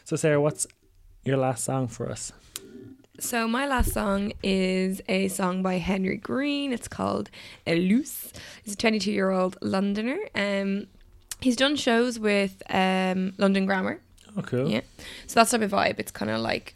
So 0.04 0.16
Sarah, 0.16 0.40
what's 0.40 0.66
your 1.24 1.36
last 1.36 1.64
song 1.64 1.86
for 1.88 2.10
us? 2.10 2.32
So 3.22 3.46
my 3.46 3.68
last 3.68 3.92
song 3.92 4.32
is 4.42 5.00
a 5.08 5.28
song 5.28 5.62
by 5.62 5.74
Henry 5.74 6.16
Green. 6.16 6.72
It's 6.72 6.88
called 6.88 7.30
Eluse. 7.64 8.32
He's 8.64 8.74
a 8.74 8.76
22 8.76 9.12
year 9.12 9.30
old 9.30 9.56
Londoner. 9.62 10.18
Um, 10.34 10.88
he's 11.40 11.54
done 11.54 11.76
shows 11.76 12.18
with 12.18 12.60
um, 12.68 13.32
London 13.38 13.64
Grammar. 13.64 14.00
Oh, 14.36 14.42
cool. 14.42 14.68
Yeah. 14.68 14.80
So 15.28 15.38
that's 15.38 15.52
type 15.52 15.62
of 15.62 15.70
vibe. 15.70 16.00
It's 16.00 16.10
kind 16.10 16.32
of 16.32 16.40
like 16.40 16.74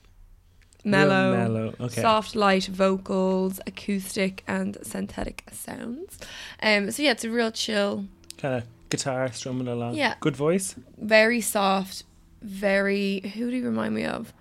mellow, 0.84 1.36
mellow. 1.36 1.74
Okay. 1.80 2.00
soft, 2.00 2.36
light 2.36 2.66
vocals, 2.66 3.58
acoustic, 3.66 4.44
and 4.46 4.78
synthetic 4.82 5.42
sounds. 5.50 6.16
Um, 6.62 6.92
so 6.92 7.02
yeah, 7.02 7.10
it's 7.10 7.24
a 7.24 7.30
real 7.30 7.50
chill, 7.50 8.06
Kind 8.38 8.54
of 8.54 8.64
guitar 8.88 9.32
strumming 9.32 9.66
along. 9.66 9.94
Yeah. 9.96 10.14
Good 10.20 10.36
voice. 10.36 10.76
very 10.96 11.40
soft, 11.40 12.04
very. 12.40 13.32
Who 13.34 13.50
do 13.50 13.56
you 13.56 13.64
remind 13.64 13.96
me 13.96 14.04
of? 14.04 14.32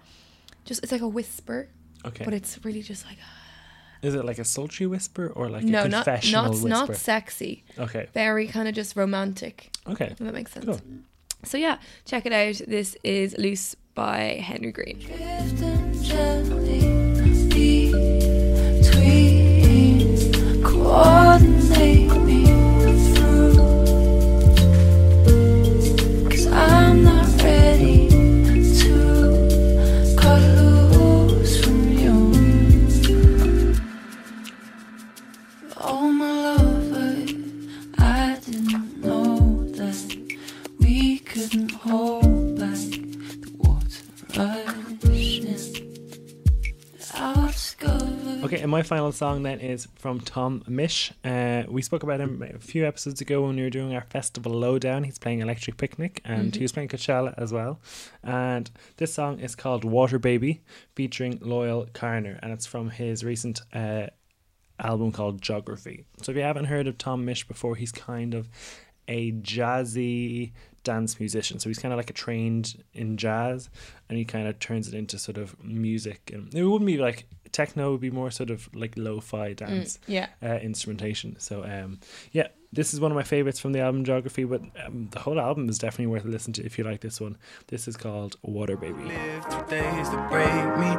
Just 0.66 0.84
it's 0.84 0.92
like 0.92 1.02
a 1.02 1.08
whisper, 1.08 1.70
Okay. 2.06 2.24
but 2.26 2.34
it's 2.34 2.64
really 2.64 2.82
just 2.82 3.06
like. 3.06 3.18
Is 4.02 4.14
it 4.14 4.24
like 4.26 4.38
a 4.38 4.46
sultry 4.46 4.86
whisper 4.86 5.32
or 5.36 5.50
like 5.50 5.64
a 5.64 5.66
no, 5.66 5.88
not 5.88 6.06
confessional 6.06 6.44
not 6.44 6.52
whisper? 6.52 6.68
not 6.70 6.96
sexy. 6.96 7.64
okay. 7.80 8.08
Very 8.14 8.48
kind 8.48 8.68
of 8.68 8.76
just 8.76 8.96
romantic. 8.96 9.72
Okay. 9.88 10.10
If 10.12 10.18
that 10.20 10.34
makes 10.34 10.52
sense. 10.52 10.66
Cool. 10.66 10.80
So 11.44 11.58
yeah, 11.58 11.78
check 12.06 12.26
it 12.26 12.34
out. 12.34 12.62
This 12.68 12.96
is 13.04 13.36
Loose 13.38 13.76
by 13.96 14.42
Henry 14.44 14.72
Green. 14.72 15.00
Drifting 15.00 16.04
gently 16.04 16.80
between, 18.80 20.16
and 48.66 48.72
my 48.72 48.82
final 48.82 49.12
song 49.12 49.44
then 49.44 49.60
is 49.60 49.88
from 49.94 50.20
Tom 50.20 50.64
Misch. 50.68 51.12
Uh, 51.24 51.70
we 51.70 51.84
spoke 51.84 52.02
about 52.02 52.20
him 52.20 52.42
a 52.42 52.58
few 52.58 52.84
episodes 52.84 53.22
ago 53.22 53.44
when 53.44 53.56
we 53.56 53.62
were 53.62 53.70
doing 53.70 53.94
our 53.94 54.02
festival 54.02 54.52
lowdown. 54.52 55.04
He's 55.04 55.20
playing 55.20 55.42
Electric 55.42 55.78
Picnic 55.78 56.20
and 56.26 56.56
he 56.56 56.64
was 56.64 56.72
playing 56.72 56.90
Coachella 56.90 57.36
as 57.38 57.54
well. 57.54 57.80
And 58.24 58.72
this 58.98 59.14
song 59.14 59.40
is 59.40 59.54
called 59.54 59.84
Water 59.84 60.18
Baby, 60.18 60.64
featuring 60.96 61.38
Loyle 61.44 61.86
Carner, 61.94 62.40
and 62.42 62.52
it's 62.52 62.66
from 62.66 62.90
his 62.90 63.24
recent 63.24 63.62
uh, 63.72 64.08
album 64.80 65.12
called 65.12 65.44
Geography. 65.44 66.04
So 66.24 66.32
if 66.32 66.36
you 66.36 66.42
haven't 66.42 66.66
heard 66.66 66.88
of 66.88 66.98
Tom 66.98 67.24
Misch 67.24 67.48
before, 67.48 67.76
he's 67.76 67.92
kind 67.92 68.34
of 68.34 68.50
a 69.08 69.32
jazzy 69.34 70.54
dance 70.84 71.20
musician. 71.20 71.60
So 71.60 71.70
he's 71.70 71.78
kind 71.78 71.94
of 71.94 71.98
like 71.98 72.10
a 72.10 72.14
trained 72.14 72.84
in 72.96 73.18
jazz, 73.18 73.70
and 74.10 74.18
he 74.18 74.26
kind 74.26 74.48
of 74.48 74.58
turns 74.58 74.88
it 74.88 74.96
into 74.96 75.20
sort 75.20 75.38
of 75.38 75.64
music. 75.64 76.32
And 76.34 76.52
it 76.52 76.64
wouldn't 76.64 76.88
be 76.88 76.98
like 76.98 77.28
techno; 77.56 77.92
would 77.92 78.02
be 78.02 78.12
more 78.12 78.32
sort 78.32 78.50
of 78.50 78.70
like 78.76 78.94
lo-fi 78.98 79.54
dance 79.54 80.00
Yeah. 80.08 80.28
uh, 80.44 80.60
instrumentation. 80.62 81.36
So 81.40 81.64
um, 81.64 82.00
yeah, 82.32 82.48
this 82.74 82.94
is 82.94 83.00
one 83.00 83.12
of 83.12 83.16
my 83.16 83.24
favorites 83.24 83.60
from 83.60 83.72
the 83.74 83.80
album 83.80 84.04
Geography. 84.04 84.44
But 84.44 84.62
um, 84.86 85.08
the 85.12 85.20
whole 85.20 85.40
album 85.40 85.70
is 85.70 85.78
definitely 85.80 86.08
worth 86.08 86.26
a 86.26 86.28
listen 86.28 86.54
to 86.54 86.66
if 86.66 86.78
you 86.78 86.84
like 86.84 87.02
this 87.02 87.20
one. 87.22 87.38
This 87.68 87.88
is 87.88 87.96
called 87.98 88.36
Water 88.44 88.78
Baby. 88.78 89.04
Live 89.06 89.46
through 89.46 89.68
days 89.68 90.10
that 90.12 90.30
break 90.30 90.66
me. 90.84 90.92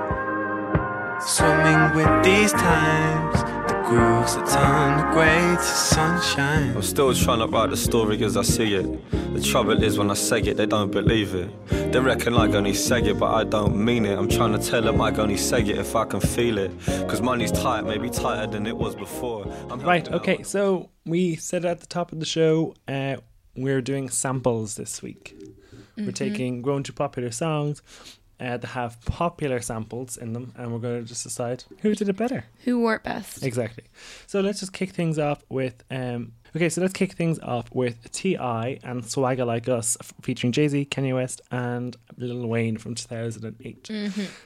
Swimming 1.20 1.96
with 1.96 2.24
these 2.24 2.52
times. 2.52 3.55
The 3.86 3.92
grooves 3.92 4.34
that 4.34 4.48
turn 4.48 4.98
the 4.98 5.14
grey 5.14 5.54
to 5.56 5.62
sunshine. 5.62 6.74
I'm 6.74 6.82
still 6.82 7.14
trying 7.14 7.38
to 7.38 7.46
write 7.46 7.70
the 7.70 7.76
story 7.76 8.20
as 8.24 8.36
I 8.36 8.42
see 8.42 8.74
it. 8.74 9.10
The 9.32 9.40
trouble 9.40 9.80
is 9.80 9.96
when 9.96 10.10
I 10.10 10.14
say 10.14 10.40
it, 10.40 10.56
they 10.56 10.66
don't 10.66 10.90
believe 10.90 11.36
it. 11.36 11.92
They 11.92 12.00
reckon 12.00 12.34
I 12.34 12.46
only 12.52 12.74
say 12.74 13.00
it, 13.02 13.16
but 13.16 13.32
I 13.32 13.44
don't 13.44 13.76
mean 13.76 14.04
it. 14.04 14.18
I'm 14.18 14.28
trying 14.28 14.58
to 14.58 14.58
tell 14.58 14.82
them 14.82 15.00
I 15.00 15.12
only 15.16 15.36
say 15.36 15.60
it 15.60 15.78
if 15.78 15.94
I 15.94 16.04
can 16.04 16.18
feel 16.18 16.58
it. 16.58 16.72
Cause 17.08 17.20
money's 17.22 17.52
tight, 17.52 17.82
maybe 17.82 18.10
tighter 18.10 18.50
than 18.50 18.66
it 18.66 18.76
was 18.76 18.96
before. 18.96 19.44
I'm 19.70 19.80
Right. 19.80 20.04
helping 20.08 20.14
out 20.14 20.20
Okay. 20.20 20.42
So 20.42 20.90
we 21.04 21.36
said 21.36 21.64
at 21.64 21.78
the 21.78 21.86
top 21.86 22.10
of 22.10 22.18
the 22.18 22.26
show, 22.26 22.74
uh, 22.88 23.18
we're 23.54 23.82
doing 23.82 24.10
samples 24.10 24.74
this 24.74 25.00
week. 25.00 25.36
We're 25.96 26.10
taking 26.10 26.60
grown 26.60 26.82
to 26.82 26.92
popular 26.92 27.30
songs 27.30 27.80
uh, 28.40 28.56
that 28.56 28.68
have 28.68 29.00
popular 29.06 29.60
samples 29.60 30.16
in 30.16 30.32
them, 30.32 30.52
and 30.56 30.72
we're 30.72 30.78
going 30.78 31.02
to 31.02 31.08
just 31.08 31.22
decide 31.24 31.64
who 31.80 31.94
did 31.94 32.08
it 32.08 32.16
better. 32.16 32.44
Who 32.64 32.80
wore 32.80 32.96
it 32.96 33.02
best? 33.04 33.42
Exactly. 33.44 33.84
So 34.26 34.40
let's 34.40 34.60
just 34.60 34.72
kick 34.72 34.90
things 34.90 35.18
off 35.18 35.42
with. 35.48 35.82
Um, 35.90 36.32
okay, 36.54 36.68
so 36.68 36.80
let's 36.80 36.92
kick 36.92 37.12
things 37.14 37.38
off 37.40 37.66
with 37.74 38.10
T.I. 38.12 38.78
and 38.82 39.04
Swagger 39.04 39.44
Like 39.44 39.68
Us 39.68 39.96
f- 40.00 40.12
featuring 40.22 40.52
Jay 40.52 40.68
Z, 40.68 40.86
Kanye 40.90 41.14
West, 41.14 41.40
and 41.50 41.96
Lil 42.18 42.46
Wayne 42.46 42.76
from 42.76 42.94
2008. 42.94 43.90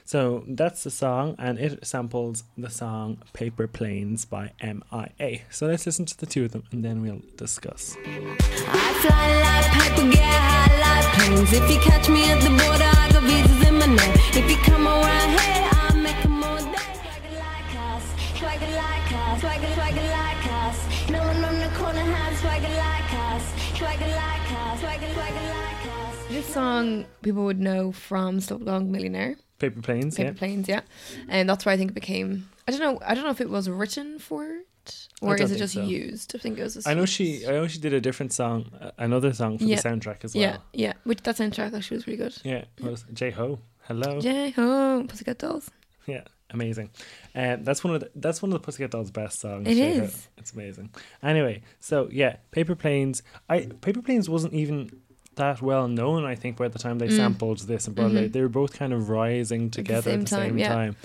So 0.05 0.43
that's 0.47 0.83
the 0.83 0.91
song, 0.91 1.35
and 1.39 1.59
it 1.59 1.85
samples 1.85 2.43
the 2.57 2.69
song 2.69 3.21
Paper 3.33 3.67
Planes 3.67 4.25
by 4.25 4.51
M.I.A. 4.61 5.43
So 5.49 5.67
let's 5.67 5.85
listen 5.85 6.05
to 6.05 6.17
the 6.17 6.25
two 6.25 6.45
of 6.45 6.51
them 6.51 6.63
and 6.71 6.83
then 6.83 7.01
we'll 7.01 7.21
discuss. 7.37 7.95
I 8.05 8.93
fly 9.01 9.41
like 9.41 9.95
paper, 9.95 10.11
get 10.11 10.23
high 10.23 10.79
like 10.79 11.13
planes. 11.15 11.53
If 11.53 11.69
you 11.69 11.79
catch 11.79 12.09
me 12.09 12.23
at 12.29 12.41
the 12.41 12.49
border, 12.49 12.83
I 12.83 13.09
got 13.11 13.23
visas 13.23 13.60
in. 13.93 14.11
If 14.39 14.49
you 14.49 14.57
come 14.57 14.87
around 14.87 15.29
here, 15.39 15.69
I'll 15.73 15.97
make 15.97 16.25
'em 16.25 16.43
all 16.43 16.57
day. 16.57 16.93
Swagger 17.03 17.35
like 17.47 17.75
us, 17.89 18.03
swagger 18.39 18.71
like 18.83 19.11
us, 19.13 19.39
swagger, 19.41 19.73
swagger 19.73 20.07
like 20.19 20.45
us. 20.63 21.09
No 21.09 21.19
one 21.19 21.43
on 21.45 21.59
the 21.59 21.69
corner 21.77 21.99
has 22.15 22.39
swagger 22.39 22.73
like 22.87 23.13
us, 23.13 23.43
swagger 23.77 24.07
like 24.07 24.51
us, 24.63 24.79
swagger, 24.79 25.13
swagger 25.13 25.45
like 25.57 25.83
us. 25.99 26.15
This 26.29 26.45
song 26.53 27.05
people 27.21 27.43
would 27.45 27.59
know 27.59 27.91
from 27.91 28.39
Slumdog 28.39 28.87
Millionaire, 28.87 29.35
Paper 29.59 29.81
Planes, 29.81 30.15
Paper 30.15 30.29
yeah. 30.31 30.37
Planes, 30.39 30.67
yeah, 30.67 30.81
and 31.27 31.49
that's 31.49 31.65
where 31.65 31.73
I 31.73 31.77
think 31.77 31.91
it 31.91 31.95
became. 31.95 32.49
I 32.67 32.71
don't 32.71 32.79
know. 32.79 32.99
I 33.05 33.13
don't 33.15 33.23
know 33.25 33.31
if 33.31 33.41
it 33.41 33.49
was 33.49 33.69
written 33.69 34.17
for 34.19 34.45
it 34.45 35.07
or 35.21 35.35
is 35.35 35.51
it 35.51 35.57
just 35.57 35.73
so. 35.73 35.83
used. 35.83 36.33
I 36.35 36.39
think 36.39 36.57
it 36.57 36.63
was. 36.63 36.75
Just 36.75 36.87
I 36.87 36.93
know 36.93 37.05
she. 37.05 37.45
I 37.45 37.51
know 37.51 37.67
she 37.67 37.79
did 37.79 37.93
a 37.93 37.99
different 38.01 38.31
song, 38.33 38.71
uh, 38.79 38.91
another 38.97 39.33
song 39.33 39.57
for 39.57 39.65
Yeah. 39.65 39.81
the 39.81 39.89
soundtrack 39.89 40.23
as 40.23 40.33
well. 40.33 40.41
Yeah, 40.41 40.57
yeah. 40.73 40.93
Which 41.03 41.21
that 41.23 41.35
soundtrack 41.35 41.73
actually 41.73 41.97
was 41.97 42.07
really 42.07 42.17
good. 42.17 42.35
Yeah, 42.43 42.63
it 42.77 42.83
was 42.83 43.03
Jai 43.13 43.31
Ho. 43.31 43.59
Hello. 43.91 44.19
Yeah, 44.21 44.51
oh, 44.57 45.05
Pussycat 45.07 45.37
Dolls. 45.39 45.69
Yeah, 46.07 46.23
amazing. 46.49 46.89
And 47.35 47.65
that's 47.65 47.83
one 47.83 47.93
of 47.93 47.99
the 48.01 48.09
that's 48.15 48.41
one 48.41 48.51
of 48.51 48.53
the 48.61 48.65
Pussycat 48.65 48.91
Dolls' 48.91 49.11
best 49.11 49.39
songs. 49.39 49.67
It 49.67 49.77
is. 49.77 50.27
It's 50.37 50.53
amazing. 50.53 50.89
Anyway, 51.21 51.61
so 51.79 52.07
yeah, 52.11 52.37
Paper 52.51 52.75
Planes. 52.75 53.21
I 53.49 53.67
Paper 53.81 54.01
Planes 54.01 54.29
wasn't 54.29 54.53
even 54.53 54.89
that 55.35 55.61
well 55.61 55.87
known. 55.87 56.25
I 56.25 56.35
think 56.35 56.57
by 56.57 56.67
the 56.67 56.79
time 56.79 56.99
they 56.99 57.09
sampled 57.09 57.59
this 57.59 57.87
and 57.87 57.95
brought 57.95 58.11
it 58.11 58.25
out, 58.25 58.31
they 58.33 58.41
were 58.41 58.49
both 58.49 58.73
kind 58.73 58.93
of 58.93 59.09
rising 59.09 59.69
together 59.69 60.11
Mm. 60.11 60.23
Mm-hmm. 60.23 60.25
same 60.25 60.25
at 60.25 60.29
the 60.29 60.35
time, 60.35 60.49
same 60.49 60.57
yeah. 60.57 60.69
time. 60.73 60.95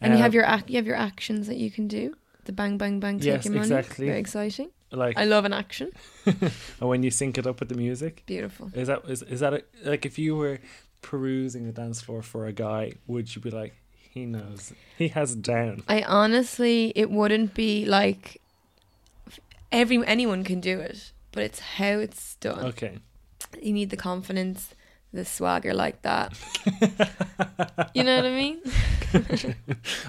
And 0.00 0.12
you 0.12 0.16
Um, 0.16 0.22
have 0.22 0.34
your 0.34 0.44
ac- 0.44 0.64
you 0.68 0.76
have 0.76 0.86
your 0.86 0.96
actions 0.96 1.46
that 1.48 1.56
you 1.56 1.70
can 1.70 1.88
do. 1.88 2.14
The 2.44 2.52
bang 2.52 2.76
bang 2.76 3.00
bang 3.00 3.18
take 3.18 3.26
Yes, 3.26 3.44
your 3.44 3.54
money. 3.54 3.62
exactly. 3.66 4.06
Very 4.06 4.18
exciting. 4.20 4.70
like 4.92 5.16
I 5.16 5.24
love 5.24 5.44
an 5.46 5.52
action. 5.54 5.90
and 6.26 6.52
when 6.90 7.02
you 7.02 7.10
sync 7.10 7.38
it 7.38 7.46
up 7.46 7.60
with 7.60 7.68
the 7.70 7.76
music. 7.76 8.22
Beautiful. 8.26 8.70
Is 8.74 8.88
that 8.88 9.02
is 9.08 9.22
is 9.22 9.40
that 9.40 9.54
a, 9.54 9.62
like 9.84 10.04
if 10.06 10.18
you 10.18 10.36
were 10.36 10.58
perusing 11.02 11.66
the 11.66 11.72
dance 11.72 12.00
floor 12.00 12.22
for 12.22 12.46
a 12.46 12.52
guy, 12.52 12.92
would 13.06 13.34
you 13.34 13.42
be 13.42 13.50
like, 13.50 13.74
he 13.92 14.24
knows, 14.24 14.72
he 14.96 15.08
has 15.08 15.32
it 15.32 15.42
down? 15.42 15.82
I 15.88 16.02
honestly, 16.02 16.92
it 16.96 17.10
wouldn't 17.10 17.54
be 17.54 17.84
like 17.84 18.40
every 19.70 20.04
anyone 20.06 20.44
can 20.44 20.60
do 20.60 20.80
it, 20.80 21.12
but 21.32 21.42
it's 21.42 21.58
how 21.58 21.98
it's 21.98 22.36
done. 22.36 22.64
Okay. 22.66 22.98
You 23.60 23.72
need 23.72 23.90
the 23.90 23.96
confidence, 23.96 24.74
the 25.12 25.24
swagger 25.24 25.74
like 25.74 26.02
that. 26.02 26.32
you 27.94 28.02
know 28.02 28.16
what 28.16 28.26
I 28.26 28.30
mean? 28.30 28.60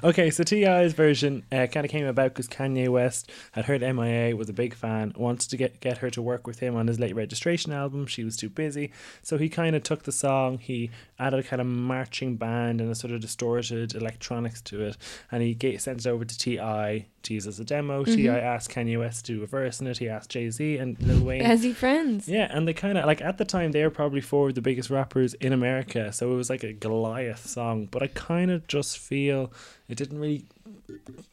Okay, 0.03 0.29
so 0.29 0.43
T.I.'s 0.43 0.93
version 0.93 1.43
uh, 1.51 1.67
kind 1.67 1.85
of 1.85 1.91
came 1.91 2.05
about 2.05 2.33
because 2.33 2.47
Kanye 2.47 2.89
West 2.89 3.31
had 3.51 3.65
heard 3.65 3.81
MIA, 3.81 4.35
was 4.35 4.49
a 4.49 4.53
big 4.53 4.73
fan, 4.73 5.13
wanted 5.15 5.49
to 5.49 5.57
get, 5.57 5.79
get 5.79 5.97
her 5.99 6.09
to 6.11 6.21
work 6.21 6.45
with 6.47 6.59
him 6.59 6.75
on 6.75 6.87
his 6.87 6.99
late 6.99 7.15
registration 7.15 7.71
album. 7.71 8.05
She 8.05 8.23
was 8.23 8.35
too 8.37 8.49
busy. 8.49 8.91
So 9.21 9.37
he 9.37 9.49
kind 9.49 9.75
of 9.75 9.83
took 9.83 10.03
the 10.03 10.11
song, 10.11 10.57
he 10.57 10.89
added 11.19 11.39
a 11.39 11.43
kind 11.43 11.61
of 11.61 11.67
marching 11.67 12.35
band 12.35 12.81
and 12.81 12.89
a 12.89 12.95
sort 12.95 13.13
of 13.13 13.21
distorted 13.21 13.95
electronics 13.95 14.61
to 14.63 14.81
it, 14.81 14.97
and 15.31 15.41
he 15.41 15.53
ga- 15.53 15.77
sent 15.77 16.05
it 16.05 16.07
over 16.07 16.25
to 16.25 16.37
T.I. 16.37 17.05
to 17.23 17.33
use 17.33 17.47
as 17.47 17.59
a 17.59 17.65
demo. 17.65 18.03
T.I. 18.03 18.37
asked 18.37 18.71
Kanye 18.71 18.99
West 18.99 19.25
to 19.25 19.35
do 19.35 19.43
a 19.43 19.47
verse 19.47 19.79
in 19.81 19.87
it, 19.87 19.97
he 19.97 20.09
asked 20.09 20.29
Jay 20.29 20.49
Z 20.49 20.77
and 20.77 21.01
Lil 21.01 21.23
Wayne. 21.23 21.41
As 21.41 21.63
he 21.63 21.73
friends. 21.73 22.27
Yeah, 22.27 22.47
and 22.51 22.67
they 22.67 22.73
kind 22.73 22.97
of 22.97 23.05
like 23.05 23.21
at 23.21 23.37
the 23.37 23.45
time 23.45 23.71
they 23.71 23.83
were 23.83 23.89
probably 23.89 24.21
four 24.21 24.49
of 24.49 24.55
the 24.55 24.61
biggest 24.61 24.89
rappers 24.93 25.33
in 25.35 25.51
America, 25.53 26.13
so 26.13 26.31
it 26.31 26.35
was 26.35 26.49
like 26.49 26.63
a 26.63 26.73
Goliath 26.73 27.45
song. 27.47 27.87
But 27.91 28.03
I 28.03 28.07
kind 28.07 28.51
of 28.51 28.67
just 28.67 28.97
feel 28.97 29.51
it 29.89 29.95
didn't 29.95 30.19
really 30.19 30.45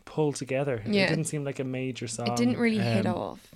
pull 0.05 0.33
together. 0.33 0.83
Yeah. 0.87 1.05
It 1.05 1.09
didn't 1.11 1.27
seem 1.27 1.45
like 1.45 1.59
a 1.61 1.65
major 1.65 2.09
song. 2.09 2.29
It 2.29 2.37
didn't 2.37 2.57
really 2.59 2.79
hit 2.79 3.07
Um, 3.07 3.17
off. 3.17 3.49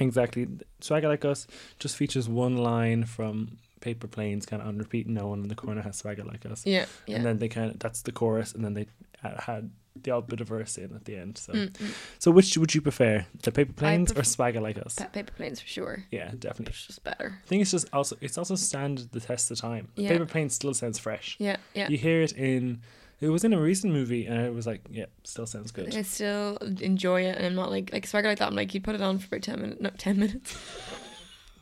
Exactly. 0.00 0.46
Swagger 0.80 1.08
Like 1.08 1.24
Us 1.24 1.46
just 1.78 1.96
features 1.96 2.28
one 2.28 2.56
line 2.56 3.04
from 3.04 3.58
Paper 3.80 4.06
Planes, 4.06 4.46
kind 4.46 4.62
of 4.62 4.68
on 4.68 4.78
repeat. 4.78 5.08
No 5.08 5.26
one 5.28 5.42
in 5.42 5.48
the 5.48 5.54
corner 5.54 5.82
has 5.82 5.96
Swagger 5.96 6.24
Like 6.24 6.46
Us. 6.46 6.64
Yeah, 6.64 6.86
yeah. 7.06 7.16
And 7.16 7.26
then 7.26 7.38
they 7.38 7.48
kind 7.48 7.70
of 7.72 7.78
that's 7.78 8.02
the 8.02 8.12
chorus, 8.12 8.54
and 8.54 8.64
then 8.64 8.74
they 8.74 8.86
had 9.22 9.70
the 10.02 10.10
odd 10.10 10.26
bit 10.28 10.40
of 10.40 10.48
verse 10.48 10.78
in 10.78 10.94
at 10.94 11.04
the 11.04 11.16
end. 11.16 11.38
So, 11.38 11.52
Mm, 11.52 11.70
mm. 11.70 11.94
so 12.18 12.30
which 12.30 12.56
would 12.56 12.74
you 12.74 12.80
prefer, 12.80 13.26
the 13.42 13.52
Paper 13.52 13.72
Planes 13.72 14.12
or 14.12 14.22
Swagger 14.24 14.60
Like 14.60 14.78
Us? 14.78 14.94
Pa- 14.96 15.06
paper 15.06 15.32
planes 15.32 15.60
for 15.60 15.68
sure. 15.68 16.04
yeah, 16.10 16.30
definitely. 16.38 16.72
It's 16.72 16.86
just 16.86 17.04
better. 17.04 17.38
I 17.44 17.46
think 17.48 17.62
it's 17.62 17.70
just 17.70 17.88
also 17.92 18.16
it's 18.20 18.38
also 18.38 18.54
standard 18.54 19.12
the 19.12 19.20
test 19.20 19.50
of 19.50 19.58
time. 19.58 19.88
Yeah. 19.96 20.08
Paper 20.10 20.26
Plane 20.26 20.50
still 20.50 20.74
sounds 20.74 20.98
fresh. 20.98 21.36
Yeah, 21.38 21.56
yeah. 21.74 21.88
You 21.88 21.98
hear 21.98 22.22
it 22.22 22.32
in 22.32 22.80
it 23.20 23.30
was 23.30 23.42
in 23.42 23.52
a 23.52 23.60
recent 23.60 23.92
movie 23.92 24.26
and 24.26 24.38
I 24.40 24.50
was 24.50 24.64
like, 24.66 24.82
yeah, 24.90 25.06
still 25.24 25.44
sounds 25.46 25.72
good. 25.72 25.94
I 25.96 26.02
still 26.02 26.56
enjoy 26.80 27.22
it, 27.22 27.36
and 27.36 27.44
I'm 27.46 27.54
not 27.56 27.70
like 27.70 27.92
like 27.92 28.06
swagger 28.06 28.28
like 28.28 28.38
that. 28.38 28.48
I'm 28.48 28.54
like 28.54 28.72
you 28.74 28.80
put 28.80 28.94
it 28.94 29.02
on 29.02 29.18
for 29.18 29.26
about 29.26 29.42
ten 29.42 29.60
minutes, 29.60 29.80
not 29.80 29.98
ten 29.98 30.18
minutes, 30.20 30.56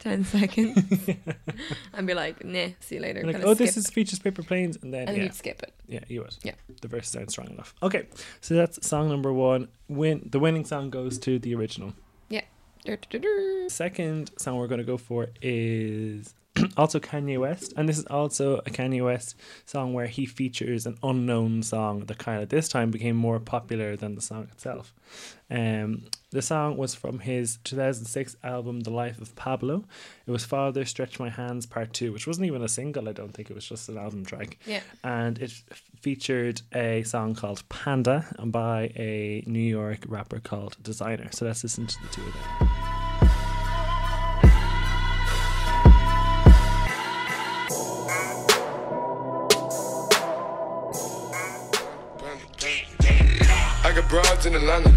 ten 0.08 0.24
seconds 0.36 1.10
and 1.94 2.06
be 2.06 2.14
like, 2.14 2.44
nah, 2.44 2.68
see 2.80 2.96
you 2.96 3.00
later. 3.00 3.22
Like, 3.24 3.42
oh, 3.42 3.54
this 3.54 3.76
is 3.76 3.90
features 3.90 4.18
paper 4.18 4.42
planes, 4.42 4.78
and 4.82 4.92
then 4.92 5.08
and 5.08 5.16
yeah, 5.16 5.22
you'd 5.24 5.34
skip 5.34 5.62
it. 5.62 5.72
yeah, 5.88 6.00
you 6.08 6.20
would. 6.22 6.36
Yeah. 6.42 6.54
the 6.80 6.88
verses 6.88 7.16
aren't 7.16 7.30
strong 7.30 7.48
enough. 7.48 7.74
Okay, 7.82 8.06
so 8.40 8.54
that's 8.54 8.86
song 8.86 9.08
number 9.08 9.32
one. 9.32 9.68
Win 9.88 10.28
the 10.30 10.38
winning 10.38 10.64
song 10.64 10.90
goes 10.90 11.18
to 11.18 11.38
the 11.38 11.54
original. 11.54 11.92
Dur-dur-dur-dur. 12.86 13.68
Second 13.68 14.30
song 14.38 14.58
we're 14.58 14.68
going 14.68 14.78
to 14.78 14.84
go 14.84 14.96
for 14.96 15.26
is 15.42 16.34
also 16.76 16.98
Kanye 16.98 17.38
West, 17.38 17.72
and 17.76 17.88
this 17.88 17.98
is 17.98 18.06
also 18.06 18.58
a 18.58 18.70
Kanye 18.70 19.04
West 19.04 19.36
song 19.64 19.92
where 19.92 20.06
he 20.06 20.26
features 20.26 20.86
an 20.86 20.98
unknown 21.02 21.62
song 21.62 22.00
that 22.00 22.18
kind 22.18 22.42
of 22.42 22.48
this 22.48 22.68
time 22.68 22.90
became 22.90 23.16
more 23.16 23.38
popular 23.38 23.96
than 23.96 24.14
the 24.14 24.20
song 24.20 24.48
itself. 24.52 24.94
Um, 25.50 26.04
the 26.30 26.42
song 26.42 26.76
was 26.76 26.94
from 26.94 27.20
his 27.20 27.58
2006 27.64 28.36
album 28.42 28.80
The 28.80 28.90
Life 28.90 29.20
of 29.20 29.34
Pablo. 29.36 29.84
It 30.26 30.30
was 30.30 30.44
Father 30.44 30.84
Stretch 30.84 31.20
My 31.20 31.30
Hands 31.30 31.64
Part 31.66 31.92
2, 31.92 32.12
which 32.12 32.26
wasn't 32.26 32.46
even 32.46 32.62
a 32.62 32.68
single, 32.68 33.08
I 33.08 33.12
don't 33.12 33.32
think, 33.32 33.50
it 33.50 33.54
was 33.54 33.66
just 33.66 33.88
an 33.88 33.96
album 33.96 34.24
track. 34.24 34.58
Yeah. 34.66 34.80
And 35.04 35.38
it 35.38 35.52
featured 36.00 36.62
a 36.74 37.04
song 37.04 37.34
called 37.34 37.66
Panda 37.68 38.26
by 38.44 38.92
a 38.96 39.44
New 39.46 39.60
York 39.60 40.00
rapper 40.08 40.40
called 40.40 40.76
Desiigner. 40.82 41.32
So 41.34 41.46
let's 41.46 41.62
listen 41.62 41.86
to 41.86 42.02
the 42.02 42.08
two 42.08 42.22
of 42.22 42.32
them. 42.32 42.95
Broads 54.08 54.46
in 54.46 54.54
Atlanta, 54.54 54.90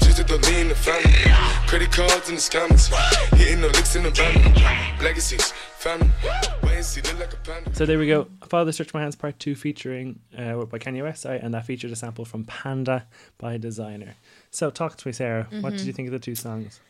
just 0.00 0.18
to 0.18 0.24
the 0.24 0.36
lean 0.50 0.68
the 0.68 0.74
family. 0.74 1.12
Credit 1.66 1.90
cards 1.90 2.28
in 2.28 2.34
the 2.34 2.40
scammers, 2.40 2.92
hitting 3.36 3.60
the 3.62 3.68
licks 3.68 3.96
in 3.96 4.02
the 4.02 4.10
van. 4.10 4.54
Legacies, 5.02 5.52
family, 5.78 6.10
wait 6.62 6.76
and 6.76 6.84
see, 6.84 7.00
look 7.00 7.18
like 7.20 7.32
a 7.32 7.36
panda. 7.36 7.74
So 7.74 7.86
there 7.86 7.98
we 7.98 8.06
go. 8.06 8.28
Father 8.48 8.70
Stretch 8.72 8.92
My 8.92 9.00
Hands 9.00 9.16
Part 9.16 9.38
2 9.38 9.54
featuring 9.54 10.20
uh, 10.36 10.64
by 10.66 10.78
Kanye 10.78 11.02
West, 11.02 11.22
sorry, 11.22 11.38
and 11.38 11.54
that 11.54 11.64
featured 11.64 11.90
a 11.90 11.96
sample 11.96 12.26
from 12.26 12.44
Panda 12.44 13.06
by 13.38 13.56
Desiigner. 13.56 14.12
So 14.50 14.70
talk 14.70 14.96
to 14.98 15.08
me, 15.08 15.12
Sarah. 15.12 15.48
What 15.60 15.70
did 15.70 15.82
you 15.82 15.92
think 15.94 16.08
of 16.08 16.12
the 16.12 16.18
two 16.18 16.34
songs? 16.34 16.80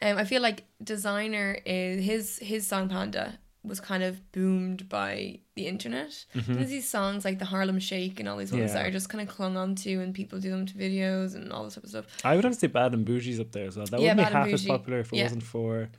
Um, 0.00 0.16
I 0.16 0.24
feel 0.24 0.40
like 0.40 0.64
Desiigner 0.82 1.60
is 1.66 2.02
his 2.04 2.38
his 2.38 2.66
song 2.66 2.88
Panda 2.88 3.38
was 3.62 3.78
kind 3.80 4.02
of 4.02 4.32
boomed 4.32 4.88
by 4.88 5.38
the 5.54 5.66
internet. 5.66 6.24
There's 6.34 6.70
these 6.70 6.88
songs 6.88 7.24
like 7.26 7.38
the 7.38 7.44
Harlem 7.44 7.78
Shake 7.78 8.18
and 8.18 8.28
all 8.28 8.38
these 8.38 8.50
ones 8.52 8.62
Mm-hmm. 8.64 8.68
Yeah. 8.76 8.82
that 8.82 8.88
are 8.88 8.90
just 8.90 9.08
kind 9.10 9.20
of 9.26 9.34
clung 9.34 9.56
onto 9.56 10.00
and 10.00 10.14
people 10.14 10.40
do 10.40 10.50
them 10.50 10.64
to 10.66 10.74
videos 10.74 11.34
and 11.34 11.52
all 11.52 11.64
this 11.64 11.74
type 11.74 11.84
of 11.84 11.90
stuff. 11.90 12.06
I 12.24 12.34
would 12.36 12.44
have 12.44 12.54
to 12.54 12.58
say 12.58 12.68
Bad 12.68 12.94
and 12.94 13.06
Bougie's 13.06 13.38
up 13.38 13.52
there 13.52 13.66
as 13.66 13.76
well. 13.76 13.84
That 13.86 14.00
Yeah, 14.00 14.12
wouldn't 14.14 14.18
be 14.18 14.22
Bad 14.32 14.32
and 14.42 14.50
half 14.50 14.54
as 14.54 14.64
popular 14.66 14.98
if 15.00 15.12
it 15.12 15.16
Yeah. 15.16 15.24
wasn't 15.24 15.42
for 15.42 15.90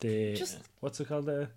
the 0.00 0.34
Just- 0.34 0.58
what's 0.80 1.00
it 1.00 1.08
called 1.08 1.26
the 1.26 1.48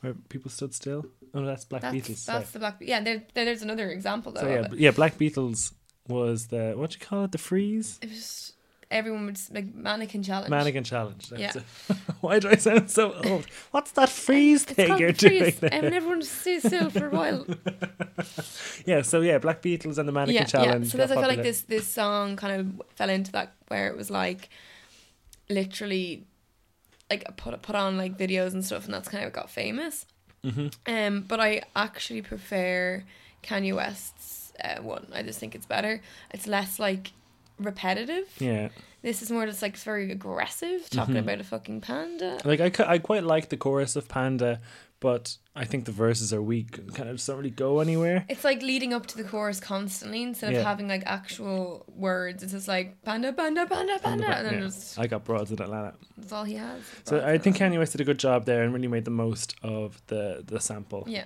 where 0.00 0.14
people 0.28 0.50
stood 0.50 0.74
still. 0.74 1.06
Oh, 1.34 1.40
no, 1.40 1.46
that's 1.46 1.64
Black 1.64 1.82
That's 1.82 1.96
Beatles. 1.96 2.16
sorry. 2.16 2.38
that's 2.40 2.50
the 2.52 2.58
black. 2.58 2.76
Yeah, 2.80 3.00
there, 3.02 3.22
there, 3.34 3.44
there's 3.46 3.62
another 3.62 3.90
example 3.90 4.32
though. 4.32 4.40
So 4.42 4.48
yeah, 4.48 4.68
yeah, 4.74 4.90
Black 4.90 5.16
Beatles 5.18 5.72
was 6.08 6.46
the 6.48 6.74
what 6.76 6.90
do 6.90 6.98
you 7.00 7.06
call 7.06 7.24
it? 7.24 7.32
The 7.32 7.38
freeze 7.38 7.98
it 8.02 8.10
was 8.10 8.52
everyone 8.94 9.26
would 9.26 9.38
like 9.52 9.74
mannequin 9.74 10.22
challenge. 10.22 10.50
mannequin 10.50 10.84
challenge. 10.84 11.28
That's 11.28 11.56
Yeah. 11.56 11.96
Why 12.20 12.38
do 12.38 12.48
I 12.48 12.56
sound 12.56 12.90
so 12.90 13.12
old? 13.24 13.46
What's 13.72 13.90
that 13.92 14.08
freeze 14.08 14.62
It's 14.62 14.72
thing 14.72 14.96
you're 14.98 15.12
freeze, 15.12 15.40
doing? 15.40 15.54
There? 15.60 15.74
and 15.74 15.94
everyone 15.94 16.22
stays 16.22 16.66
still 16.66 16.88
for 16.88 17.08
a 17.08 17.10
while. 17.10 17.46
Yeah, 18.86 19.00
so 19.02 19.22
yeah, 19.22 19.38
Black 19.38 19.62
Beatles 19.62 19.98
and 19.98 20.06
the 20.06 20.12
mannequin 20.12 20.34
yeah, 20.34 20.44
challenge. 20.44 20.86
yeah. 20.86 20.90
So 20.92 20.98
that's 20.98 21.10
I 21.12 21.14
feel 21.16 21.28
like 21.28 21.42
this 21.42 21.62
this 21.62 21.86
song 21.86 22.36
kind 22.36 22.60
of 22.60 22.82
fell 22.94 23.08
into 23.08 23.32
that 23.32 23.54
where 23.68 23.88
it 23.88 23.96
was 23.96 24.10
like 24.10 24.50
literally 25.48 26.24
like 27.10 27.24
put 27.36 27.60
put 27.62 27.74
on 27.74 27.96
like 27.96 28.16
videos 28.18 28.52
and 28.52 28.64
stuff, 28.64 28.84
and 28.84 28.94
that's 28.94 29.08
kind 29.08 29.24
of 29.24 29.32
got 29.32 29.50
famous. 29.50 30.06
Mm-hmm. 30.44 30.68
Um, 30.86 31.22
but 31.22 31.40
I 31.40 31.62
actually 31.74 32.22
prefer 32.22 33.02
Kanye 33.42 33.74
West's 33.74 34.52
uh, 34.62 34.82
one. 34.82 35.06
I 35.12 35.22
just 35.22 35.38
think 35.38 35.54
it's 35.54 35.66
better. 35.66 36.00
It's 36.30 36.46
less 36.46 36.78
like 36.78 37.12
repetitive. 37.58 38.26
Yeah, 38.38 38.68
This 39.02 39.22
is 39.22 39.30
more 39.30 39.46
just 39.46 39.62
like 39.62 39.76
very 39.76 40.10
aggressive, 40.10 40.88
talking 40.90 41.14
Mm-hmm. 41.14 41.24
about 41.28 41.40
a 41.40 41.44
fucking 41.44 41.80
panda. 41.80 42.40
like 42.44 42.60
I, 42.60 42.70
cu- 42.70 42.84
I 42.86 42.98
quite 42.98 43.24
like 43.24 43.48
the 43.50 43.56
chorus 43.56 43.96
of 43.96 44.08
Panda, 44.08 44.60
but 45.00 45.36
I 45.54 45.64
think 45.66 45.84
the 45.84 45.92
verses 45.92 46.32
are 46.32 46.40
weak 46.42 46.78
and 46.78 46.94
kind 46.94 47.08
of 47.10 47.16
just 47.16 47.26
don't 47.28 47.36
really 47.36 47.50
go 47.50 47.80
anywhere. 47.80 48.24
It's 48.28 48.42
like 48.44 48.62
leading 48.62 48.94
up 48.94 49.04
to 49.06 49.16
the 49.18 49.24
chorus 49.24 49.60
constantly 49.60 50.22
instead 50.22 50.48
of 50.48 50.54
Yeah. 50.54 50.62
having 50.64 50.88
like 50.88 51.02
actual 51.04 51.84
words. 51.94 52.42
It's 52.42 52.52
just 52.52 52.66
like 52.68 53.02
panda, 53.02 53.32
panda, 53.32 53.66
panda, 53.66 53.98
panda, 54.02 54.26
and 54.36 54.46
then 54.46 54.54
Yeah. 54.54 54.60
just 54.60 54.98
I 54.98 55.06
got 55.06 55.24
broads 55.24 55.50
in 55.52 55.60
Atlanta. 55.60 55.94
that's 56.16 56.32
all 56.32 56.44
he 56.44 56.54
has. 56.54 56.80
So 57.04 57.24
I 57.24 57.36
think 57.38 57.56
Kanye 57.58 57.78
West 57.78 57.92
did 57.92 58.00
a 58.00 58.04
good 58.04 58.18
job 58.18 58.46
there 58.46 58.62
and 58.62 58.72
really 58.72 58.88
made 58.88 59.04
the 59.04 59.10
most 59.10 59.54
of 59.62 60.00
the 60.06 60.42
the 60.46 60.58
sample. 60.60 61.04
Yeah, 61.06 61.24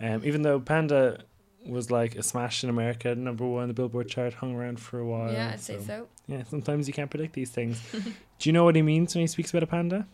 Um, 0.00 0.22
even 0.24 0.42
though 0.42 0.58
Panda 0.60 1.22
was 1.68 1.90
like 1.90 2.16
a 2.16 2.22
smash 2.22 2.64
in 2.64 2.70
America, 2.70 3.14
number 3.14 3.46
one 3.46 3.62
on 3.62 3.68
the 3.68 3.74
Billboard 3.74 4.08
chart, 4.08 4.34
hung 4.34 4.54
around 4.54 4.80
for 4.80 4.98
a 4.98 5.06
while. 5.06 5.32
yeah, 5.32 5.50
I'd 5.52 5.60
say 5.60 5.78
so. 5.80 6.08
Yeah, 6.26 6.42
sometimes 6.44 6.86
you 6.88 6.94
can't 6.94 7.10
predict 7.10 7.34
these 7.34 7.50
things. 7.50 7.80
Do 7.92 8.48
you 8.48 8.52
know 8.52 8.64
what 8.64 8.76
he 8.76 8.82
means 8.82 9.14
when 9.14 9.20
he 9.20 9.26
speaks 9.26 9.50
about 9.50 9.62
a 9.62 9.66
panda? 9.66 10.06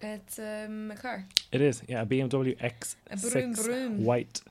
It's 0.00 0.38
um, 0.38 0.90
a 0.90 0.96
car. 0.96 1.26
It 1.52 1.60
is, 1.60 1.82
yeah, 1.88 2.02
a 2.02 2.06
BMW 2.06 2.56
X6 2.58 2.96
A 3.10 3.30
broom 3.30 3.52
broom. 3.54 4.04
white. 4.04 4.42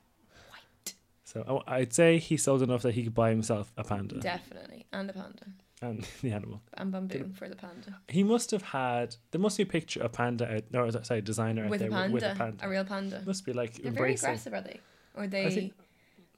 White. 0.49 0.93
So 1.23 1.61
I- 1.67 1.77
I'd 1.77 1.93
say 1.93 2.17
he 2.17 2.37
sold 2.37 2.61
enough 2.61 2.81
that 2.81 2.95
he 2.95 3.03
could 3.03 3.13
buy 3.13 3.29
himself 3.29 3.71
a 3.77 3.83
panda 3.83 4.15
Definitely, 4.19 4.85
and 4.91 5.09
a 5.09 5.13
panda, 5.13 5.43
and 5.81 6.07
the 6.23 6.31
animal. 6.31 6.61
and 6.75 6.91
bamboo 6.91 7.31
for 7.35 7.47
the 7.47 7.55
panda 7.55 7.99
He 8.07 8.23
must 8.23 8.49
have 8.51 8.61
had. 8.63 9.15
There 9.31 9.41
must 9.41 9.57
be 9.57 9.63
a 9.63 9.67
picture 9.67 10.01
of 10.01 10.13
panda 10.13 10.51
out. 10.55 10.63
No, 10.71 10.89
sorry, 10.89 11.21
Desiigner 11.21 11.65
out 11.65 11.69
with 11.69 11.81
a 11.81 11.89
panda, 11.89 12.13
with, 12.13 12.23
with 12.23 12.31
a 12.31 12.35
panda. 12.35 12.65
a 12.65 12.69
real 12.69 12.85
panda. 12.85 13.21
must 13.25 13.45
be 13.45 13.53
like 13.53 13.73
They're 13.75 13.91
very 13.91 14.15
aggressive, 14.15 14.53
are 14.53 14.61
they? 14.61 14.79
Or 15.15 15.27
they 15.27 15.73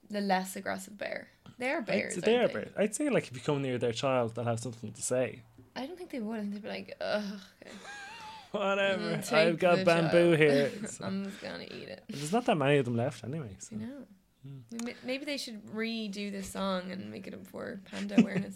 the 0.09 0.21
less 0.21 0.55
aggressive 0.55 0.97
bear? 0.97 1.27
They're 1.57 1.79
I'd 1.79 1.85
bears. 1.85 2.13
aren't 2.13 2.25
they 2.25 2.37
are 2.37 2.47
they? 2.47 2.53
bears. 2.53 2.71
I'd 2.77 2.95
say 2.95 3.09
like 3.09 3.27
if 3.27 3.33
you 3.35 3.41
come 3.41 3.61
near 3.61 3.77
their 3.77 3.91
child, 3.93 4.35
they'll 4.35 4.45
have 4.45 4.59
something 4.59 4.91
to 4.93 5.01
say. 5.01 5.41
I 5.75 5.85
don't 5.85 5.97
think 5.97 6.09
they 6.11 6.19
would. 6.19 6.37
I 6.37 6.41
think 6.41 6.53
they'd 6.53 6.63
be 6.63 6.69
like, 6.69 6.95
ugh. 7.01 7.23
Okay. 7.61 7.71
Whatever. 8.51 9.17
Mm, 9.17 9.33
I've 9.33 9.59
got 9.59 9.83
bamboo 9.85 10.35
child. 10.35 10.37
here. 10.37 10.71
So- 10.87 11.05
I'm 11.05 11.25
just 11.25 11.41
gonna 11.41 11.63
eat 11.63 11.89
it. 11.89 12.03
There's 12.09 12.31
not 12.31 12.45
that 12.45 12.55
many 12.57 12.77
of 12.77 12.85
them 12.85 12.95
left 12.95 13.23
anyway. 13.23 13.55
So. 13.59 13.75
You 13.75 13.81
know. 13.81 14.03
Maybe- 14.71 14.95
Maybe 15.05 15.25
they 15.25 15.37
should 15.37 15.65
redo 15.67 16.31
this 16.31 16.49
song 16.49 16.89
and 16.91 17.11
make 17.11 17.27
it 17.27 17.33
up 17.33 17.45
for 17.45 17.81
panda 17.91 18.15
awareness. 18.21 18.55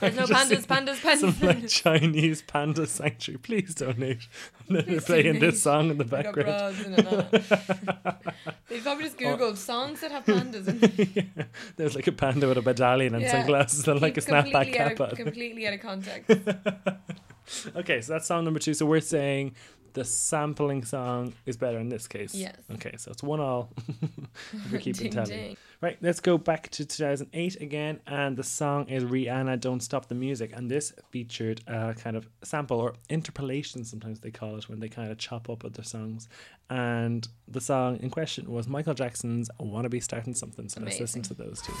There's 0.00 0.16
no 0.16 0.26
Just 0.26 0.68
pandas, 0.68 0.96
pandas, 1.00 1.18
Some 1.18 1.46
like 1.46 1.58
pandas. 1.58 1.70
Chinese 1.82 2.42
panda 2.42 2.86
sanctuary. 2.86 3.38
Please 3.38 3.74
donate. 3.74 4.28
And 4.68 4.76
then 4.78 4.84
they're 4.86 5.00
playing 5.00 5.24
donate. 5.34 5.40
this 5.40 5.62
song 5.62 5.90
in 5.90 5.98
the 5.98 6.04
I 6.04 6.22
got 6.22 6.34
background. 6.34 6.76
bras 6.76 6.84
in 6.86 6.94
it, 6.94 8.44
They 8.68 8.80
probably 8.80 9.04
just 9.04 9.16
oh. 9.22 9.24
googled 9.36 9.56
songs 9.56 10.00
that 10.00 10.10
have 10.12 10.24
pandas 10.24 10.66
and 10.68 11.46
There's 11.76 11.94
like 11.94 12.06
a 12.06 12.12
panda 12.12 12.48
with 12.48 12.58
a 12.58 12.62
medallion 12.62 13.14
and 13.14 13.22
Yeah. 13.22 13.32
sunglasses 13.32 13.86
and 13.86 14.00
like 14.00 14.16
a 14.16 14.20
snapback 14.20 14.72
completely 14.72 14.78
out 14.78 14.88
cap 14.88 15.00
of, 15.00 15.10
on. 15.10 15.16
completely 15.16 15.66
out 15.66 15.74
of 15.74 15.80
context. 15.80 16.30
Okay, 17.76 18.00
so 18.00 18.12
that's 18.14 18.26
song 18.26 18.44
number 18.44 18.60
two. 18.60 18.72
So 18.72 18.86
we're 18.86 19.00
saying 19.00 19.54
the 19.94 20.04
sampling 20.04 20.84
song 20.84 21.34
is 21.46 21.56
better 21.56 21.78
in 21.78 21.88
this 21.88 22.06
case. 22.08 22.34
Yes. 22.34 22.56
Okay, 22.72 22.94
so 22.96 23.10
it's 23.10 23.22
one 23.22 23.40
all. 23.40 23.70
if 24.52 24.72
we 24.72 24.78
keep 24.78 24.96
Ding, 24.98 25.10
telling. 25.12 25.28
ding. 25.30 25.56
Right, 25.80 25.98
let's 26.00 26.20
go 26.20 26.38
back 26.38 26.68
to 26.70 26.84
2008 26.84 27.60
again, 27.60 28.00
and 28.06 28.36
the 28.36 28.44
song 28.44 28.88
is 28.88 29.02
Rihanna 29.04 29.58
"Don't 29.60 29.80
Stop 29.80 30.06
the 30.06 30.14
Music," 30.14 30.52
and 30.54 30.70
this 30.70 30.92
featured 31.10 31.60
a 31.66 31.94
kind 31.94 32.16
of 32.16 32.28
sample 32.42 32.78
or 32.78 32.94
interpolation, 33.08 33.84
sometimes 33.84 34.20
they 34.20 34.30
call 34.30 34.56
it, 34.56 34.68
when 34.68 34.78
they 34.80 34.88
kind 34.88 35.10
of 35.10 35.18
chop 35.18 35.50
up 35.50 35.64
other 35.64 35.82
songs. 35.82 36.28
And 36.70 37.26
the 37.48 37.60
song 37.60 37.98
in 37.98 38.10
question 38.10 38.50
was 38.50 38.68
Michael 38.68 38.94
Jackson's 38.94 39.50
"Wanna 39.58 39.88
Be 39.88 40.00
Starting 40.00 40.34
Something." 40.34 40.68
So 40.68 40.80
let's 40.80 41.00
listen 41.00 41.22
to 41.22 41.34
those 41.34 41.60
two. 41.60 41.72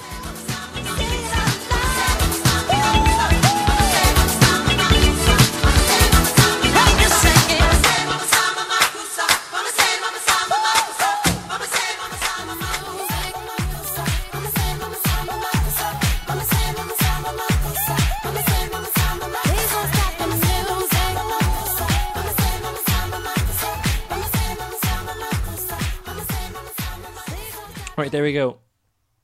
Right, 28.02 28.10
there 28.10 28.24
we 28.24 28.32
go. 28.32 28.58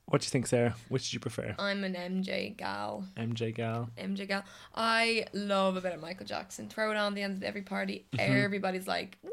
What 0.05 0.21
do 0.21 0.25
you 0.25 0.29
think, 0.29 0.47
Sarah? 0.47 0.73
Which 0.87 1.03
did 1.03 1.13
you 1.13 1.19
prefer? 1.19 1.53
I'm 1.59 1.83
an 1.83 1.95
MJ 1.95 2.55
gal. 2.55 3.03
MJ 3.17 3.53
Gal. 3.53 3.89
MJ 3.97 4.25
gal. 4.25 4.43
I 4.73 5.25
love 5.33 5.75
a 5.75 5.81
bit 5.81 5.93
of 5.93 5.99
Michael 5.99 6.25
Jackson. 6.25 6.69
Throw 6.69 6.91
it 6.91 6.95
on 6.97 7.13
the 7.13 7.21
end 7.21 7.35
of 7.35 7.43
every 7.43 7.61
party. 7.61 8.05
Mm-hmm. 8.13 8.35
Everybody's 8.45 8.87
like, 8.87 9.17
woo! 9.21 9.31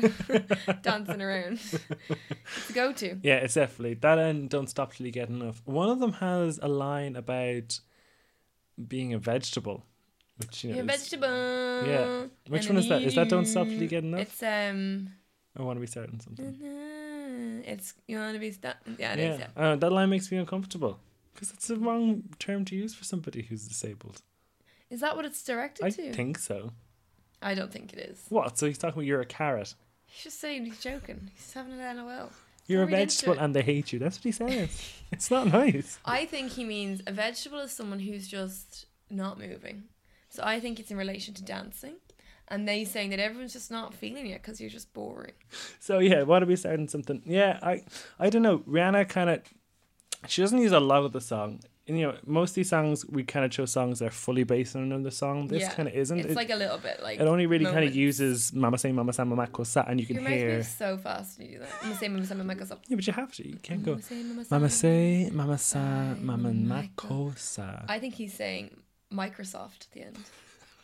Dancing 0.82 1.22
around. 1.22 1.54
it's 1.54 2.70
a 2.70 2.72
go 2.74 2.92
to. 2.92 3.16
Yeah, 3.22 3.36
it's 3.36 3.54
definitely 3.54 3.94
that 3.94 4.18
and 4.18 4.50
don't 4.50 4.68
stop 4.68 4.92
till 4.92 5.06
you 5.06 5.12
get 5.12 5.30
enough. 5.30 5.62
One 5.64 5.88
of 5.88 5.98
them 5.98 6.12
has 6.12 6.58
a 6.62 6.68
line 6.68 7.16
about 7.16 7.80
being 8.86 9.14
a 9.14 9.18
vegetable, 9.18 9.84
which 10.36 10.62
you 10.62 10.70
know. 10.70 10.76
You're 10.76 10.84
is- 10.90 11.00
vegetable. 11.00 11.86
Yeah. 11.86 12.26
Which 12.48 12.66
and 12.66 12.74
one 12.76 12.82
is 12.84 12.88
that? 12.90 13.02
Is 13.02 13.14
that 13.14 13.30
Don't 13.30 13.46
Stop 13.46 13.64
Till 13.64 13.72
you- 13.76 13.80
You 13.80 13.88
Get 13.88 14.04
Enough? 14.04 14.20
It's 14.20 14.42
um. 14.42 15.08
I 15.58 15.62
want 15.62 15.76
to 15.76 15.80
be 15.80 15.86
certain 15.88 16.20
something. 16.20 16.56
It's 17.66 17.94
you 18.06 18.18
want 18.18 18.34
to 18.34 18.40
be 18.40 18.52
sta- 18.52 18.74
yeah, 18.98 19.14
it 19.14 19.18
Yeah, 19.18 19.32
is, 19.34 19.38
yeah. 19.40 19.46
Uh, 19.56 19.76
that 19.76 19.90
line 19.90 20.10
makes 20.10 20.30
me 20.30 20.38
uncomfortable 20.38 20.98
because 21.34 21.50
it's 21.52 21.68
the 21.68 21.76
wrong 21.76 22.24
term 22.38 22.64
to 22.66 22.76
use 22.76 22.94
for 22.94 23.04
somebody 23.04 23.42
who's 23.42 23.66
disabled. 23.66 24.22
Is 24.90 25.00
that 25.00 25.16
what 25.16 25.24
it's 25.24 25.42
directed 25.42 25.84
I 25.84 25.90
to? 25.90 26.08
I 26.08 26.12
think 26.12 26.38
so. 26.38 26.72
I 27.42 27.54
don't 27.54 27.70
think 27.72 27.92
it 27.92 27.98
is. 27.98 28.24
What? 28.28 28.58
So 28.58 28.66
he's 28.66 28.78
talking 28.78 28.94
about 28.98 29.06
you're 29.06 29.20
a 29.20 29.26
carrot. 29.26 29.74
He's 30.06 30.24
just 30.24 30.40
saying 30.40 30.64
he's 30.64 30.80
joking. 30.80 31.30
He's 31.34 31.52
having 31.52 31.78
an 31.78 31.96
LOL. 31.98 32.30
You're 32.66 32.82
a 32.82 32.86
Don't 32.86 32.98
vegetable 32.98 33.38
and 33.38 33.54
they 33.54 33.62
hate 33.62 33.92
you. 33.92 33.98
That's 33.98 34.18
what 34.18 34.24
he 34.24 34.32
says. 34.32 34.92
it's 35.12 35.30
not 35.30 35.46
nice. 35.46 35.98
I 36.04 36.26
think 36.26 36.52
he 36.52 36.64
means 36.64 37.02
a 37.06 37.12
vegetable 37.12 37.60
is 37.60 37.72
someone 37.72 38.00
who's 38.00 38.28
just 38.28 38.86
not 39.10 39.38
moving. 39.38 39.84
So 40.30 40.42
I 40.44 40.60
think 40.60 40.78
it's 40.78 40.90
in 40.90 40.96
relation 40.96 41.32
to 41.34 41.42
dancing. 41.42 41.94
And 42.50 42.66
they 42.66 42.84
saying 42.84 43.10
that 43.10 43.18
everyone's 43.18 43.52
just 43.52 43.70
not 43.70 43.94
feeling 43.94 44.26
it 44.26 44.42
because 44.42 44.60
you're 44.60 44.70
just 44.70 44.92
boring. 44.94 45.32
So 45.80 45.98
yeah, 45.98 46.22
want 46.22 46.42
to 46.42 46.46
be 46.46 46.56
starting 46.56 46.88
something? 46.88 47.22
Yeah, 47.24 47.58
I 47.62 47.82
I 48.18 48.30
don't 48.30 48.42
know. 48.42 48.58
Rihanna 48.60 49.08
kind 49.08 49.30
of 49.30 49.40
she 50.26 50.42
doesn't 50.42 50.58
use 50.58 50.72
a 50.72 50.80
lot 50.80 51.04
of 51.04 51.12
the 51.12 51.20
song. 51.20 51.60
And, 51.86 51.98
you 51.98 52.06
know, 52.06 52.16
most 52.26 52.50
of 52.50 52.56
these 52.56 52.68
songs 52.68 53.06
we 53.06 53.22
kind 53.22 53.46
of 53.46 53.50
chose 53.50 53.72
songs 53.72 54.00
that 54.00 54.06
are 54.08 54.10
fully 54.10 54.44
based 54.44 54.76
on 54.76 54.82
another 54.82 55.10
song. 55.10 55.46
This 55.48 55.62
yeah. 55.62 55.72
kind 55.72 55.88
of 55.88 55.94
isn't. 55.94 56.18
It's 56.18 56.30
it, 56.32 56.36
like 56.36 56.50
a 56.50 56.56
little 56.56 56.76
bit 56.76 57.02
like. 57.02 57.18
it 57.18 57.26
only 57.26 57.46
really 57.46 57.64
kind 57.64 57.84
of 57.84 57.94
uses 57.94 58.52
"Mama 58.52 58.76
Say 58.76 58.92
Mama 58.92 59.12
Say 59.12 59.24
Mama 59.24 59.46
Kosa," 59.46 59.88
and 59.88 59.98
you 59.98 60.06
You 60.06 60.16
can 60.16 60.24
me 60.24 60.30
hear. 60.32 60.62
so 60.62 60.98
fast 60.98 61.38
when 61.38 61.46
you 61.48 61.54
do 61.54 61.60
that. 61.60 61.70
I'm 61.82 61.94
saying 61.94 62.12
Mama 62.12 62.26
Say 62.26 62.34
Mama 62.34 62.54
Kosa. 62.56 62.78
Yeah, 62.88 62.96
but 62.96 63.06
you 63.06 63.12
have 63.14 63.32
to. 63.32 63.48
You 63.48 63.56
can't 63.56 63.82
go. 63.82 63.92
Mama 63.92 64.02
say 64.02 64.22
Mama 64.22 64.44
Mama 64.50 64.68
say. 64.68 65.24
say 65.24 65.30
Mama 65.30 65.58
Sa 65.58 65.78
Mama 65.78 66.52
Mama 66.52 66.88
Makosa. 66.96 67.84
I 67.88 67.98
think 67.98 68.14
he's 68.14 68.34
saying 68.34 68.76
Microsoft 69.10 69.86
at 69.86 69.92
the 69.92 70.02
end. 70.02 70.18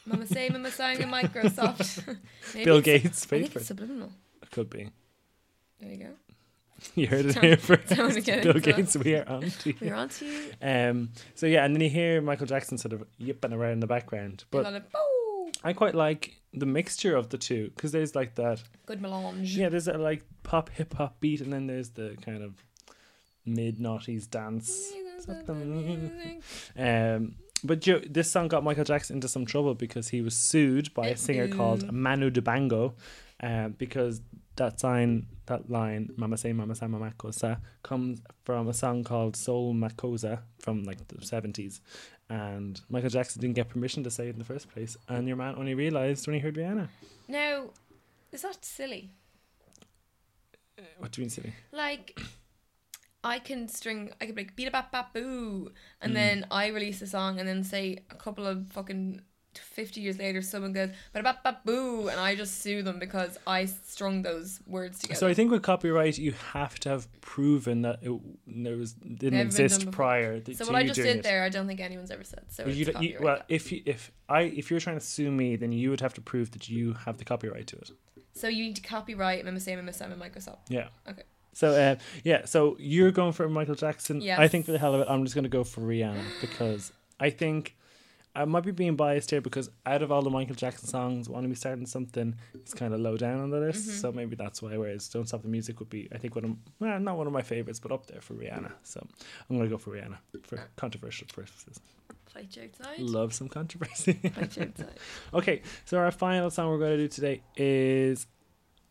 Mama 0.06 0.26
say 0.26 0.48
Mama 0.50 0.70
saying 0.70 1.02
a 1.02 1.06
Microsoft. 1.06 2.06
Maybe 2.54 2.64
Bill 2.64 2.80
Gates' 2.80 3.24
I 3.24 3.26
think 3.40 3.56
it's 3.56 3.66
subliminal. 3.66 4.12
Could 4.50 4.70
be. 4.70 4.90
There 5.80 5.90
you 5.90 5.96
go. 5.98 6.10
You 6.94 7.06
heard 7.06 7.26
it 7.26 7.34
Don't- 7.34 7.44
here 7.44 7.56
first. 7.56 7.88
don't 7.88 8.24
get 8.24 8.42
Bill 8.42 8.56
into. 8.56 8.72
Gates, 8.72 8.96
we 8.96 9.14
are 9.14 9.26
on 9.28 9.42
to 9.50 9.70
you. 9.70 9.76
We're 9.80 9.94
on 9.94 10.08
to 10.10 10.26
you. 10.26 10.52
Um, 10.60 11.10
so 11.34 11.46
yeah, 11.46 11.64
and 11.64 11.74
then 11.74 11.80
you 11.80 11.88
hear 11.88 12.20
Michael 12.20 12.46
Jackson 12.46 12.76
sort 12.78 12.92
of 12.92 13.04
yipping 13.16 13.52
around 13.54 13.72
in 13.72 13.80
the 13.80 13.86
background. 13.86 14.44
But, 14.50 14.64
But 14.64 14.82
I 15.62 15.72
quite 15.72 15.94
like 15.94 16.34
the 16.52 16.66
mixture 16.66 17.16
of 17.16 17.30
the 17.30 17.38
two 17.38 17.70
because 17.74 17.92
there's 17.92 18.14
like 18.14 18.34
that. 18.34 18.62
good 18.86 19.00
melange. 19.00 19.56
Yeah, 19.56 19.70
there's 19.70 19.88
a 19.88 19.96
like 19.96 20.24
pop 20.42 20.68
hip 20.70 20.92
hop 20.94 21.20
beat, 21.20 21.40
and 21.40 21.50
then 21.52 21.66
there's 21.66 21.90
the 21.90 22.16
kind 22.22 22.42
of 22.42 22.52
mid 23.46 23.78
noughties 23.78 24.28
dance. 24.28 24.92
Um, 26.76 27.36
but 27.64 27.80
Joe, 27.80 28.00
this 28.08 28.30
song 28.30 28.48
got 28.48 28.62
Michael 28.62 28.84
Jackson 28.84 29.16
into 29.16 29.28
some 29.28 29.46
trouble 29.46 29.74
because 29.74 30.08
he 30.08 30.20
was 30.20 30.36
sued 30.36 30.92
by 30.94 31.08
a 31.08 31.12
Uh, 31.12 31.16
singer 31.16 31.48
called 31.48 31.90
Manu 31.92 32.30
Dibango, 32.30 32.94
uh, 33.40 33.68
because 33.68 34.20
that 34.56 34.78
sign, 34.78 35.26
that 35.46 35.68
line, 35.68 36.12
"Mama 36.16 36.36
say, 36.36 36.52
Mama 36.52 36.74
say, 36.74 36.86
Mama 36.86 37.12
Kosa," 37.18 37.60
comes 37.82 38.22
from 38.44 38.68
a 38.68 38.74
song 38.74 39.02
called 39.02 39.34
"Soul 39.36 39.74
Makossa" 39.74 40.42
from 40.60 40.84
like 40.84 41.08
the 41.08 41.24
seventies, 41.26 41.80
and 42.28 42.80
Michael 42.88 43.10
Jackson 43.10 43.40
didn't 43.40 43.56
get 43.56 43.68
permission 43.68 44.04
to 44.04 44.10
say 44.10 44.28
it 44.28 44.34
in 44.34 44.38
the 44.38 44.44
first 44.44 44.68
place, 44.68 44.96
and 45.08 45.26
your 45.26 45.36
man 45.36 45.54
only 45.56 45.74
realized 45.74 46.26
when 46.26 46.34
he 46.34 46.40
heard 46.40 46.54
Rihanna. 46.56 46.88
Now, 47.26 47.70
is 48.32 48.42
that 48.42 48.64
silly? 48.64 49.10
What 50.98 51.12
do 51.12 51.20
you 51.20 51.24
mean, 51.24 51.30
silly? 51.30 51.52
Like, 51.72 52.18
I 53.24 53.38
can 53.38 53.66
string, 53.68 54.12
I 54.20 54.26
could 54.26 54.34
be 54.34 54.42
like, 54.42 54.54
beat 54.56 54.68
a 54.68 54.70
bap 54.70 54.92
bap 54.92 55.12
boo, 55.14 55.72
and 56.00 56.12
Mm. 56.12 56.14
then 56.14 56.46
I 56.50 56.66
release 56.68 57.00
a 57.02 57.06
song, 57.06 57.40
and 57.40 57.48
then 57.48 57.64
say 57.64 58.04
a 58.10 58.14
couple 58.14 58.46
of 58.46 58.70
fucking 58.70 59.22
50 59.54 60.00
years 60.00 60.18
later, 60.18 60.42
someone 60.42 60.72
goes, 60.72 60.90
bap 61.12 61.22
bap 61.24 61.42
bap 61.44 61.64
boo, 61.64 62.08
and 62.08 62.18
I 62.20 62.34
just 62.34 62.60
sue 62.60 62.82
them 62.82 62.98
because 62.98 63.38
I 63.46 63.64
strung 63.66 64.22
those 64.22 64.60
words 64.66 64.98
together. 64.98 65.18
So 65.20 65.28
I 65.28 65.34
think 65.34 65.50
with 65.52 65.62
copyright, 65.62 66.18
you 66.18 66.32
have 66.52 66.78
to 66.80 66.88
have 66.88 67.20
proven 67.20 67.82
that 67.82 68.00
it 68.02 68.10
there 68.46 68.76
was 68.76 68.94
didn't 68.94 69.34
Never 69.38 69.46
exist 69.46 69.90
prior. 69.92 70.42
So 70.54 70.66
what 70.66 70.74
I 70.74 70.82
just 70.84 70.96
did 70.96 71.18
it. 71.18 71.22
there, 71.22 71.44
I 71.44 71.48
don't 71.50 71.66
think 71.68 71.80
anyone's 71.80 72.10
ever 72.10 72.24
said. 72.24 72.44
So 72.50 72.66
you, 72.66 73.16
well, 73.20 73.42
if 73.48 73.70
you, 73.70 73.80
if 73.86 74.10
I 74.28 74.42
if 74.42 74.70
you're 74.70 74.80
trying 74.80 74.98
to 74.98 75.04
sue 75.06 75.30
me, 75.30 75.54
then 75.56 75.70
you 75.72 75.90
would 75.90 76.00
have 76.00 76.14
to 76.14 76.20
prove 76.20 76.50
that 76.50 76.68
you 76.68 76.94
have 77.04 77.18
the 77.18 77.24
copyright 77.24 77.68
to 77.68 77.76
it. 77.76 77.90
so 78.32 78.48
you 78.48 78.64
need 78.64 78.76
to 78.76 78.82
copyright 78.82 79.44
Mama 79.44 79.60
Say 79.60 79.76
Mama 79.76 79.92
Microsoft. 79.92 80.68
Yeah. 80.68 80.88
Okay. 81.08 81.22
So 81.54 81.70
uh, 81.70 81.96
yeah, 82.22 82.44
so 82.44 82.76
you're 82.78 83.10
going 83.12 83.32
for 83.32 83.48
Michael 83.48 83.74
Jackson. 83.74 84.20
I 84.40 84.48
think 84.48 84.66
for 84.66 84.72
the 84.72 84.78
hell 84.78 84.94
of 84.94 85.00
it, 85.00 85.06
I'm 85.08 85.24
just 85.24 85.34
going 85.34 85.44
to 85.44 85.48
go 85.48 85.64
for 85.64 85.80
Rihanna 85.80 86.22
because 86.40 86.92
I 87.18 87.30
think 87.30 87.76
I 88.36 88.44
might 88.44 88.64
be 88.64 88.72
being 88.72 88.96
biased 88.96 89.30
here 89.30 89.40
because 89.40 89.70
out 89.86 90.02
of 90.02 90.10
all 90.10 90.20
the 90.20 90.30
Michael 90.30 90.56
Jackson 90.56 90.88
songs, 90.88 91.28
"Want 91.28 91.44
to 91.44 91.48
Be 91.48 91.54
Starting 91.54 91.86
Something" 91.86 92.34
is 92.66 92.74
kind 92.74 92.92
of 92.92 93.00
low 93.00 93.16
down 93.16 93.40
on 93.40 93.50
the 93.50 93.60
list. 93.60 93.88
Mm-hmm. 93.88 93.98
So 93.98 94.12
maybe 94.12 94.34
that's 94.34 94.60
why. 94.60 94.76
Whereas 94.76 95.08
"Don't 95.08 95.26
Stop 95.26 95.42
the 95.42 95.48
Music" 95.48 95.78
would 95.78 95.90
be, 95.90 96.08
I 96.12 96.18
think, 96.18 96.34
one 96.34 96.44
of 96.44 96.56
well, 96.80 96.98
not 96.98 97.16
one 97.16 97.28
of 97.28 97.32
my 97.32 97.42
favorites, 97.42 97.78
but 97.78 97.92
up 97.92 98.06
there 98.06 98.20
for 98.20 98.34
Rihanna. 98.34 98.72
So 98.82 99.06
I'm 99.48 99.56
going 99.56 99.68
to 99.68 99.74
go 99.74 99.78
for 99.78 99.90
Rihanna 99.90 100.18
for 100.42 100.58
controversial 100.76 101.28
purposes. 101.32 101.80
You 102.36 102.64
outside. 102.64 102.98
Love 102.98 103.32
some 103.32 103.48
controversy. 103.48 104.18
You 104.20 104.30
outside. 104.40 104.74
Okay, 105.34 105.62
so 105.84 105.98
our 105.98 106.10
final 106.10 106.50
song 106.50 106.68
we're 106.68 106.78
going 106.78 106.96
to 106.96 107.04
do 107.04 107.08
today 107.08 107.42
is 107.56 108.26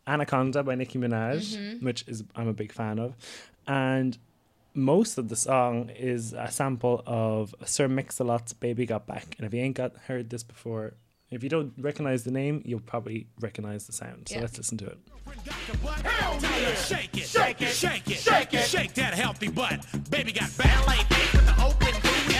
Anaconda 0.06 0.62
by 0.62 0.74
Nicki 0.74 0.98
Minaj, 0.98 1.56
Mm-hmm. 1.56 1.84
which 1.84 2.04
is 2.06 2.24
I'm 2.36 2.48
a 2.48 2.52
big 2.52 2.72
fan 2.72 2.98
of, 2.98 3.14
and 3.66 4.16
most 4.74 5.18
of 5.18 5.28
the 5.28 5.36
song 5.36 5.88
is 5.90 6.32
a 6.32 6.50
sample 6.50 7.02
of 7.06 7.54
Sir 7.64 7.86
Mix-a-Lot's 7.88 8.52
"Baby 8.52 8.86
Got 8.86 9.06
Back." 9.06 9.34
And 9.38 9.46
if 9.46 9.54
you 9.54 9.60
ain't 9.60 9.76
got 9.76 9.96
heard 10.08 10.30
this 10.30 10.42
before, 10.42 10.94
if 11.30 11.42
you 11.42 11.48
don't 11.48 11.72
recognize 11.78 12.24
the 12.24 12.30
name, 12.32 12.60
you'll 12.64 12.80
probably 12.80 13.26
recognize 13.40 13.86
the 13.86 13.92
sound. 13.92 14.28
So 14.28 14.34
Yeah. 14.36 14.40
let's 14.42 14.56
listen 14.58 14.76
to 14.78 14.86
it. 14.86 14.98
Shake 16.76 17.16
it, 17.16 17.26
shake 17.26 17.62
it, 17.62 17.68
shake 17.68 18.10
it, 18.10 18.18
shake 18.18 18.54
it, 18.54 18.64
shake 18.68 18.94
that 18.94 19.14
healthy 19.14 19.48
butt. 19.48 19.84
Baby 20.10 20.32
got 20.32 20.50
ballet 20.58 20.98
with 21.32 21.46
the 21.46 21.54
open 21.64 21.94
Baby 22.02 22.38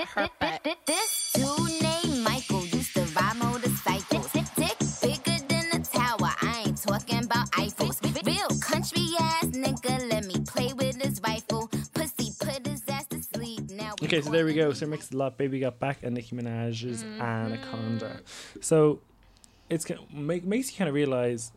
This, 0.00 1.32
dude 1.34 1.82
named 1.82 2.24
Michael 2.24 2.64
used 2.64 2.94
to 2.94 3.02
ride 3.14 3.36
motorcycles. 3.36 4.32
Tick, 4.32 4.46
tick, 4.56 4.78
bigger 5.02 5.38
than 5.46 5.66
a 5.78 5.84
tower. 5.84 6.30
I 6.40 6.64
ain't 6.66 6.78
talking 6.80 7.22
about 7.24 7.50
Eiffels. 7.50 8.00
Real 8.26 8.48
country 8.60 9.02
ass 9.20 9.44
nigga, 9.48 10.10
let 10.10 10.24
me 10.24 10.36
play 10.48 10.72
with 10.72 10.96
his 11.02 11.20
rifle. 11.20 11.68
Pussy 11.92 12.30
put 12.40 12.66
his 12.66 12.82
ass 12.88 13.08
to 13.08 13.22
sleep. 13.22 13.70
Now 13.72 13.92
Okay, 14.02 14.22
so 14.22 14.30
there 14.30 14.46
we 14.46 14.54
go. 14.54 14.72
Sir 14.72 14.86
Mix-a-Lot, 14.86 15.36
"Baby 15.36 15.60
Got 15.60 15.78
Back," 15.78 15.98
and 16.02 16.14
Nicki 16.14 16.34
Minaj's 16.34 17.04
Mm-hmm. 17.04 17.20
"Anaconda." 17.20 18.20
So 18.62 19.00
it's 19.68 19.84
make, 20.14 20.44
makes 20.44 20.72
you 20.72 20.78
kind 20.78 20.88
of 20.88 20.94
realize 20.94 21.52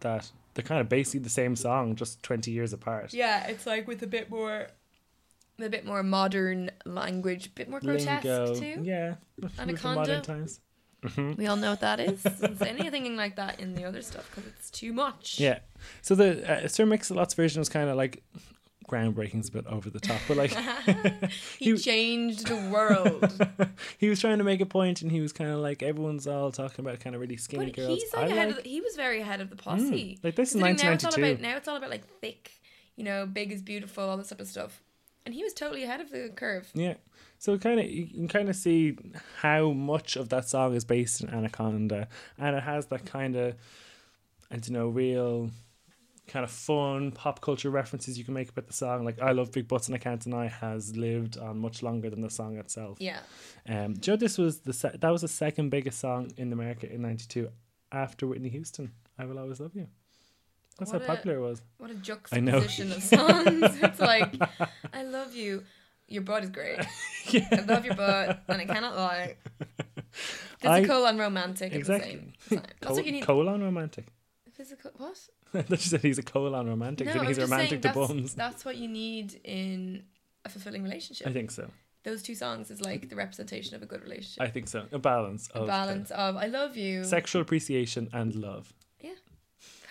that 0.00 0.30
they're 0.54 0.64
kind 0.64 0.80
of 0.80 0.88
basically 0.88 1.20
the 1.20 1.28
same 1.28 1.56
song, 1.56 1.94
just 1.94 2.22
twenty 2.22 2.52
years 2.52 2.72
apart. 2.72 3.12
Yeah, 3.12 3.46
it's 3.48 3.66
like 3.66 3.86
with 3.86 4.02
a 4.02 4.06
bit 4.06 4.30
more, 4.30 4.68
a 5.60 5.68
bit 5.68 5.84
more 5.84 6.02
modern 6.02 6.70
language, 6.84 7.46
a 7.46 7.50
bit 7.50 7.68
more 7.68 7.80
grotesque 7.80 8.24
Lingo, 8.24 8.54
too. 8.54 8.80
yeah, 8.82 9.14
with 9.40 9.54
the 9.56 9.62
Anaconda. 9.62 10.00
modern 10.00 10.22
times. 10.22 10.60
We 11.16 11.46
all 11.48 11.56
know 11.56 11.70
what 11.70 11.80
that 11.80 11.98
is. 11.98 12.22
Doesn't 12.22 12.62
anything 12.62 13.16
like 13.16 13.34
that 13.36 13.58
in 13.58 13.74
the 13.74 13.84
other 13.84 14.02
stuff 14.02 14.30
because 14.30 14.48
it's 14.50 14.70
too 14.70 14.92
much. 14.92 15.40
Yeah. 15.40 15.58
So 16.00 16.14
the 16.14 16.64
uh, 16.64 16.68
Sir 16.68 16.86
Mix-a-Lot's 16.86 17.34
version 17.34 17.58
was 17.60 17.68
kind 17.68 17.90
of 17.90 17.96
like 17.96 18.22
groundbreaking's 18.88 19.48
a 19.48 19.52
bit 19.52 19.66
over 19.66 19.90
the 19.90 19.98
top, 19.98 20.20
but 20.28 20.36
like 20.36 20.52
he 21.58 21.66
You- 21.70 21.78
changed 21.78 22.46
the 22.46 22.56
world. 22.70 23.32
he 23.98 24.08
was 24.08 24.20
trying 24.20 24.38
to 24.38 24.44
make 24.44 24.60
a 24.60 24.66
point, 24.66 25.02
and 25.02 25.10
he 25.10 25.20
was 25.20 25.32
kind 25.32 25.50
of 25.50 25.58
like 25.58 25.82
everyone's 25.82 26.26
all 26.28 26.52
talking 26.52 26.84
about 26.84 27.00
kind 27.00 27.16
of 27.16 27.20
really 27.20 27.36
skinny 27.36 27.66
but 27.66 27.76
girls. 27.76 28.00
he's 28.00 28.12
like 28.14 28.24
I 28.24 28.26
ahead 28.28 28.48
like- 28.48 28.58
of 28.58 28.62
the, 28.64 28.68
he 28.70 28.80
was 28.80 28.94
very 28.94 29.20
ahead 29.20 29.40
of 29.40 29.50
the 29.50 29.56
posse. 29.56 30.18
like 30.22 30.36
this 30.36 30.54
is 30.54 30.62
Considering 30.62 30.76
now 30.88 30.92
it's 30.92 31.04
all 31.04 31.10
1992. 31.10 31.32
about 31.32 31.40
now 31.42 31.56
it's 31.56 31.66
all 31.68 31.76
about 31.76 31.90
like 31.90 32.06
thick, 32.20 32.50
you 32.96 33.02
know, 33.04 33.26
big 33.26 33.50
is 33.50 33.60
beautiful, 33.62 34.04
all 34.08 34.16
this 34.16 34.28
type 34.28 34.40
of 34.40 34.46
stuff. 34.46 34.80
And 35.24 35.34
he 35.34 35.44
was 35.44 35.52
totally 35.52 35.84
ahead 35.84 36.00
of 36.00 36.10
the 36.10 36.30
curve. 36.34 36.70
Yeah. 36.74 36.94
So 37.38 37.56
kind 37.58 37.80
of 37.80 37.86
you 37.86 38.06
can 38.06 38.28
kind 38.28 38.48
of 38.48 38.56
see 38.56 38.96
how 39.38 39.70
much 39.70 40.16
of 40.16 40.28
that 40.30 40.48
song 40.48 40.74
is 40.74 40.84
based 40.84 41.20
in 41.20 41.30
Anaconda, 41.30 42.08
and 42.38 42.56
it 42.56 42.62
has 42.62 42.86
that 42.86 43.04
kind 43.06 43.36
of 43.36 43.54
I 44.50 44.56
don't 44.56 44.70
know 44.70 44.88
real 44.88 45.50
kind 46.28 46.44
of 46.44 46.50
fun 46.50 47.10
pop 47.10 47.40
culture 47.40 47.68
references 47.68 48.16
you 48.16 48.24
can 48.24 48.34
make 48.34 48.48
about 48.48 48.66
the 48.66 48.72
song. 48.72 49.04
Like 49.04 49.20
I 49.20 49.32
love 49.32 49.50
big 49.52 49.68
butts 49.68 49.88
and 49.88 49.94
I 49.94 49.98
can't 49.98 50.20
deny 50.20 50.46
has 50.46 50.96
lived 50.96 51.36
on 51.36 51.58
much 51.58 51.82
longer 51.82 52.10
than 52.10 52.20
the 52.20 52.30
song 52.30 52.56
itself. 52.58 52.98
Yeah. 53.00 53.20
Um, 53.68 53.96
Joe, 53.98 54.16
this 54.16 54.38
was 54.38 54.60
the 54.60 54.72
se- 54.72 54.98
that 55.00 55.10
was 55.10 55.22
the 55.22 55.28
second 55.28 55.70
biggest 55.70 55.98
song 55.98 56.32
in 56.36 56.52
America 56.52 56.90
in 56.92 57.02
'92 57.02 57.48
after 57.90 58.26
Whitney 58.26 58.50
Houston. 58.50 58.92
I 59.18 59.24
will 59.24 59.38
always 59.38 59.60
love 59.60 59.74
you. 59.74 59.88
That's 60.78 60.92
What 60.92 61.02
how 61.02 61.12
a- 61.12 61.16
popular 61.16 61.36
it 61.36 61.40
was. 61.40 61.62
What 61.78 61.90
a 61.90 61.94
juxtaposition 61.94 62.92
of 62.92 63.02
songs. 63.02 63.76
it's 63.82 64.00
like, 64.00 64.34
I 64.92 65.02
love 65.04 65.34
you. 65.34 65.64
Your 66.08 66.22
butt 66.22 66.44
is 66.44 66.50
great. 66.50 66.78
I 67.32 67.64
love 67.66 67.84
your 67.84 67.94
butt, 67.94 68.42
and 68.48 68.60
I 68.60 68.64
cannot 68.66 68.96
lie. 68.96 69.36
I- 70.64 70.80
Physical 70.80 71.06
and 71.06 71.18
romantic 71.18 71.72
Exactly. 71.72 72.12
at 72.12 72.20
the 72.20 72.48
same 72.48 72.58
time. 72.60 72.70
That's 72.80 72.94
what 72.96 73.06
you 73.06 73.12
need. 73.12 73.24
Colon 73.24 73.62
romantic. 73.62 74.06
Physical 74.52 74.90
what? 74.98 75.18
I 75.54 75.62
thought 75.62 75.80
said 75.80 76.02
he's 76.02 76.18
a 76.18 76.22
colon 76.22 76.68
romantic. 76.68 77.06
No, 77.06 77.12
and 77.14 77.26
he's 77.28 77.38
romantic 77.38 77.82
to 77.82 77.88
that's, 77.88 77.96
bums. 77.96 78.34
that's 78.34 78.64
what 78.64 78.76
you 78.76 78.88
need 78.88 79.40
in 79.44 80.04
a 80.44 80.48
fulfilling 80.50 80.82
relationship. 80.82 81.26
I 81.26 81.32
think 81.32 81.50
so. 81.50 81.68
Those 82.04 82.22
two 82.22 82.34
songs 82.34 82.70
is 82.70 82.80
like 82.82 83.08
the 83.08 83.16
representation 83.16 83.74
of 83.76 83.82
a 83.82 83.86
good 83.86 84.02
relationship. 84.02 84.42
I 84.42 84.48
think 84.48 84.68
so. 84.68 84.84
A 84.92 84.98
balance 84.98 85.48
a 85.54 85.60
of 85.60 85.66
balance 85.68 86.10
of 86.10 86.36
I 86.36 86.46
love 86.46 86.76
you. 86.76 87.04
sexual 87.04 87.40
appreciation 87.42 88.08
and 88.12 88.34
love. 88.34 88.72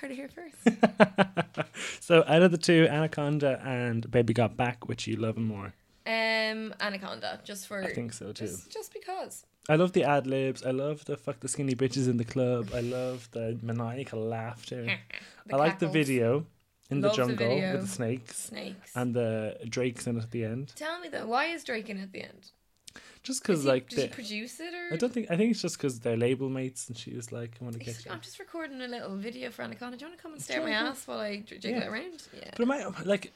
Heard 0.02 0.12
it 0.12 0.16
here 0.16 0.30
first. 0.30 0.58
So 2.00 2.24
out 2.28 2.42
of 2.42 2.52
the 2.52 2.58
two, 2.58 2.88
Anaconda 2.90 3.62
and 3.64 4.10
Baby 4.12 4.34
Got 4.34 4.58
Back, 4.58 4.88
which 4.90 5.08
you 5.08 5.16
love 5.16 5.38
more. 5.38 5.74
um, 6.06 6.74
Anaconda, 6.82 7.40
just 7.44 7.68
for 7.68 7.82
I 7.84 7.94
think 7.94 8.12
so 8.14 8.32
too. 8.34 8.46
just 8.48 8.72
just 8.72 8.92
because. 8.94 9.46
I 9.70 9.76
love 9.76 9.94
the 9.94 10.04
ad 10.04 10.28
libs. 10.28 10.64
I 10.66 10.72
love 10.72 11.06
the 11.06 11.16
fuck 11.16 11.40
the 11.40 11.48
skinny 11.48 11.76
bitches 11.76 12.08
in 12.10 12.18
the 12.18 12.26
club. 12.26 12.72
I 12.74 12.82
love 12.82 13.30
the 13.32 13.58
maniacal 13.62 14.20
laughter. 14.20 14.88
The 15.48 15.56
I 15.56 15.58
like 15.58 15.80
the 15.80 15.88
video 15.88 16.46
in 16.92 17.02
Love 17.02 17.16
the 17.16 17.24
the 17.24 17.28
jungle 17.28 17.48
video. 17.50 17.72
with 17.74 17.82
the 17.82 17.88
snakes 17.88 18.38
Snakes. 18.38 18.92
and 18.96 19.14
the 19.16 19.58
drakes 19.68 20.06
in 20.06 20.18
at 20.20 20.30
the 20.32 20.44
end. 20.46 20.72
Tell 20.76 21.00
me 21.00 21.08
though, 21.10 21.26
why 21.26 21.46
is 21.46 21.64
Drake 21.64 21.90
in 21.90 21.98
at 22.00 22.12
the 22.12 22.22
end? 22.22 22.52
Just 23.24 23.44
because 23.44 23.66
like 23.66 23.88
did 23.90 23.98
the, 23.98 24.02
he 24.04 24.08
produce 24.08 24.60
it 24.60 24.74
or? 24.74 24.94
I 24.94 24.98
don't 24.98 25.14
think 25.14 25.30
I 25.30 25.38
think 25.38 25.52
it's 25.52 25.62
just 25.62 25.78
because 25.78 26.00
they're 26.00 26.18
label 26.18 26.50
mates 26.50 26.88
and 26.88 26.98
she 26.98 27.14
was 27.14 27.32
like, 27.32 27.52
I 27.62 27.64
want 27.64 27.74
to 27.78 27.80
get 27.80 27.94
just- 27.94 28.06
you. 28.06 28.12
I'm 28.12 28.22
just 28.22 28.40
recording 28.40 28.82
a 28.82 28.88
little 28.88 29.16
video 29.16 29.52
for 29.52 29.62
Anaconda. 29.62 29.98
Do 29.98 30.06
you 30.06 30.10
want 30.10 30.18
to 30.18 30.24
come 30.24 30.34
and 30.34 30.42
stare 30.42 30.60
at 30.60 30.64
my 30.66 30.72
ass 30.72 31.08
while 31.08 31.20
I 31.20 31.38
jiggle 31.46 31.70
Yeah. 31.72 31.84
it 31.84 31.88
around? 31.88 32.24
Yeah. 32.36 32.50
But 32.58 32.62
am 32.62 32.72
I 32.72 32.84
oh, 32.84 32.96
like 33.06 33.32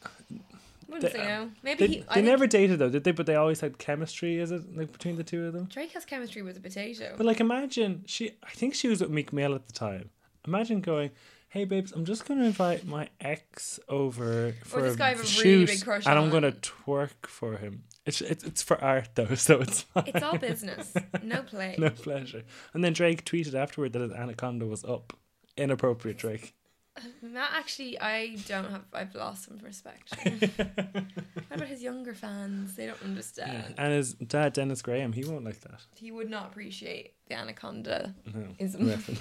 Wouldn't 0.88 1.02
they- 1.14 1.20
say 1.20 1.26
no. 1.28 1.42
Um, 1.44 1.56
Maybe 1.62 1.86
they, 1.88 1.94
he. 1.94 2.06
they 2.16 2.22
never 2.24 2.48
dated 2.48 2.80
though, 2.80 2.90
did 2.90 3.04
they? 3.04 3.12
But 3.12 3.28
they 3.28 3.36
always 3.36 3.60
had 3.60 3.78
chemistry. 3.78 4.40
Is 4.40 4.50
it 4.52 4.76
like 4.76 4.92
between 4.92 5.18
the 5.18 5.24
two 5.24 5.46
of 5.46 5.54
them? 5.54 5.66
Drake 5.66 5.92
has 5.92 6.04
chemistry 6.06 6.42
with 6.42 6.58
a 6.58 6.62
potato. 6.62 7.14
But 7.16 7.26
like, 7.28 7.40
imagine 7.40 8.04
she. 8.08 8.32
I 8.44 8.52
think 8.52 8.74
she 8.74 8.88
was 8.88 9.02
with 9.02 9.12
Meek 9.12 9.32
Mill 9.34 9.54
at 9.54 9.68
the 9.68 9.74
time. 9.74 10.10
Imagine 10.48 10.82
going, 10.82 11.12
"Hey 11.50 11.66
babes, 11.66 11.92
I'm 11.92 12.06
just 12.06 12.28
going 12.28 12.40
to 12.40 12.46
invite 12.46 12.86
my 12.88 13.10
ex 13.22 13.80
over 13.88 14.54
for 14.64 14.82
this 14.82 14.96
a 14.96 14.98
guy 14.98 15.10
have 15.10 15.20
a 15.20 15.22
really 15.22 15.28
shoot, 15.32 15.68
big 15.68 15.84
crush 15.84 16.06
and 16.08 16.18
I'm 16.18 16.30
going 16.32 16.44
to 16.44 16.52
twerk 16.54 17.28
for 17.28 17.58
him." 17.58 17.84
It's 18.06 18.22
it's 18.22 18.43
it's 18.43 18.62
for 18.62 18.82
art 18.84 19.10
though, 19.16 19.34
so 19.36 19.62
it's 19.62 19.86
it's 19.95 20.24
all 20.24 20.38
business, 20.38 20.93
no 21.24 21.41
play. 21.41 21.76
no 21.80 21.89
pleasure. 21.89 22.43
And 22.74 22.84
then 22.84 22.93
Drake 22.93 23.26
tweeted 23.26 23.56
afterward 23.56 23.93
that 23.93 24.01
his 24.01 24.12
anaconda 24.12 24.66
was 24.66 24.84
up. 24.86 25.14
Inappropriate, 25.58 26.18
Drake. 26.18 26.53
Matt, 27.22 27.51
actually, 27.53 27.99
I 27.99 28.38
don't 28.47 28.70
have. 28.70 28.84
I've 28.93 29.16
lost 29.16 29.45
some 29.45 29.58
respect. 29.64 30.16
what 30.24 31.51
about 31.51 31.68
his 31.68 31.82
younger 31.82 32.14
fans? 32.14 32.76
They 32.76 32.86
don't 32.86 33.01
understand. 33.03 33.74
And 33.78 33.93
his 33.93 34.14
dad, 34.14 34.53
Dennis 34.53 34.82
Graham, 34.82 35.12
he 35.12 35.24
won't 35.26 35.43
like 35.43 35.62
that. 35.62 35.82
He 35.95 36.12
would 36.12 36.30
not 36.30 36.47
appreciate 36.47 37.14
the 37.28 37.36
anaconda. 37.36 38.14
No. 38.34 38.47
Reference. 38.60 39.20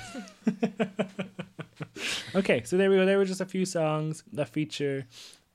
okay, 2.34 2.62
so 2.64 2.76
there 2.76 2.90
we 2.90 2.96
go. 2.96 3.06
There 3.06 3.18
were 3.18 3.24
just 3.24 3.40
a 3.40 3.46
few 3.46 3.64
songs 3.64 4.22
that 4.32 4.48
feature 4.48 5.06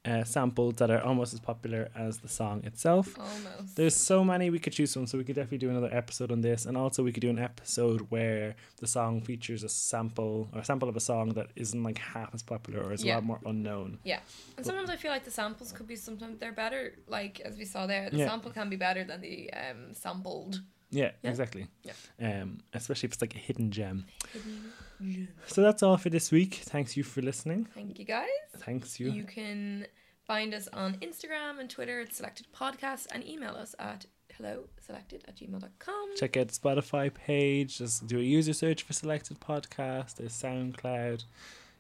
uh, 0.06 0.24
samples 0.24 0.76
that 0.76 0.90
are 0.90 1.02
almost 1.02 1.34
as 1.34 1.40
popular 1.42 1.90
as 1.96 2.20
the 2.20 2.28
song 2.30 2.64
itself. 2.64 3.18
Almost. 3.20 3.76
There's 3.76 3.96
so 3.96 4.24
many 4.24 4.50
we 4.50 4.58
could 4.60 4.72
choose 4.74 4.94
from, 4.94 5.06
so 5.06 5.18
we 5.18 5.24
could 5.26 5.36
definitely 5.36 5.58
do 5.58 5.70
another 5.70 5.90
episode 5.92 6.32
on 6.32 6.42
this, 6.42 6.66
and 6.66 6.78
also 6.78 7.04
we 7.04 7.12
could 7.12 7.22
do 7.22 7.30
an 7.30 7.40
episode 7.40 8.02
where 8.10 8.56
the 8.80 8.88
song 8.88 9.22
features 9.22 9.64
a 9.64 9.70
sample 9.70 10.50
or 10.54 10.62
a 10.62 10.66
sample 10.66 10.88
of 10.88 10.96
a 10.96 11.02
song 11.02 11.30
that 11.34 11.48
isn't 11.56 11.84
like 11.84 11.98
half 11.98 12.34
as 12.34 12.42
popular 12.44 12.82
or 12.82 12.94
is 12.94 13.04
a 13.04 13.08
lot 13.08 13.24
more 13.26 13.40
unknown. 13.46 14.00
Yeah, 14.04 14.20
and 14.56 14.66
sometimes 14.66 14.90
I 14.90 14.96
feel 14.96 15.12
like 15.12 15.26
the 15.26 15.32
samples 15.32 15.72
could 15.74 15.88
be 15.88 15.96
sometimes 15.98 16.40
they're 16.40 16.54
better. 16.54 16.94
Like 17.08 17.42
as 17.42 17.58
we 17.58 17.66
saw 17.66 17.86
there, 17.86 18.10
the 18.10 18.18
Yeah. 18.18 18.28
sample 18.30 18.52
can 18.52 18.70
be 18.70 18.78
better 18.78 19.04
than 19.04 19.20
the 19.22 19.52
um 19.54 19.94
sampled. 19.94 20.62
Yeah, 20.92 21.12
Yeah. 21.22 21.30
exactly. 21.30 21.68
Yeah. 21.84 21.94
Um, 22.42 22.60
especially 22.74 23.08
if 23.08 23.14
it's 23.14 23.22
like 23.22 23.36
a 23.36 23.40
hidden 23.40 23.72
gem. 23.72 24.06
Hidden 24.34 25.28
So 25.48 25.62
that's 25.62 25.84
all 25.84 25.98
for 25.98 26.10
this 26.10 26.32
week. 26.32 26.56
Thanks 26.56 26.98
you 26.98 27.04
for 27.04 27.22
listening. 27.22 27.66
Thank 27.76 28.00
you 28.00 28.06
guys. 28.06 28.28
Thanks 28.58 29.00
you. 29.00 29.12
You 29.12 29.24
can 29.24 29.86
find 30.26 30.54
us 30.54 30.68
on 30.74 30.96
Instagram 30.96 31.60
and 31.60 31.70
Twitter 31.70 32.02
at 32.02 32.14
Selected 32.14 32.48
Podcast 32.56 33.08
and 33.14 33.26
email 33.28 33.52
us 33.56 33.76
at 33.80 34.06
hello 34.36 34.66
selected 34.80 35.24
at 35.28 35.36
gmail.com. 35.36 36.10
Check 36.18 36.38
out 36.38 36.48
the 36.48 36.54
Spotify 36.54 37.14
page. 37.14 37.78
Just 37.78 38.08
do 38.08 38.20
a 38.20 38.24
user 38.24 38.54
search 38.54 38.84
for 38.84 38.94
selected 38.94 39.40
podcast. 39.40 40.16
There's 40.16 40.34
SoundCloud. 40.34 41.24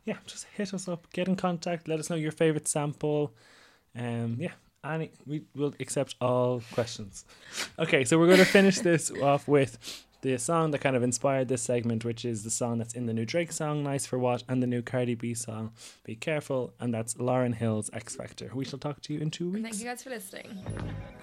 Yeah, 0.05 0.17
just 0.25 0.45
hit 0.55 0.73
us 0.73 0.87
up. 0.87 1.11
Get 1.13 1.27
in 1.27 1.35
contact. 1.35 1.87
Let 1.87 1.99
us 1.99 2.09
know 2.09 2.15
your 2.15 2.31
favorite 2.31 2.67
sample. 2.67 3.33
Um, 3.95 4.37
yeah, 4.39 4.53
any 4.83 5.11
we 5.25 5.43
will 5.55 5.73
accept 5.79 6.15
all 6.21 6.61
questions. 6.73 7.25
Okay, 7.77 8.03
so 8.05 8.17
we're 8.17 8.27
going 8.27 8.39
to 8.39 8.45
finish 8.45 8.79
this 8.89 9.11
off 9.21 9.47
with 9.47 10.05
the 10.21 10.37
song 10.37 10.71
that 10.71 10.79
kind 10.81 10.95
of 10.97 11.03
inspired 11.03 11.47
this 11.47 11.61
segment, 11.61 12.03
which 12.03 12.25
is 12.25 12.43
the 12.43 12.49
song 12.49 12.77
that's 12.77 12.93
in 12.93 13.05
the 13.05 13.13
new 13.13 13.25
Drake 13.25 13.51
song, 13.53 13.83
"Nice 13.83 14.05
for 14.05 14.19
What," 14.19 14.43
and 14.49 14.61
the 14.61 14.67
new 14.67 14.81
Cardi 14.81 15.15
B 15.15 15.33
song, 15.33 15.71
"Be 16.03 16.15
Careful," 16.15 16.73
and 16.79 16.93
that's 16.93 17.13
Lauryn 17.15 17.55
Hill's 17.55 17.89
"X 17.93 18.15
Factor." 18.15 18.51
We 18.53 18.65
shall 18.65 18.79
talk 18.79 19.01
to 19.03 19.13
you 19.13 19.19
in 19.19 19.31
two 19.31 19.49
weeks. 19.49 19.63
thank 19.63 19.79
you 19.79 19.85
guys 19.85 20.03
for 20.03 20.09
listening. 20.09 20.59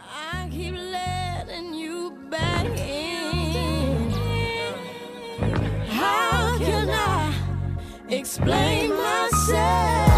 I 0.01 0.49
keep 0.51 0.75
letting 0.75 1.75
you 1.75 2.17
back 2.31 2.67
in. 2.79 4.11
How 5.89 6.59
can 6.59 6.89
I 6.91 7.35
explain 8.09 8.91
myself? 8.91 10.16